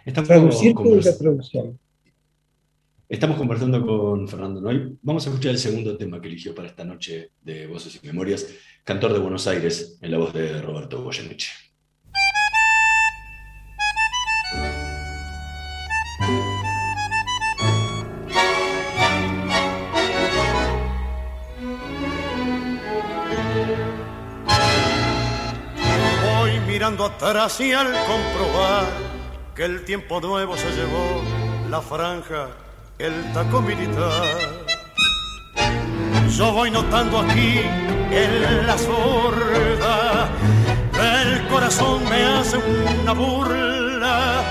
Estamos, 0.06 0.28
Traducir 0.28 0.74
convers- 0.74 1.06
la 1.06 1.18
traducción. 1.18 1.80
estamos 3.10 3.38
conversando 3.38 3.86
con 3.86 4.28
Fernando 4.28 4.60
Noy. 4.62 4.98
Vamos 5.02 5.26
a 5.26 5.30
escuchar 5.30 5.52
el 5.52 5.60
segundo 5.60 5.98
tema 5.98 6.20
que 6.22 6.28
eligió 6.28 6.54
para 6.56 6.68
esta 6.68 6.84
noche 6.84 7.32
de 7.42 7.68
Voces 7.68 8.00
y 8.02 8.08
Memorias, 8.08 8.48
Cantor 8.84 9.14
de 9.14 9.20
Buenos 9.20 9.46
Aires, 9.48 9.98
en 10.02 10.12
la 10.12 10.18
voz 10.18 10.34
de 10.34 10.62
Roberto 10.62 11.04
Goyeneche. 11.04 11.50
Mirando 26.94 27.06
atrás 27.06 27.60
y 27.60 27.74
al 27.74 27.88
comprobar 27.88 28.86
que 29.56 29.66
el 29.66 29.84
tiempo 29.84 30.22
nuevo 30.22 30.56
se 30.56 30.70
llevó 30.72 31.24
la 31.70 31.82
franja, 31.82 32.50
el 33.00 33.34
taco 33.34 33.62
militar. 33.62 34.38
yo 36.30 36.52
voy 36.52 36.70
notando 36.70 37.20
aquí 37.20 37.62
en 38.12 38.68
la 38.68 38.78
sorda. 38.78 40.30
El 41.24 41.48
corazón 41.48 42.04
me 42.08 42.26
hace 42.26 42.58
una 42.58 43.14
burla. 43.14 44.44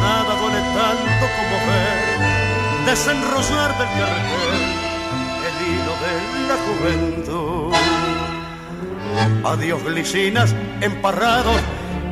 Nada 0.00 0.34
duele 0.40 0.60
tanto 0.76 1.26
como 1.36 1.56
ver 1.68 2.86
desenrollar 2.86 3.78
del 3.78 3.88
cartel 3.98 4.86
el 5.46 5.56
hilo 5.68 5.94
de 6.04 6.12
la 6.48 6.56
juventud. 6.66 7.85
Adiós 9.44 9.82
glicinas 9.84 10.54
emparrados 10.80 11.56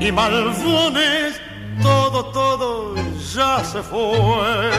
y 0.00 0.12
malvones, 0.12 1.40
todo, 1.82 2.26
todo 2.26 2.94
ya 3.34 3.62
se 3.64 3.82
fue. 3.82 4.70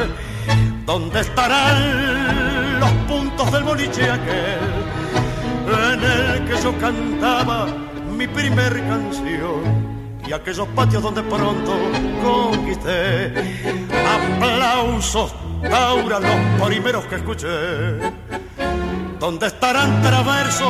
¿Dónde 0.86 1.22
estarán 1.22 2.80
los 2.80 2.92
puntos 3.08 3.52
del 3.52 3.64
boliche 3.64 4.10
aquel 4.10 4.60
en 5.68 6.04
el 6.04 6.46
que 6.46 6.62
yo 6.62 6.78
cantaba 6.80 7.68
mi 8.16 8.28
primer 8.28 8.74
canción? 8.88 9.86
Y 10.28 10.34
aquellos 10.34 10.68
patios 10.70 11.04
donde 11.04 11.22
pronto 11.24 11.74
conquisté 12.24 13.34
aplausos, 14.16 15.36
Taura, 15.62 16.20
los 16.20 16.68
primeros 16.68 17.06
que 17.06 17.16
escuché. 17.16 18.25
¿Dónde 19.20 19.48
estarán 19.48 20.02
traverso 20.02 20.70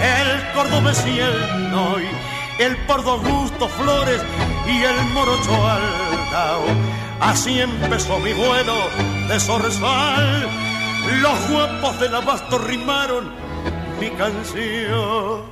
el 0.00 0.52
cordobés 0.54 1.04
y 1.06 1.18
el 1.18 1.70
noy? 1.70 2.04
El 2.58 2.76
pordo 2.86 3.12
Augusto 3.12 3.68
Flores 3.68 4.22
y 4.66 4.84
el 4.84 5.04
morocho 5.12 5.54
Aldao. 5.68 6.62
Así 7.20 7.60
empezó 7.60 8.18
mi 8.20 8.32
vuelo 8.32 8.74
de 9.28 9.40
zorzal. 9.40 10.48
Los 11.20 11.50
guapos 11.50 12.00
del 12.00 12.14
abasto 12.14 12.58
rimaron 12.58 13.32
mi 14.00 14.10
canción. 14.10 15.42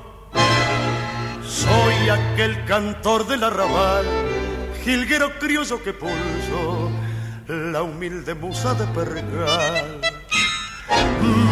Soy 1.45 2.09
aquel 2.09 2.65
cantor 2.65 3.27
del 3.27 3.45
arrabal, 3.45 4.07
jilguero 4.85 5.39
criollo 5.39 5.83
que 5.83 5.93
pulso 5.93 6.91
la 7.49 7.83
humilde 7.83 8.35
musa 8.35 8.75
de 8.75 8.87
pergal. 8.87 10.22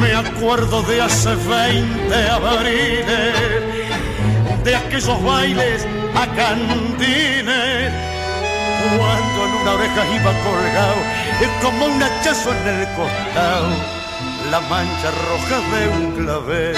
Me 0.01 0.14
acuerdo 0.14 0.83
de 0.83 1.03
hace 1.03 1.35
20 1.35 2.28
abriles, 2.28 3.35
de 4.64 4.76
aquellos 4.76 5.22
bailes 5.22 5.87
a 6.14 6.26
cantines, 6.26 7.93
cuando 8.97 9.47
en 9.47 9.53
una 9.62 9.72
oreja 9.72 10.07
iba 10.16 10.33
colgado, 10.43 10.97
como 11.62 11.87
un 11.87 12.03
hachazo 12.03 12.53
en 12.53 12.68
el 12.68 12.87
costado, 12.97 13.68
la 14.51 14.61
mancha 14.61 15.11
roja 15.28 15.61
de 15.76 15.89
un 15.89 16.12
clavel. 16.12 16.76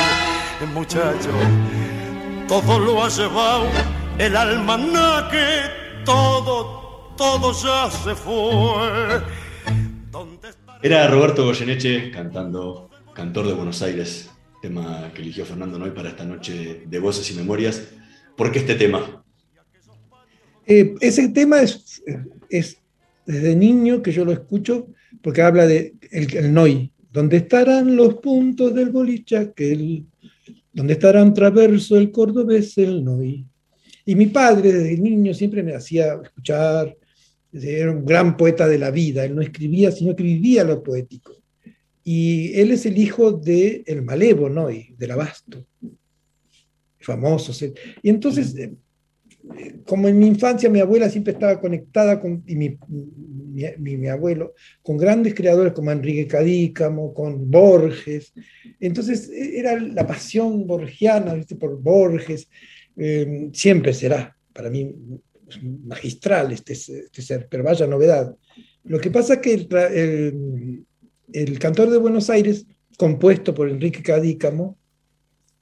Muchacho, 0.74 1.30
todo 2.46 2.78
lo 2.78 3.04
ha 3.04 3.08
llevado 3.08 3.66
el 4.18 4.36
almanaque, 4.36 5.62
todo, 6.04 7.14
todo 7.16 7.52
ya 7.52 7.90
se 7.90 8.14
fue. 8.14 9.22
Era 10.84 11.06
Roberto 11.06 11.44
Goyeneche 11.44 12.10
cantando 12.10 12.90
Cantor 13.14 13.46
de 13.46 13.52
Buenos 13.52 13.80
Aires, 13.82 14.28
tema 14.60 15.12
que 15.14 15.22
eligió 15.22 15.46
Fernando 15.46 15.78
Noy 15.78 15.92
para 15.92 16.08
esta 16.08 16.24
noche 16.24 16.82
de 16.84 16.98
Voces 16.98 17.30
y 17.30 17.34
Memorias. 17.34 17.90
¿Por 18.36 18.50
qué 18.50 18.58
este 18.58 18.74
tema? 18.74 19.24
Eh, 20.66 20.96
ese 21.00 21.28
tema 21.28 21.62
es, 21.62 22.02
es 22.50 22.78
desde 23.24 23.54
niño 23.54 24.02
que 24.02 24.10
yo 24.10 24.24
lo 24.24 24.32
escucho 24.32 24.88
porque 25.22 25.42
habla 25.42 25.68
de 25.68 25.94
el, 26.10 26.36
el 26.36 26.52
Noi, 26.52 26.90
donde 27.12 27.36
estarán 27.36 27.94
los 27.94 28.14
puntos 28.14 28.74
del 28.74 28.90
boliche 28.90 29.36
aquel, 29.36 30.04
donde 30.72 30.94
estarán 30.94 31.32
traverso 31.32 31.96
el 31.96 32.10
cordobés 32.10 32.76
el 32.76 33.04
Noi. 33.04 33.46
Y 34.04 34.16
mi 34.16 34.26
padre 34.26 34.72
desde 34.72 34.98
niño 34.98 35.32
siempre 35.32 35.62
me 35.62 35.76
hacía 35.76 36.14
escuchar, 36.24 36.96
era 37.52 37.90
un 37.92 38.04
gran 38.04 38.36
poeta 38.36 38.66
de 38.66 38.78
la 38.78 38.90
vida, 38.90 39.24
él 39.24 39.34
no 39.34 39.42
escribía, 39.42 39.92
sino 39.92 40.16
que 40.16 40.22
vivía 40.22 40.64
lo 40.64 40.82
poético. 40.82 41.36
Y 42.04 42.52
él 42.60 42.70
es 42.72 42.86
el 42.86 42.98
hijo 42.98 43.32
de 43.32 43.84
el 43.86 44.02
Malevo, 44.02 44.48
Noi, 44.48 44.94
del 44.98 45.10
Abasto, 45.12 45.66
famoso. 47.00 47.52
Y 48.02 48.08
entonces, 48.08 48.54
eh, 48.56 48.74
como 49.84 50.08
en 50.08 50.18
mi 50.18 50.26
infancia 50.28 50.70
mi 50.70 50.80
abuela 50.80 51.10
siempre 51.10 51.32
estaba 51.32 51.60
conectada 51.60 52.20
con, 52.20 52.42
y 52.46 52.54
mi, 52.56 52.78
mi, 52.88 53.64
mi- 53.78 53.96
mi 53.96 54.08
abuelo, 54.08 54.54
con 54.82 54.96
grandes 54.96 55.34
creadores 55.34 55.72
como 55.72 55.90
Enrique 55.90 56.26
Cadícamo, 56.26 57.12
con 57.12 57.50
Borges. 57.50 58.32
Entonces 58.80 59.28
e- 59.30 59.58
era 59.58 59.78
la 59.78 60.06
pasión 60.06 60.66
borgiana 60.66 61.34
¿viste? 61.34 61.56
por 61.56 61.80
Borges. 61.80 62.48
eh, 62.96 63.48
siempre 63.52 63.92
será 63.94 64.36
para 64.52 64.70
mí 64.70 64.94
magistral 65.62 66.52
este, 66.52 66.72
este 66.72 67.22
ser, 67.22 67.48
pero 67.50 67.64
vaya 67.64 67.86
novedad. 67.86 68.34
Lo 68.84 69.00
que 69.00 69.10
pasa 69.10 69.34
es 69.34 69.40
que 69.40 69.54
el, 69.54 70.84
el 71.32 71.58
Cantor 71.58 71.90
de 71.90 71.98
Buenos 71.98 72.30
Aires, 72.30 72.66
compuesto 72.96 73.54
por 73.54 73.68
Enrique 73.68 74.02
Cadícamo, 74.02 74.78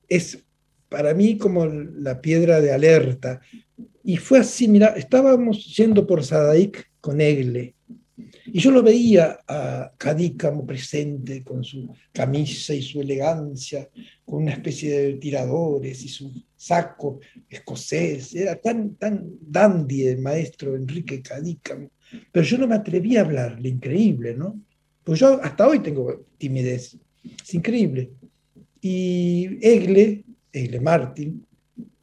es 0.08 0.44
para 0.88 1.14
mí 1.14 1.38
como 1.38 1.66
la 1.66 2.20
piedra 2.20 2.60
de 2.60 2.72
alerta. 2.72 3.40
Y 4.02 4.16
fue 4.16 4.40
así, 4.40 4.66
mira, 4.68 4.88
estábamos 4.88 5.76
yendo 5.76 6.06
por 6.06 6.24
Sadaic 6.24 6.90
con 7.00 7.20
Egle, 7.20 7.74
y 8.46 8.58
yo 8.58 8.70
lo 8.70 8.82
veía 8.82 9.38
a 9.46 9.92
Cadícamo 9.96 10.66
presente 10.66 11.42
con 11.42 11.62
su 11.64 11.94
camisa 12.12 12.74
y 12.74 12.82
su 12.82 13.00
elegancia, 13.00 13.88
con 14.24 14.42
una 14.42 14.52
especie 14.52 14.98
de 14.98 15.14
tiradores 15.14 16.02
y 16.02 16.08
su 16.08 16.32
saco 16.60 17.20
escocés. 17.48 18.34
Era 18.34 18.56
tan, 18.56 18.96
dandy 19.40 20.06
el 20.06 20.18
maestro 20.18 20.76
Enrique 20.76 21.22
Cadícamo. 21.22 21.90
Pero 22.30 22.44
yo 22.44 22.58
no 22.58 22.68
me 22.68 22.74
atrevía 22.74 23.20
a 23.20 23.24
hablarle, 23.24 23.70
increíble, 23.70 24.34
¿no? 24.34 24.60
Pues 25.02 25.20
yo 25.20 25.42
hasta 25.42 25.66
hoy 25.66 25.80
tengo 25.80 26.26
timidez. 26.36 26.98
Es 27.42 27.54
increíble. 27.54 28.10
Y 28.82 29.58
Egle, 29.62 30.24
Egle 30.52 30.80
Martin, 30.80 31.46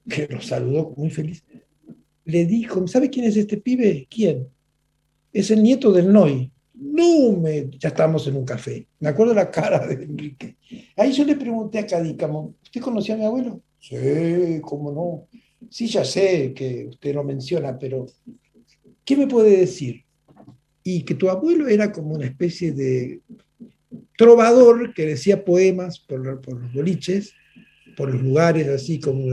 que 0.10 0.28
lo 0.28 0.42
saludó 0.42 0.94
muy 0.98 1.12
feliz, 1.12 1.44
le 2.26 2.46
dijo, 2.46 2.88
¿sabe 2.88 3.10
quién 3.10 3.26
es 3.26 3.38
este 3.38 3.58
pibe? 3.58 4.08
¿Quién? 4.10 4.48
Es 5.32 5.52
el 5.52 5.62
nieto 5.62 5.92
del 5.92 6.12
Noy. 6.12 6.52
No, 6.74 7.34
me, 7.34 7.70
ya 7.78 7.90
estábamos 7.90 8.28
en 8.28 8.36
un 8.36 8.46
café. 8.46 8.88
Me 9.00 9.10
acuerdo 9.10 9.34
la 9.34 9.52
cara 9.52 9.86
de 9.86 10.04
Enrique. 10.04 10.56
Ahí 10.96 11.12
yo 11.12 11.24
le 11.26 11.36
pregunté 11.36 11.80
a 11.80 11.86
Cadícamo, 11.86 12.56
¿usted 12.64 12.82
conocía 12.82 13.16
a 13.16 13.18
mi 13.18 13.26
abuelo? 13.26 13.62
Sí, 13.90 14.60
cómo 14.62 14.92
no. 14.92 15.28
Sí, 15.70 15.88
ya 15.88 16.04
sé 16.04 16.54
que 16.54 16.88
usted 16.90 17.16
lo 17.16 17.24
menciona, 17.24 17.78
pero 17.80 18.06
¿qué 19.06 19.16
me 19.16 19.28
puede 19.28 19.58
decir? 19.58 20.04
Y 20.84 21.04
que 21.04 21.16
tu 21.16 21.30
abuelo 21.30 21.68
era 21.68 21.92
como 21.92 22.16
una 22.16 22.26
especie 22.26 22.72
de 22.74 23.22
trovador 24.18 24.94
que 24.94 25.06
decía 25.06 25.44
poemas 25.44 26.00
por, 26.00 26.42
por 26.42 26.62
los 26.62 26.74
boliches, 26.74 27.34
por 27.96 28.12
los 28.14 28.22
lugares 28.22 28.68
así 28.68 29.00
como 29.00 29.26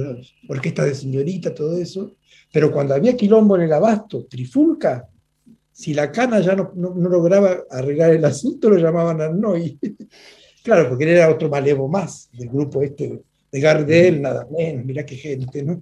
orquestas 0.48 0.86
de 0.86 0.94
señorita, 0.94 1.54
todo 1.54 1.76
eso. 1.76 2.16
Pero 2.52 2.70
cuando 2.72 2.94
había 2.94 3.16
quilombo 3.16 3.56
en 3.56 3.62
el 3.62 3.72
abasto, 3.72 4.24
trifulca, 4.26 5.08
si 5.72 5.92
la 5.94 6.12
cana 6.12 6.40
ya 6.40 6.54
no, 6.54 6.72
no- 6.76 6.94
no 6.94 7.08
lograba 7.08 7.64
arreglar 7.70 8.12
el 8.12 8.24
asunto, 8.24 8.70
lo 8.70 8.78
llamaban 8.78 9.20
Arnoy. 9.20 9.78
claro, 10.62 10.88
porque 10.88 11.04
él 11.04 11.10
era 11.10 11.30
otro 11.30 11.48
malevo 11.48 11.88
más 11.88 12.30
del 12.32 12.48
grupo 12.48 12.82
este 12.82 13.20
de 13.54 13.60
Gardel, 13.60 14.20
nada 14.20 14.48
menos, 14.50 14.84
mirá 14.84 15.06
qué 15.06 15.14
gente, 15.14 15.62
¿no? 15.62 15.80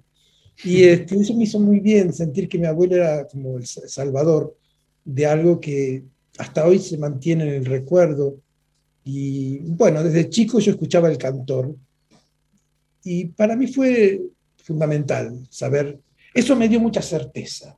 Y 0.63 0.83
este, 0.83 1.15
eso 1.15 1.33
me 1.33 1.45
hizo 1.45 1.59
muy 1.59 1.79
bien 1.79 2.13
sentir 2.13 2.47
que 2.47 2.59
mi 2.59 2.67
abuelo 2.67 2.97
era 2.97 3.25
como 3.27 3.57
el 3.57 3.65
sa- 3.65 3.87
salvador 3.87 4.55
de 5.03 5.25
algo 5.25 5.59
que 5.59 6.03
hasta 6.37 6.67
hoy 6.67 6.77
se 6.77 6.99
mantiene 6.99 7.45
en 7.45 7.53
el 7.55 7.65
recuerdo. 7.65 8.35
Y 9.03 9.57
bueno, 9.71 10.03
desde 10.03 10.29
chico 10.29 10.59
yo 10.59 10.73
escuchaba 10.73 11.09
el 11.09 11.17
cantor. 11.17 11.75
Y 13.03 13.25
para 13.25 13.55
mí 13.55 13.65
fue 13.65 14.21
fundamental 14.57 15.47
saber, 15.49 15.99
eso 16.31 16.55
me 16.55 16.69
dio 16.69 16.79
mucha 16.79 17.01
certeza 17.01 17.75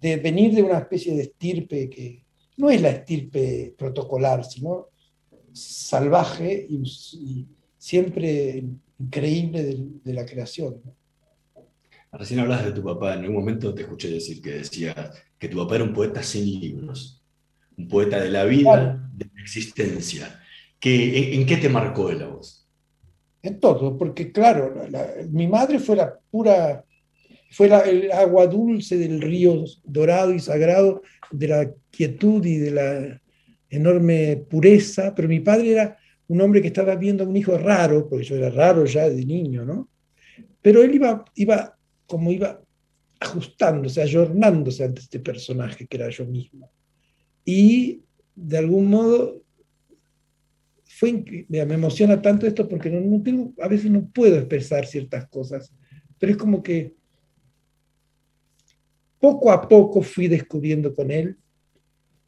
de 0.00 0.16
venir 0.16 0.52
de 0.56 0.62
una 0.64 0.78
especie 0.78 1.14
de 1.14 1.22
estirpe 1.22 1.88
que 1.88 2.24
no 2.56 2.68
es 2.68 2.82
la 2.82 2.90
estirpe 2.90 3.74
protocolar, 3.78 4.44
sino 4.44 4.88
salvaje 5.52 6.66
y, 6.68 6.82
y 7.14 7.46
siempre 7.82 8.62
increíble 9.00 9.64
de, 9.64 9.76
de 10.04 10.12
la 10.14 10.24
creación. 10.24 10.80
¿no? 10.84 10.94
Recién 12.12 12.38
hablas 12.38 12.64
de 12.64 12.70
tu 12.70 12.82
papá, 12.84 13.14
en 13.14 13.20
algún 13.20 13.34
momento 13.36 13.74
te 13.74 13.82
escuché 13.82 14.08
decir 14.08 14.40
que 14.40 14.50
decía 14.52 14.94
que 15.36 15.48
tu 15.48 15.56
papá 15.58 15.74
era 15.76 15.84
un 15.84 15.92
poeta 15.92 16.22
sin 16.22 16.44
libros, 16.60 17.20
un 17.76 17.88
poeta 17.88 18.20
de 18.20 18.30
la 18.30 18.44
vida, 18.44 19.10
de 19.12 19.24
la 19.34 19.42
existencia. 19.42 20.40
¿Qué, 20.78 21.34
en, 21.34 21.40
en 21.40 21.46
qué 21.46 21.56
te 21.56 21.68
marcó 21.68 22.08
él 22.10 22.22
a 22.22 22.28
vos? 22.28 22.68
En 23.42 23.58
todo, 23.58 23.98
porque 23.98 24.30
claro, 24.30 24.72
la- 24.76 24.88
la- 24.88 25.14
mi 25.28 25.48
madre 25.48 25.80
fue 25.80 25.96
la 25.96 26.16
pura, 26.30 26.84
fue 27.50 27.68
la- 27.68 27.80
el 27.80 28.12
agua 28.12 28.46
dulce 28.46 28.96
del 28.96 29.20
río 29.20 29.64
dorado 29.82 30.32
y 30.32 30.38
sagrado, 30.38 31.02
de 31.32 31.48
la 31.48 31.72
quietud 31.90 32.44
y 32.46 32.58
de 32.58 32.70
la 32.70 33.20
enorme 33.70 34.36
pureza, 34.48 35.12
pero 35.16 35.26
mi 35.26 35.40
padre 35.40 35.72
era 35.72 35.98
un 36.28 36.40
hombre 36.40 36.60
que 36.60 36.68
estaba 36.68 36.94
viendo 36.96 37.24
a 37.24 37.26
un 37.26 37.36
hijo 37.36 37.56
raro, 37.58 38.08
porque 38.08 38.24
yo 38.24 38.36
era 38.36 38.50
raro 38.50 38.84
ya 38.84 39.08
de 39.08 39.24
niño, 39.24 39.64
¿no? 39.64 39.88
Pero 40.60 40.82
él 40.82 40.94
iba, 40.94 41.24
iba 41.34 41.76
como 42.06 42.30
iba 42.30 42.62
ajustándose, 43.20 44.02
ayornándose 44.02 44.84
ante 44.84 45.00
este 45.00 45.20
personaje 45.20 45.86
que 45.86 45.96
era 45.96 46.08
yo 46.08 46.24
mismo. 46.26 46.70
Y 47.44 48.02
de 48.34 48.58
algún 48.58 48.88
modo 48.88 49.42
fue, 50.84 51.24
me 51.48 51.60
emociona 51.60 52.20
tanto 52.20 52.46
esto 52.46 52.68
porque 52.68 52.88
a 53.58 53.68
veces 53.68 53.90
no 53.90 54.08
puedo 54.10 54.36
expresar 54.36 54.86
ciertas 54.86 55.28
cosas, 55.28 55.72
pero 56.18 56.32
es 56.32 56.38
como 56.38 56.62
que 56.62 56.94
poco 59.18 59.50
a 59.50 59.68
poco 59.68 60.02
fui 60.02 60.28
descubriendo 60.28 60.94
con 60.94 61.10
él 61.10 61.36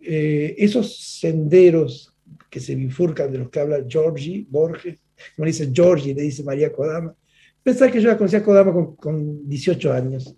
eh, 0.01 0.55
esos 0.59 1.19
senderos 1.19 2.14
que 2.51 2.61
se 2.61 2.75
bifurcan 2.75 3.31
de 3.33 3.39
los 3.39 3.51
que 3.51 3.61
habla 3.61 3.85
Giorgi, 3.87 4.47
Borges, 4.51 4.99
como 5.37 5.47
dice 5.47 5.71
Giorgi, 5.73 6.15
le 6.15 6.23
dice 6.23 6.43
María 6.43 6.73
Kodama. 6.73 7.15
Pensar 7.63 7.91
que 7.91 8.01
yo 8.01 8.09
la 8.09 8.17
conocía 8.19 8.41
a 8.41 8.45
Kodama 8.45 8.73
con, 8.73 8.97
con 8.97 9.49
18 9.49 9.93
años. 9.93 10.35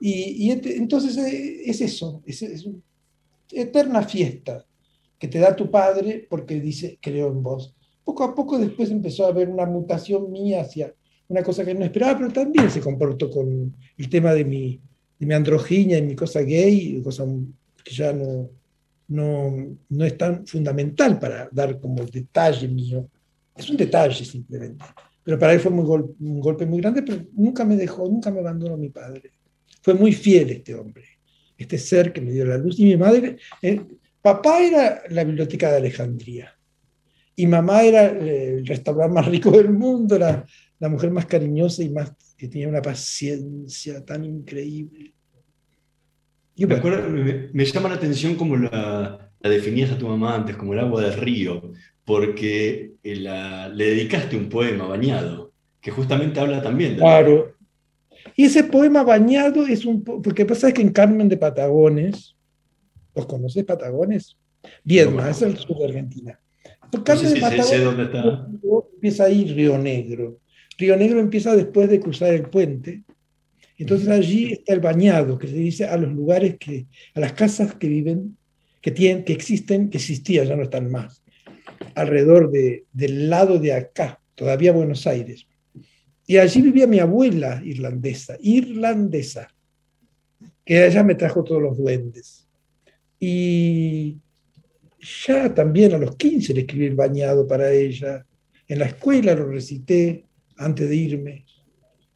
Y, 0.00 0.46
y 0.46 0.50
ent- 0.50 0.72
entonces 0.76 1.16
eh, 1.18 1.62
es 1.66 1.80
eso, 1.80 2.22
es, 2.24 2.40
es 2.42 2.64
una 2.64 2.78
eterna 3.52 4.02
fiesta 4.02 4.64
que 5.18 5.28
te 5.28 5.38
da 5.38 5.54
tu 5.54 5.70
padre 5.70 6.26
porque 6.28 6.60
dice, 6.60 6.98
creo 7.00 7.28
en 7.28 7.42
vos. 7.42 7.74
Poco 8.04 8.24
a 8.24 8.34
poco 8.34 8.58
después 8.58 8.90
empezó 8.90 9.26
a 9.26 9.28
haber 9.28 9.48
una 9.48 9.66
mutación 9.66 10.30
mía 10.32 10.62
hacia 10.62 10.94
una 11.28 11.42
cosa 11.42 11.64
que 11.64 11.74
no 11.74 11.84
esperaba, 11.84 12.18
pero 12.18 12.32
también 12.32 12.70
se 12.70 12.80
comportó 12.80 13.30
con 13.30 13.76
el 13.98 14.08
tema 14.08 14.32
de 14.32 14.44
mi, 14.44 14.80
de 15.18 15.26
mi 15.26 15.34
androginia 15.34 15.98
y 15.98 16.02
mi 16.02 16.16
cosa 16.16 16.40
gay, 16.40 17.00
cosa 17.04 17.24
que 17.84 17.94
ya 17.94 18.12
no, 18.12 18.48
no, 19.10 19.76
no 19.88 20.04
es 20.04 20.16
tan 20.16 20.46
fundamental 20.46 21.18
para 21.18 21.48
dar 21.52 21.78
como 21.78 22.04
detalle 22.04 22.66
mío. 22.68 23.08
Es 23.56 23.68
un 23.68 23.76
detalle 23.76 24.24
simplemente. 24.24 24.84
Pero 25.22 25.38
para 25.38 25.52
él 25.52 25.60
fue 25.60 25.70
muy 25.70 25.84
gol- 25.84 26.14
un 26.18 26.40
golpe 26.40 26.64
muy 26.64 26.80
grande, 26.80 27.02
pero 27.02 27.22
nunca 27.34 27.64
me 27.64 27.76
dejó, 27.76 28.08
nunca 28.08 28.30
me 28.30 28.40
abandonó 28.40 28.76
mi 28.76 28.88
padre. 28.88 29.30
Fue 29.82 29.94
muy 29.94 30.12
fiel 30.12 30.50
este 30.50 30.74
hombre, 30.74 31.04
este 31.58 31.76
ser 31.78 32.12
que 32.12 32.20
me 32.20 32.32
dio 32.32 32.44
la 32.46 32.56
luz. 32.56 32.78
Y 32.78 32.84
mi 32.84 32.96
madre, 32.96 33.36
eh, 33.62 33.80
papá 34.22 34.60
era 34.62 35.02
la 35.10 35.24
biblioteca 35.24 35.70
de 35.70 35.76
Alejandría. 35.76 36.54
Y 37.36 37.46
mamá 37.46 37.82
era 37.82 38.06
eh, 38.06 38.54
el 38.58 38.66
restaurante 38.66 39.14
más 39.14 39.26
rico 39.26 39.50
del 39.50 39.70
mundo, 39.70 40.18
la, 40.18 40.44
la 40.78 40.88
mujer 40.88 41.10
más 41.10 41.26
cariñosa 41.26 41.82
y 41.82 41.90
más 41.90 42.12
que 42.36 42.48
tenía 42.48 42.68
una 42.68 42.82
paciencia 42.82 44.04
tan 44.04 44.24
increíble. 44.24 45.14
Y 46.60 46.66
Me, 46.66 46.74
acuerdo- 46.74 47.08
me- 47.08 47.48
me 47.54 47.64
llama 47.64 47.88
la 47.88 47.94
atención 47.94 48.34
como 48.34 48.54
la, 48.56 49.30
la 49.40 49.50
definías 49.50 49.90
a 49.90 49.96
tu 49.98 50.06
mamá 50.06 50.34
antes, 50.34 50.56
como 50.56 50.74
el 50.74 50.78
agua 50.80 51.00
del 51.00 51.14
río, 51.14 51.72
porque 52.04 52.92
eh, 53.02 53.16
la- 53.16 53.68
le 53.70 53.84
dedicaste 53.86 54.36
un 54.36 54.50
poema 54.50 54.86
bañado, 54.86 55.52
que 55.80 55.90
justamente 55.90 56.38
habla 56.38 56.62
también 56.62 56.92
de 56.92 56.98
Claro. 56.98 57.54
Y 58.36 58.44
ese 58.44 58.64
poema 58.64 59.02
bañado 59.02 59.66
es 59.66 59.86
un... 59.86 60.04
po- 60.04 60.20
Porque 60.20 60.44
pasa 60.44 60.68
es 60.68 60.74
que 60.74 60.82
en 60.82 60.90
Carmen 60.92 61.30
de 61.30 61.38
Patagones, 61.38 62.36
¿los 63.14 63.24
conoces 63.24 63.64
Patagones? 63.64 64.36
Viedma, 64.84 65.30
es 65.30 65.40
el 65.40 65.56
sur 65.56 65.78
de 65.78 65.86
Argentina. 65.86 66.38
Por 66.92 67.02
Carmen 67.04 67.32
de 67.32 67.40
Patagones 67.40 67.84
dónde 67.84 68.02
está. 68.02 68.46
empieza 68.96 69.24
ahí 69.24 69.44
Río 69.46 69.78
Negro. 69.78 70.40
Río 70.76 70.94
Negro 70.98 71.20
empieza 71.20 71.56
después 71.56 71.88
de 71.88 72.00
cruzar 72.00 72.34
el 72.34 72.42
puente. 72.42 73.02
Entonces 73.80 74.08
allí 74.08 74.52
está 74.52 74.74
el 74.74 74.80
bañado, 74.80 75.38
que 75.38 75.48
se 75.48 75.54
dice 75.54 75.86
a 75.86 75.96
los 75.96 76.12
lugares 76.12 76.58
que, 76.58 76.86
a 77.14 77.20
las 77.20 77.32
casas 77.32 77.74
que 77.76 77.88
viven, 77.88 78.36
que 78.82 78.90
tienen, 78.90 79.24
que 79.24 79.32
existen, 79.32 79.88
que 79.88 79.96
existían, 79.96 80.46
ya 80.46 80.54
no 80.54 80.64
están 80.64 80.90
más, 80.90 81.22
alrededor 81.94 82.50
de, 82.50 82.84
del 82.92 83.30
lado 83.30 83.58
de 83.58 83.72
acá, 83.72 84.20
todavía 84.34 84.72
Buenos 84.72 85.06
Aires. 85.06 85.46
Y 86.26 86.36
allí 86.36 86.60
vivía 86.60 86.86
mi 86.86 86.98
abuela 86.98 87.62
irlandesa, 87.64 88.36
irlandesa, 88.42 89.48
que 90.62 90.86
ella 90.86 91.02
me 91.02 91.14
trajo 91.14 91.42
todos 91.42 91.62
los 91.62 91.78
duendes. 91.78 92.46
Y 93.18 94.18
ya 95.24 95.54
también 95.54 95.94
a 95.94 95.98
los 95.98 96.16
15 96.16 96.52
le 96.52 96.60
escribí 96.60 96.84
el 96.84 96.96
bañado 96.96 97.46
para 97.46 97.72
ella. 97.72 98.26
En 98.68 98.78
la 98.78 98.84
escuela 98.84 99.34
lo 99.34 99.46
recité 99.46 100.26
antes 100.58 100.86
de 100.86 100.96
irme. 100.96 101.46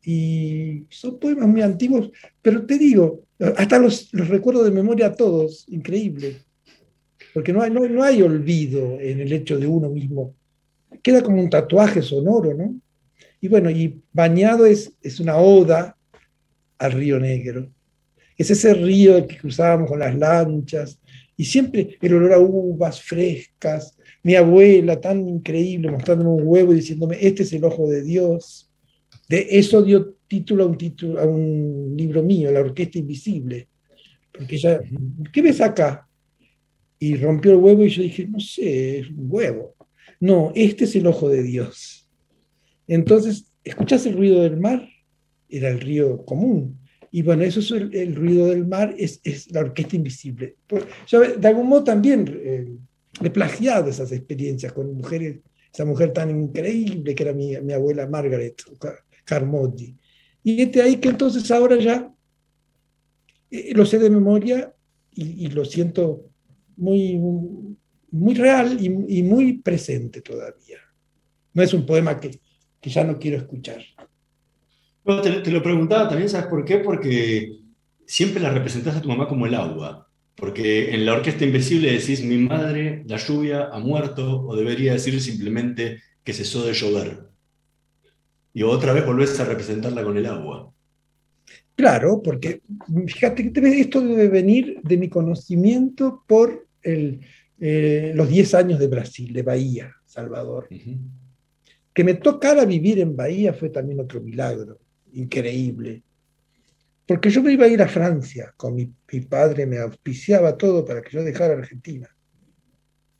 Y 0.04 0.86
son 0.90 1.18
poemas 1.18 1.48
muy 1.48 1.62
antiguos, 1.62 2.10
pero 2.42 2.64
te 2.66 2.78
digo, 2.78 3.22
hasta 3.56 3.78
los, 3.78 4.12
los 4.12 4.28
recuerdo 4.28 4.62
de 4.64 4.70
memoria 4.70 5.06
a 5.06 5.14
todos, 5.14 5.64
increíble. 5.68 6.36
Porque 7.32 7.52
no 7.52 7.62
hay, 7.62 7.70
no, 7.70 7.80
no 7.88 8.02
hay 8.02 8.22
olvido 8.22 9.00
en 9.00 9.20
el 9.20 9.32
hecho 9.32 9.58
de 9.58 9.66
uno 9.66 9.88
mismo. 9.88 10.34
Queda 11.02 11.22
como 11.22 11.40
un 11.40 11.50
tatuaje 11.50 12.02
sonoro, 12.02 12.54
¿no? 12.54 12.74
Y 13.40 13.48
bueno, 13.48 13.70
y 13.70 14.00
bañado 14.12 14.66
es, 14.66 14.92
es 15.02 15.20
una 15.20 15.36
oda 15.36 15.96
al 16.78 16.92
río 16.92 17.18
Negro. 17.18 17.68
Es 18.36 18.50
ese 18.50 18.74
río 18.74 19.26
que 19.26 19.38
cruzábamos 19.38 19.88
con 19.88 19.98
las 19.98 20.16
lanchas, 20.16 20.98
y 21.36 21.44
siempre 21.44 21.98
el 22.00 22.14
olor 22.14 22.32
a 22.32 22.38
uvas 22.38 23.02
frescas, 23.02 23.96
mi 24.22 24.36
abuela 24.36 25.00
tan 25.00 25.28
increíble 25.28 25.90
mostrándome 25.90 26.30
un 26.30 26.42
huevo 26.44 26.72
y 26.72 26.76
diciéndome, 26.76 27.18
este 27.20 27.42
es 27.42 27.52
el 27.52 27.64
ojo 27.64 27.88
de 27.88 28.02
Dios. 28.02 28.70
De 29.28 29.46
eso 29.50 29.82
dio 29.82 30.16
título 30.26 30.64
a 30.64 30.66
un, 30.66 30.76
título, 30.76 31.20
a 31.20 31.26
un 31.26 31.94
libro 31.96 32.22
mío, 32.22 32.50
La 32.50 32.60
Orquesta 32.60 32.98
Invisible. 32.98 33.68
Porque 34.32 34.56
ella, 34.56 34.80
¿qué 35.32 35.42
ves 35.42 35.60
acá? 35.60 36.08
Y 36.98 37.16
rompió 37.16 37.52
el 37.52 37.58
huevo 37.58 37.84
y 37.84 37.88
yo 37.88 38.02
dije, 38.02 38.26
no 38.26 38.40
sé, 38.40 38.98
es 38.98 39.10
un 39.10 39.26
huevo. 39.28 39.74
No, 40.20 40.52
este 40.54 40.84
es 40.84 40.96
el 40.96 41.06
ojo 41.06 41.28
de 41.28 41.42
Dios. 41.42 42.08
Entonces, 42.86 43.52
¿escuchás 43.62 44.06
el 44.06 44.16
ruido 44.16 44.42
del 44.42 44.56
mar? 44.56 44.88
Era 45.48 45.68
el 45.68 45.80
río 45.80 46.24
común. 46.24 46.78
Y 47.10 47.22
bueno, 47.22 47.44
eso 47.44 47.60
es 47.60 47.70
el, 47.70 47.94
el 47.94 48.14
ruido 48.16 48.46
del 48.46 48.66
mar, 48.66 48.94
es, 48.98 49.20
es 49.22 49.50
la 49.52 49.60
orquesta 49.60 49.94
invisible. 49.94 50.56
Pues, 50.66 50.84
yo 51.06 51.20
de 51.20 51.48
algún 51.48 51.68
modo 51.68 51.84
también 51.84 52.26
eh, 52.42 52.66
he 53.22 53.30
plagiado 53.30 53.88
esas 53.88 54.10
experiencias 54.10 54.72
con 54.72 54.94
mujeres, 54.94 55.38
esa 55.72 55.84
mujer 55.84 56.12
tan 56.12 56.30
increíble 56.30 57.14
que 57.14 57.22
era 57.22 57.32
mi, 57.32 57.56
mi 57.60 57.72
abuela 57.72 58.08
Margaret 58.08 58.60
Carmody. 59.24 59.96
Y 60.42 60.62
este 60.62 60.82
ahí 60.82 60.96
que 60.96 61.08
entonces 61.08 61.50
ahora 61.50 61.76
ya 61.76 62.12
eh, 63.50 63.72
lo 63.74 63.86
sé 63.86 63.98
de 63.98 64.10
memoria 64.10 64.74
y, 65.16 65.46
lo 65.48 65.64
siento 65.64 66.24
muy, 66.76 67.16
muy 68.10 68.34
real 68.34 68.76
y, 68.80 69.22
muy 69.22 69.58
presente 69.58 70.20
todavía. 70.20 70.78
No 71.52 71.62
es 71.62 71.72
un 71.72 71.86
poema 71.86 72.18
que, 72.18 72.40
que 72.80 72.90
ya 72.90 73.04
no 73.04 73.16
quiero 73.16 73.36
escuchar. 73.36 73.80
Te, 75.22 75.30
te, 75.40 75.50
lo 75.52 75.62
preguntaba 75.62 76.08
también, 76.08 76.28
¿sabes 76.28 76.48
por 76.48 76.64
qué? 76.64 76.78
Porque 76.78 77.60
siempre 78.06 78.42
la 78.42 78.50
representás 78.50 78.96
a 78.96 79.02
tu 79.02 79.08
mamá 79.08 79.28
como 79.28 79.46
el 79.46 79.54
agua. 79.54 80.08
Porque 80.34 80.92
en 80.92 81.06
la 81.06 81.14
orquesta 81.14 81.44
invisible 81.44 81.92
decís, 81.92 82.24
mi 82.24 82.38
madre, 82.38 83.04
la 83.06 83.18
lluvia, 83.18 83.68
ha 83.72 83.78
muerto, 83.78 84.42
o 84.44 84.56
debería 84.56 84.94
decir 84.94 85.20
simplemente 85.20 86.02
que 86.24 86.32
cesó 86.32 86.66
de 86.66 86.72
llover. 86.72 87.33
Y 88.54 88.62
otra 88.62 88.92
vez 88.92 89.04
volvés 89.04 89.38
a 89.40 89.44
representarla 89.44 90.04
con 90.04 90.16
el 90.16 90.26
agua. 90.26 90.72
Claro, 91.74 92.22
porque 92.22 92.62
fíjate 93.06 93.52
que 93.52 93.80
esto 93.80 94.00
debe 94.00 94.28
venir 94.28 94.80
de 94.84 94.96
mi 94.96 95.08
conocimiento 95.08 96.22
por 96.26 96.68
el, 96.82 97.20
eh, 97.58 98.12
los 98.14 98.28
10 98.28 98.54
años 98.54 98.78
de 98.78 98.86
Brasil, 98.86 99.32
de 99.32 99.42
Bahía, 99.42 99.92
Salvador. 100.06 100.68
Uh 100.70 100.74
-huh. 100.74 100.98
Que 101.92 102.04
me 102.04 102.14
tocara 102.14 102.64
vivir 102.64 103.00
en 103.00 103.16
Bahía 103.16 103.52
fue 103.52 103.70
también 103.70 103.98
otro 103.98 104.20
milagro, 104.20 104.78
increíble. 105.12 106.04
Porque 107.06 107.30
yo 107.30 107.42
me 107.42 107.52
iba 107.52 107.64
a 107.66 107.68
ir 107.68 107.82
a 107.82 107.88
Francia, 107.88 108.54
con 108.56 108.76
mi, 108.76 108.90
mi 109.12 109.20
padre 109.20 109.66
me 109.66 109.78
auspiciaba 109.78 110.56
todo 110.56 110.84
para 110.84 111.02
que 111.02 111.10
yo 111.10 111.24
dejara 111.24 111.54
Argentina. 111.54 112.08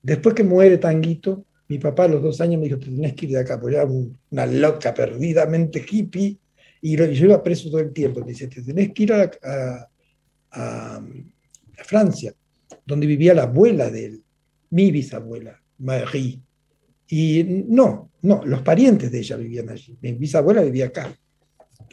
Después 0.00 0.34
que 0.34 0.44
muere 0.44 0.78
Tanguito, 0.78 1.44
mi 1.68 1.78
papá 1.78 2.04
a 2.04 2.08
los 2.08 2.22
dos 2.22 2.40
años 2.40 2.60
me 2.60 2.68
dijo, 2.68 2.78
tenés 2.78 3.14
que 3.14 3.26
ir 3.26 3.32
de 3.32 3.38
acá, 3.40 3.60
porque 3.60 3.76
era 3.76 3.86
una 3.86 4.46
loca, 4.46 4.92
perdidamente 4.92 5.84
hippie, 5.88 6.38
y 6.80 6.96
yo 6.96 7.24
iba 7.26 7.42
preso 7.42 7.70
todo 7.70 7.80
el 7.80 7.92
tiempo. 7.92 8.20
Me 8.20 8.32
dice, 8.32 8.46
tenés 8.48 8.92
que 8.92 9.02
ir 9.04 9.12
a, 9.14 9.30
a, 9.42 9.88
a, 10.50 10.96
a, 10.96 11.84
Francia, 11.84 12.34
donde 12.84 13.06
vivía 13.06 13.32
la 13.32 13.44
abuela 13.44 13.90
de 13.90 14.04
él, 14.04 14.22
mi 14.70 14.90
bisabuela, 14.90 15.58
Marie. 15.78 16.40
Y 17.08 17.44
no, 17.68 18.10
no, 18.22 18.44
los 18.44 18.60
parientes 18.62 19.10
de 19.10 19.18
ella 19.18 19.36
vivían 19.36 19.70
allí. 19.70 19.96
Mi 20.02 20.12
bisabuela 20.12 20.62
vivía 20.62 20.86
acá, 20.86 21.16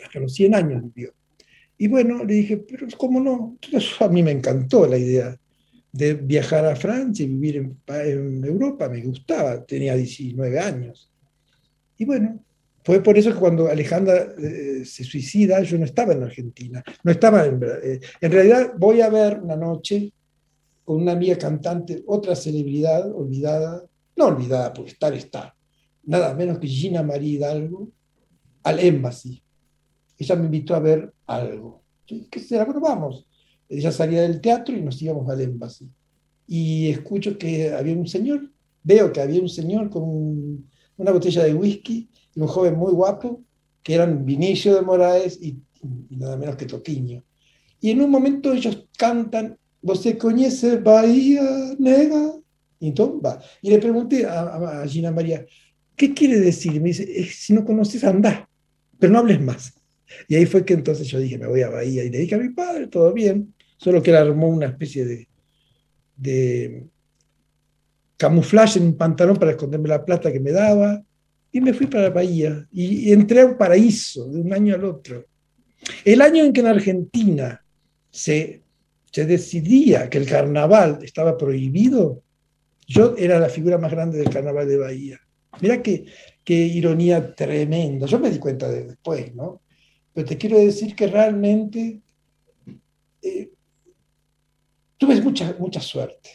hasta 0.04 0.20
los 0.20 0.34
100 0.34 0.56
años 0.56 0.84
vivió. 0.94 1.14
Y 1.78 1.88
bueno, 1.88 2.24
le 2.26 2.34
dije, 2.34 2.58
pero 2.58 2.86
¿cómo 2.98 3.20
no? 3.20 3.58
Entonces, 3.62 4.02
a 4.02 4.08
mí 4.10 4.22
me 4.22 4.32
encantó 4.32 4.86
la 4.86 4.98
idea 4.98 5.38
de 5.92 6.14
viajar 6.14 6.66
a 6.66 6.76
Francia 6.76 7.26
y 7.26 7.30
vivir 7.30 7.76
en, 7.88 8.44
Europa, 8.46 8.88
me 8.88 9.02
gustaba, 9.02 9.64
tenía 9.66 9.96
19 9.96 10.60
años. 10.60 11.12
Y 11.98 12.06
bueno, 12.06 12.39
fue 12.84 13.04
por 13.04 13.18
eso 13.18 13.34
que 13.34 13.39
cuando 13.39 13.68
Alejandra 13.68 14.34
eh, 14.38 14.84
se 14.86 15.04
suicida, 15.04 15.62
yo 15.62 15.78
no 15.78 15.86
estaba 15.86 16.14
en 16.14 16.24
Argentina, 16.24 16.84
no 17.04 17.12
estaba 17.12 17.46
en, 17.46 17.62
eh, 17.84 18.00
en 18.22 18.32
realidad 18.32 18.74
voy 18.78 19.02
a 19.02 19.10
ver 19.10 19.39
una 19.39 19.56
noche 19.56 20.12
con 20.84 21.02
una 21.02 21.12
amiga 21.12 21.38
cantante, 21.38 22.04
otra 22.08 22.36
celebridad 22.36 23.14
olvidada, 23.14 23.84
no 24.16 24.26
olvidada 24.26 24.74
porque 24.74 24.92
estar 24.92 25.14
está, 25.14 25.56
nada 26.04 26.34
menos 26.34 26.58
que 26.58 26.68
Gina 26.68 27.04
María 27.04 27.34
Hidalgo 27.34 27.89
al 28.64 28.80
Embassy. 28.80 29.42
Ella 30.18 30.36
me 30.36 30.46
invitó 30.46 30.76
a 30.76 30.80
ver 30.80 31.12
algo. 31.26 31.82
¿Qué 32.06 32.39
será? 32.39 32.66
Bueno, 32.66 32.82
vamos. 32.82 33.28
Ella 33.72 33.92
salía 33.92 34.22
del 34.22 34.42
teatro 34.42 34.76
y 34.76 34.82
nos 34.82 35.02
íbamos 35.02 35.30
al 35.30 35.42
Embassy. 35.42 35.90
Y 36.48 36.90
escucho 36.90 37.38
que 37.38 37.72
había 37.72 37.96
un 37.96 38.08
señor, 38.08 38.52
veo 38.84 39.12
que 39.14 39.22
había 39.22 39.42
un 39.42 39.50
señor 39.50 39.90
con 39.90 40.04
un- 40.04 40.70
una 40.98 41.12
botella 41.12 41.44
de 41.44 41.54
whisky 41.54 42.10
y 42.36 42.40
un 42.40 42.48
joven 42.48 42.76
muy 42.76 42.92
guapo, 42.92 43.44
que 43.84 43.94
eran 43.96 44.26
Vinicio 44.26 44.76
de 44.76 44.82
Moraes 44.82 45.40
y, 45.42 45.58
y 46.10 46.16
nada 46.18 46.38
menos 46.38 46.56
que 46.56 46.66
Toquiño. 46.66 47.24
Y 47.80 47.92
en 47.92 48.02
un 48.02 48.12
momento 48.12 48.54
ellos 48.54 48.88
cantan, 48.98 49.58
¿Você 49.84 50.16
conoce 50.16 50.78
Bahía 50.78 51.42
Negra? 51.80 52.34
Y, 52.80 52.90
entonces, 52.90 53.20
va. 53.26 53.42
y 53.64 53.72
le 53.72 53.80
pregunté 53.80 54.26
a, 54.28 54.82
a- 54.82 54.88
Gina 54.88 55.12
María, 55.12 55.44
¿qué 55.96 56.14
quiere 56.14 56.40
decir? 56.40 56.74
Me 56.82 56.90
dice, 56.90 57.04
"Es 57.04 57.28
que 57.28 57.34
si 57.34 57.54
no 57.54 57.66
conoces, 57.66 58.04
anda, 58.04 58.48
pero 59.00 59.12
no 59.14 59.20
hables 59.20 59.42
más. 59.42 59.74
Y 60.28 60.36
ahí 60.36 60.46
fue 60.46 60.64
que 60.66 60.74
entonces 60.76 61.08
yo 61.08 61.18
dije, 61.20 61.38
me 61.40 61.48
voy 61.48 61.62
a 61.62 61.70
Bahía. 61.70 62.04
Y 62.04 62.10
le 62.12 62.20
dije 62.20 62.36
a 62.36 62.38
mi 62.38 62.50
padre, 62.50 62.88
todo 62.88 63.12
bien, 63.14 63.54
solo 63.82 64.04
que 64.04 64.12
él 64.12 64.18
armó 64.18 64.48
una 64.48 64.68
especie 64.68 65.06
de, 65.06 65.28
de 66.16 66.86
camuflaje 68.16 68.78
en 68.78 68.86
un 68.86 68.96
pantalón 68.96 69.38
para 69.38 69.52
esconderme 69.52 69.90
la 69.90 70.06
plata 70.06 70.32
que 70.32 70.40
me 70.40 70.52
daba. 70.52 71.02
Y 71.52 71.60
me 71.62 71.74
fui 71.74 71.88
para 71.88 72.12
Bahía. 72.12 72.68
Y, 72.72 73.12
entré 73.12 73.42
a 73.42 73.48
un 73.48 73.58
paraíso 73.58 74.30
de 74.30 74.40
un 74.40 74.54
año 74.54 74.76
al 74.76 74.86
otro. 74.86 75.26
El 76.06 76.22
año 76.22 76.44
en 76.44 76.54
que 76.54 76.62
en 76.62 76.68
Argentina 76.68 77.66
se, 78.12 78.62
se 79.12 79.26
decidía 79.26 80.10
que 80.10 80.20
el 80.20 80.28
carnaval 80.28 81.00
estaba 81.02 81.36
prohibido, 81.36 82.22
yo 82.88 83.16
era 83.18 83.40
la 83.40 83.50
figura 83.50 83.80
más 83.80 83.92
grande 83.92 84.20
del 84.20 84.30
carnaval 84.30 84.68
de 84.68 84.78
Bahía. 84.78 85.20
Mira 85.60 85.82
qué, 85.82 86.06
qué 86.44 86.54
ironía 86.54 87.34
tremenda. 87.34 88.06
Yo 88.06 88.20
me 88.20 88.30
di 88.30 88.38
cuenta 88.38 88.70
de 88.70 88.86
después, 88.86 89.34
¿no? 89.34 89.64
Pero 90.14 90.28
te 90.28 90.38
quiero 90.38 90.60
decir 90.60 90.96
que 90.96 91.08
realmente 91.08 92.02
eh, 93.24 93.52
tuve 95.02 95.20
mucha, 95.20 95.56
mucha 95.58 95.82
suerte. 95.82 96.30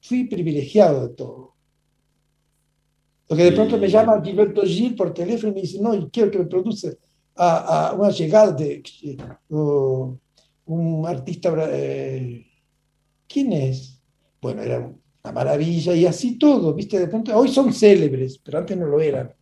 Fui 0.00 0.24
privilegiado 0.24 1.06
de 1.06 1.14
todo. 1.14 1.54
Porque 3.26 3.44
de 3.44 3.52
pronto 3.52 3.76
me 3.76 3.86
llama 3.86 4.22
Gilberto 4.24 4.62
Gil 4.62 4.94
por 4.94 5.12
teléfono 5.12 5.52
y 5.52 5.54
me 5.56 5.60
dice, 5.60 5.78
no, 5.78 6.08
quiero 6.10 6.30
que 6.30 6.38
me 6.38 6.46
produce 6.46 6.96
a, 7.36 7.88
a 7.88 7.92
una 7.92 8.08
llegada 8.08 8.52
de 8.52 8.82
eh, 9.02 9.16
o 9.50 10.18
un 10.64 11.06
artista, 11.06 11.54
eh, 11.70 12.46
¿quién 13.28 13.52
es? 13.52 14.00
Bueno, 14.40 14.62
era 14.62 14.78
una 14.78 15.32
maravilla 15.32 15.94
y 15.94 16.06
así 16.06 16.38
todo, 16.38 16.72
¿viste? 16.72 16.98
De 16.98 17.08
pronto, 17.08 17.36
hoy 17.36 17.48
son 17.48 17.74
célebres, 17.74 18.38
pero 18.38 18.56
antes 18.56 18.74
no 18.74 18.86
lo 18.86 19.02
eran. 19.02 19.34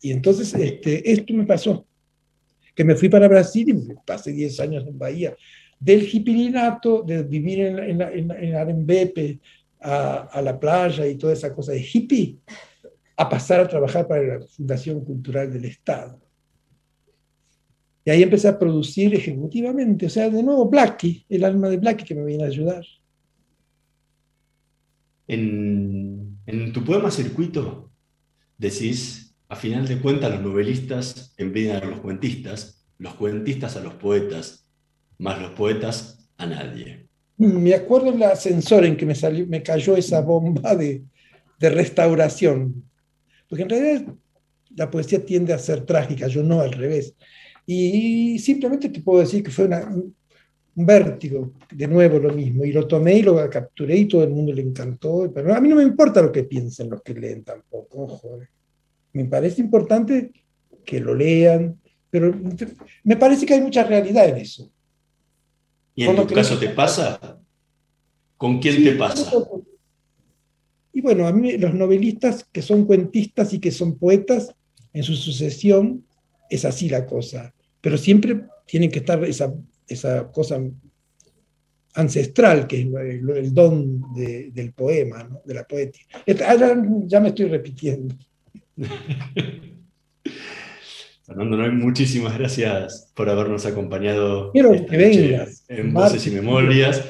Y 0.00 0.12
entonces 0.12 0.54
este, 0.54 1.10
esto 1.10 1.34
me 1.34 1.46
pasó, 1.46 1.84
que 2.76 2.84
me 2.84 2.94
fui 2.94 3.08
para 3.08 3.26
Brasil 3.26 3.68
y 3.68 3.94
pasé 4.06 4.30
10 4.30 4.60
años 4.60 4.86
en 4.86 4.96
Bahía. 4.96 5.36
Del 5.82 6.08
hipirinato, 6.12 7.02
de 7.02 7.24
vivir 7.24 7.60
en, 7.60 7.78
en, 7.78 8.00
en, 8.00 8.30
en 8.30 8.54
Arembepe, 8.54 9.40
a, 9.80 10.28
a 10.32 10.40
la 10.40 10.58
playa 10.58 11.06
y 11.06 11.16
toda 11.16 11.32
esa 11.32 11.52
cosa 11.52 11.72
de 11.72 11.82
hippie, 11.82 12.38
a 13.16 13.28
pasar 13.28 13.60
a 13.60 13.68
trabajar 13.68 14.06
para 14.06 14.22
la 14.38 14.46
Fundación 14.46 15.04
Cultural 15.04 15.52
del 15.52 15.64
Estado. 15.64 16.20
Y 18.04 18.10
ahí 18.10 18.22
empecé 18.22 18.48
a 18.48 18.58
producir 18.58 19.14
ejecutivamente, 19.14 20.06
o 20.06 20.10
sea, 20.10 20.30
de 20.30 20.42
nuevo 20.42 20.68
Blackie, 20.68 21.24
el 21.28 21.44
alma 21.44 21.68
de 21.68 21.78
Blackie 21.78 22.04
que 22.04 22.14
me 22.14 22.24
viene 22.24 22.44
a 22.44 22.48
ayudar. 22.48 22.84
En, 25.26 26.38
en 26.46 26.72
tu 26.72 26.84
poema 26.84 27.10
Circuito 27.10 27.90
decís, 28.58 29.34
a 29.48 29.56
final 29.56 29.86
de 29.86 29.98
cuentas 29.98 30.32
los 30.32 30.42
novelistas 30.42 31.34
envidian 31.36 31.82
a 31.82 31.86
los 31.86 32.00
cuentistas, 32.00 32.84
los 32.98 33.14
cuentistas 33.14 33.76
a 33.76 33.80
los 33.82 33.94
poetas, 33.94 34.61
más 35.18 35.40
los 35.40 35.52
poetas 35.52 36.28
a 36.36 36.46
nadie. 36.46 37.06
Me 37.36 37.74
acuerdo 37.74 38.10
el 38.12 38.22
ascensor 38.22 38.84
en 38.84 38.96
que 38.96 39.06
me, 39.06 39.14
salió, 39.14 39.46
me 39.46 39.62
cayó 39.62 39.96
esa 39.96 40.20
bomba 40.20 40.74
de, 40.76 41.02
de 41.58 41.70
restauración, 41.70 42.84
porque 43.48 43.62
en 43.64 43.68
realidad 43.70 44.14
la 44.76 44.90
poesía 44.90 45.24
tiende 45.24 45.52
a 45.52 45.58
ser 45.58 45.84
trágica, 45.84 46.26
yo 46.28 46.42
no 46.42 46.60
al 46.60 46.72
revés. 46.72 47.14
Y 47.66 48.38
simplemente 48.38 48.88
te 48.88 49.00
puedo 49.00 49.20
decir 49.20 49.42
que 49.42 49.50
fue 49.50 49.66
una- 49.66 49.88
un 50.74 50.86
vértigo, 50.86 51.52
de 51.70 51.86
nuevo 51.86 52.18
lo 52.18 52.32
mismo, 52.32 52.64
y 52.64 52.72
lo 52.72 52.86
tomé 52.86 53.18
y 53.18 53.22
lo 53.22 53.48
capturé 53.50 53.96
y 53.96 54.08
todo 54.08 54.24
el 54.24 54.30
mundo 54.30 54.52
le 54.54 54.62
encantó, 54.62 55.30
pero 55.34 55.54
a 55.54 55.60
mí 55.60 55.68
no 55.68 55.76
me 55.76 55.82
importa 55.82 56.22
lo 56.22 56.32
que 56.32 56.44
piensen 56.44 56.88
los 56.88 57.02
que 57.02 57.12
leen 57.12 57.44
tampoco, 57.44 58.04
ojo, 58.04 58.40
eh. 58.42 58.48
me 59.12 59.26
parece 59.26 59.60
importante 59.60 60.30
que 60.84 60.98
lo 60.98 61.14
lean, 61.14 61.78
pero 62.08 62.34
me 63.04 63.16
parece 63.16 63.44
que 63.44 63.54
hay 63.54 63.60
mucha 63.60 63.84
realidad 63.84 64.28
en 64.30 64.36
eso. 64.38 64.70
¿Y 65.94 66.04
en 66.04 66.16
tu 66.16 66.26
caso 66.34 66.58
te 66.58 66.68
pasa? 66.70 67.38
¿Con 68.36 68.58
quién 68.60 68.76
Sí, 68.76 68.84
te 68.84 68.92
pasa? 68.92 69.32
Y 70.94 71.00
bueno, 71.00 71.26
a 71.26 71.32
mí 71.32 71.56
los 71.58 71.72
novelistas 71.74 72.44
que 72.52 72.60
son 72.62 72.84
cuentistas 72.84 73.52
y 73.54 73.58
que 73.60 73.70
son 73.70 73.96
poetas, 73.98 74.54
en 74.92 75.02
su 75.02 75.14
sucesión 75.16 76.04
es 76.50 76.64
así 76.66 76.88
la 76.88 77.06
cosa, 77.06 77.54
pero 77.80 77.96
siempre 77.96 78.42
tiene 78.66 78.90
que 78.90 78.98
estar 78.98 79.24
esa, 79.24 79.54
esa 79.88 80.30
cosa 80.30 80.60
ancestral, 81.94 82.66
que 82.66 82.80
es 82.80 82.86
el, 82.86 83.30
el 83.30 83.54
don 83.54 84.02
de- 84.14 84.50
del 84.52 84.72
poema, 84.72 85.24
¿no? 85.24 85.40
de 85.44 85.54
la 85.54 85.64
poética. 85.64 86.22
Ah, 86.46 86.56
ya 87.06 87.20
me 87.20 87.28
estoy 87.28 87.46
repitiendo. 87.46 88.14
Fernando 91.24 91.56
Noel, 91.56 91.72
muchísimas 91.72 92.36
gracias 92.36 93.12
por 93.14 93.30
habernos 93.30 93.64
acompañado 93.64 94.50
Quiero 94.52 94.74
esta 94.74 94.90
que 94.90 95.06
noche 95.06 95.28
vengas, 95.28 95.64
en. 95.68 95.92
Voces 95.92 96.26
y 96.26 96.30
Memorias. 96.32 97.04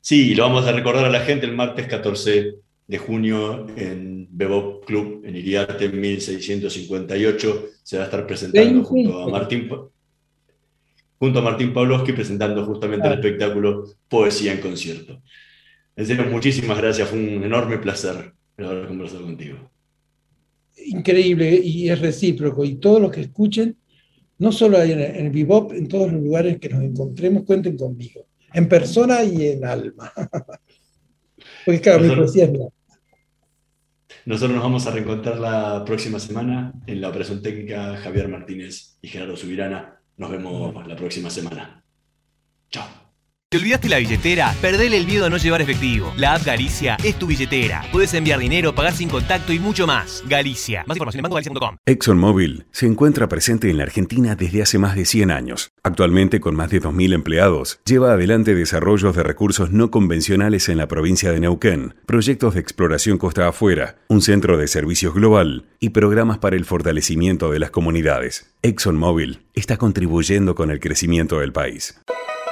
Sí, 0.00 0.34
lo 0.34 0.42
vamos 0.42 0.66
a 0.66 0.72
recordar 0.72 1.04
a 1.04 1.10
la 1.10 1.20
gente 1.20 1.46
el 1.46 1.54
martes 1.54 1.86
14 1.86 2.54
de 2.86 2.98
junio 2.98 3.66
en 3.76 4.28
Bebop 4.30 4.84
Club 4.84 5.22
en 5.24 5.36
Iriarte 5.36 5.88
1658. 5.88 7.66
Se 7.82 7.96
va 7.96 8.02
a 8.02 8.06
estar 8.06 8.26
presentando 8.26 8.82
junto 8.82 9.22
a 9.22 9.28
Martín, 9.28 9.70
junto 11.18 11.38
a 11.38 11.42
Martín 11.42 11.72
Pavlovsky 11.72 12.12
presentando 12.12 12.64
justamente 12.66 13.06
el 13.06 13.14
espectáculo 13.14 13.84
Poesía 14.08 14.52
en 14.52 14.60
Concierto. 14.60 15.22
En 15.96 16.06
serio, 16.06 16.24
muchísimas 16.24 16.76
gracias, 16.76 17.08
fue 17.08 17.18
un 17.18 17.44
enorme 17.44 17.78
placer 17.78 18.32
haber 18.58 18.88
conversado 18.88 19.22
contigo. 19.22 19.73
Increíble 20.86 21.54
y 21.62 21.88
es 21.88 22.00
recíproco. 22.00 22.64
Y 22.64 22.76
todos 22.76 23.00
los 23.00 23.10
que 23.10 23.22
escuchen, 23.22 23.76
no 24.38 24.52
solo 24.52 24.82
en, 24.82 25.00
en 25.00 25.26
el 25.26 25.30
Bebop, 25.30 25.72
en 25.72 25.88
todos 25.88 26.12
los 26.12 26.22
lugares 26.22 26.58
que 26.58 26.68
nos 26.68 26.82
encontremos, 26.82 27.44
cuenten 27.44 27.76
conmigo, 27.76 28.26
en 28.52 28.68
persona 28.68 29.22
y 29.24 29.46
en 29.48 29.64
alma. 29.64 30.12
Porque 31.64 31.80
claro, 31.80 32.00
mi 32.00 32.08
Nosotros- 32.08 32.26
poesía 32.30 32.44
es 32.44 32.52
mía. 32.52 32.68
Nosotros 34.26 34.54
nos 34.54 34.62
vamos 34.62 34.86
a 34.86 34.90
reencontrar 34.90 35.38
la 35.38 35.84
próxima 35.84 36.18
semana 36.18 36.72
en 36.86 37.00
la 37.02 37.10
operación 37.10 37.42
técnica 37.42 37.96
Javier 37.98 38.28
Martínez 38.28 38.96
y 39.02 39.08
Gerardo 39.08 39.36
Subirana. 39.36 40.00
Nos 40.16 40.30
vemos 40.30 40.86
la 40.86 40.96
próxima 40.96 41.28
semana. 41.28 41.84
Chao. 42.70 43.03
¿Te 43.54 43.58
olvidaste 43.58 43.88
la 43.88 43.98
billetera? 43.98 44.52
Perdele 44.60 44.96
el 44.96 45.06
miedo 45.06 45.26
a 45.26 45.30
no 45.30 45.36
llevar 45.36 45.62
efectivo. 45.62 46.12
La 46.16 46.34
app 46.34 46.44
Galicia 46.44 46.96
es 47.04 47.16
tu 47.20 47.28
billetera. 47.28 47.84
Puedes 47.92 48.12
enviar 48.14 48.40
dinero, 48.40 48.74
pagar 48.74 48.94
sin 48.94 49.08
contacto 49.08 49.52
y 49.52 49.60
mucho 49.60 49.86
más. 49.86 50.24
Galicia. 50.26 50.82
Más 50.88 50.96
información 50.96 51.20
en 51.20 51.22
bancogalicia.com. 51.22 51.76
ExxonMobil 51.86 52.66
se 52.72 52.86
encuentra 52.86 53.28
presente 53.28 53.70
en 53.70 53.76
la 53.76 53.84
Argentina 53.84 54.34
desde 54.34 54.62
hace 54.62 54.78
más 54.78 54.96
de 54.96 55.04
100 55.04 55.30
años. 55.30 55.70
Actualmente, 55.84 56.40
con 56.40 56.56
más 56.56 56.68
de 56.70 56.82
2.000 56.82 57.14
empleados, 57.14 57.78
lleva 57.84 58.14
adelante 58.14 58.56
desarrollos 58.56 59.14
de 59.14 59.22
recursos 59.22 59.70
no 59.70 59.92
convencionales 59.92 60.68
en 60.68 60.76
la 60.76 60.88
provincia 60.88 61.30
de 61.30 61.38
Neuquén, 61.38 61.94
proyectos 62.06 62.54
de 62.54 62.60
exploración 62.60 63.18
costa 63.18 63.46
afuera, 63.46 63.98
un 64.08 64.20
centro 64.20 64.58
de 64.58 64.66
servicios 64.66 65.14
global 65.14 65.66
y 65.78 65.90
programas 65.90 66.38
para 66.38 66.56
el 66.56 66.64
fortalecimiento 66.64 67.52
de 67.52 67.60
las 67.60 67.70
comunidades. 67.70 68.52
ExxonMobil 68.62 69.42
está 69.54 69.76
contribuyendo 69.76 70.56
con 70.56 70.72
el 70.72 70.80
crecimiento 70.80 71.38
del 71.38 71.52
país. 71.52 72.00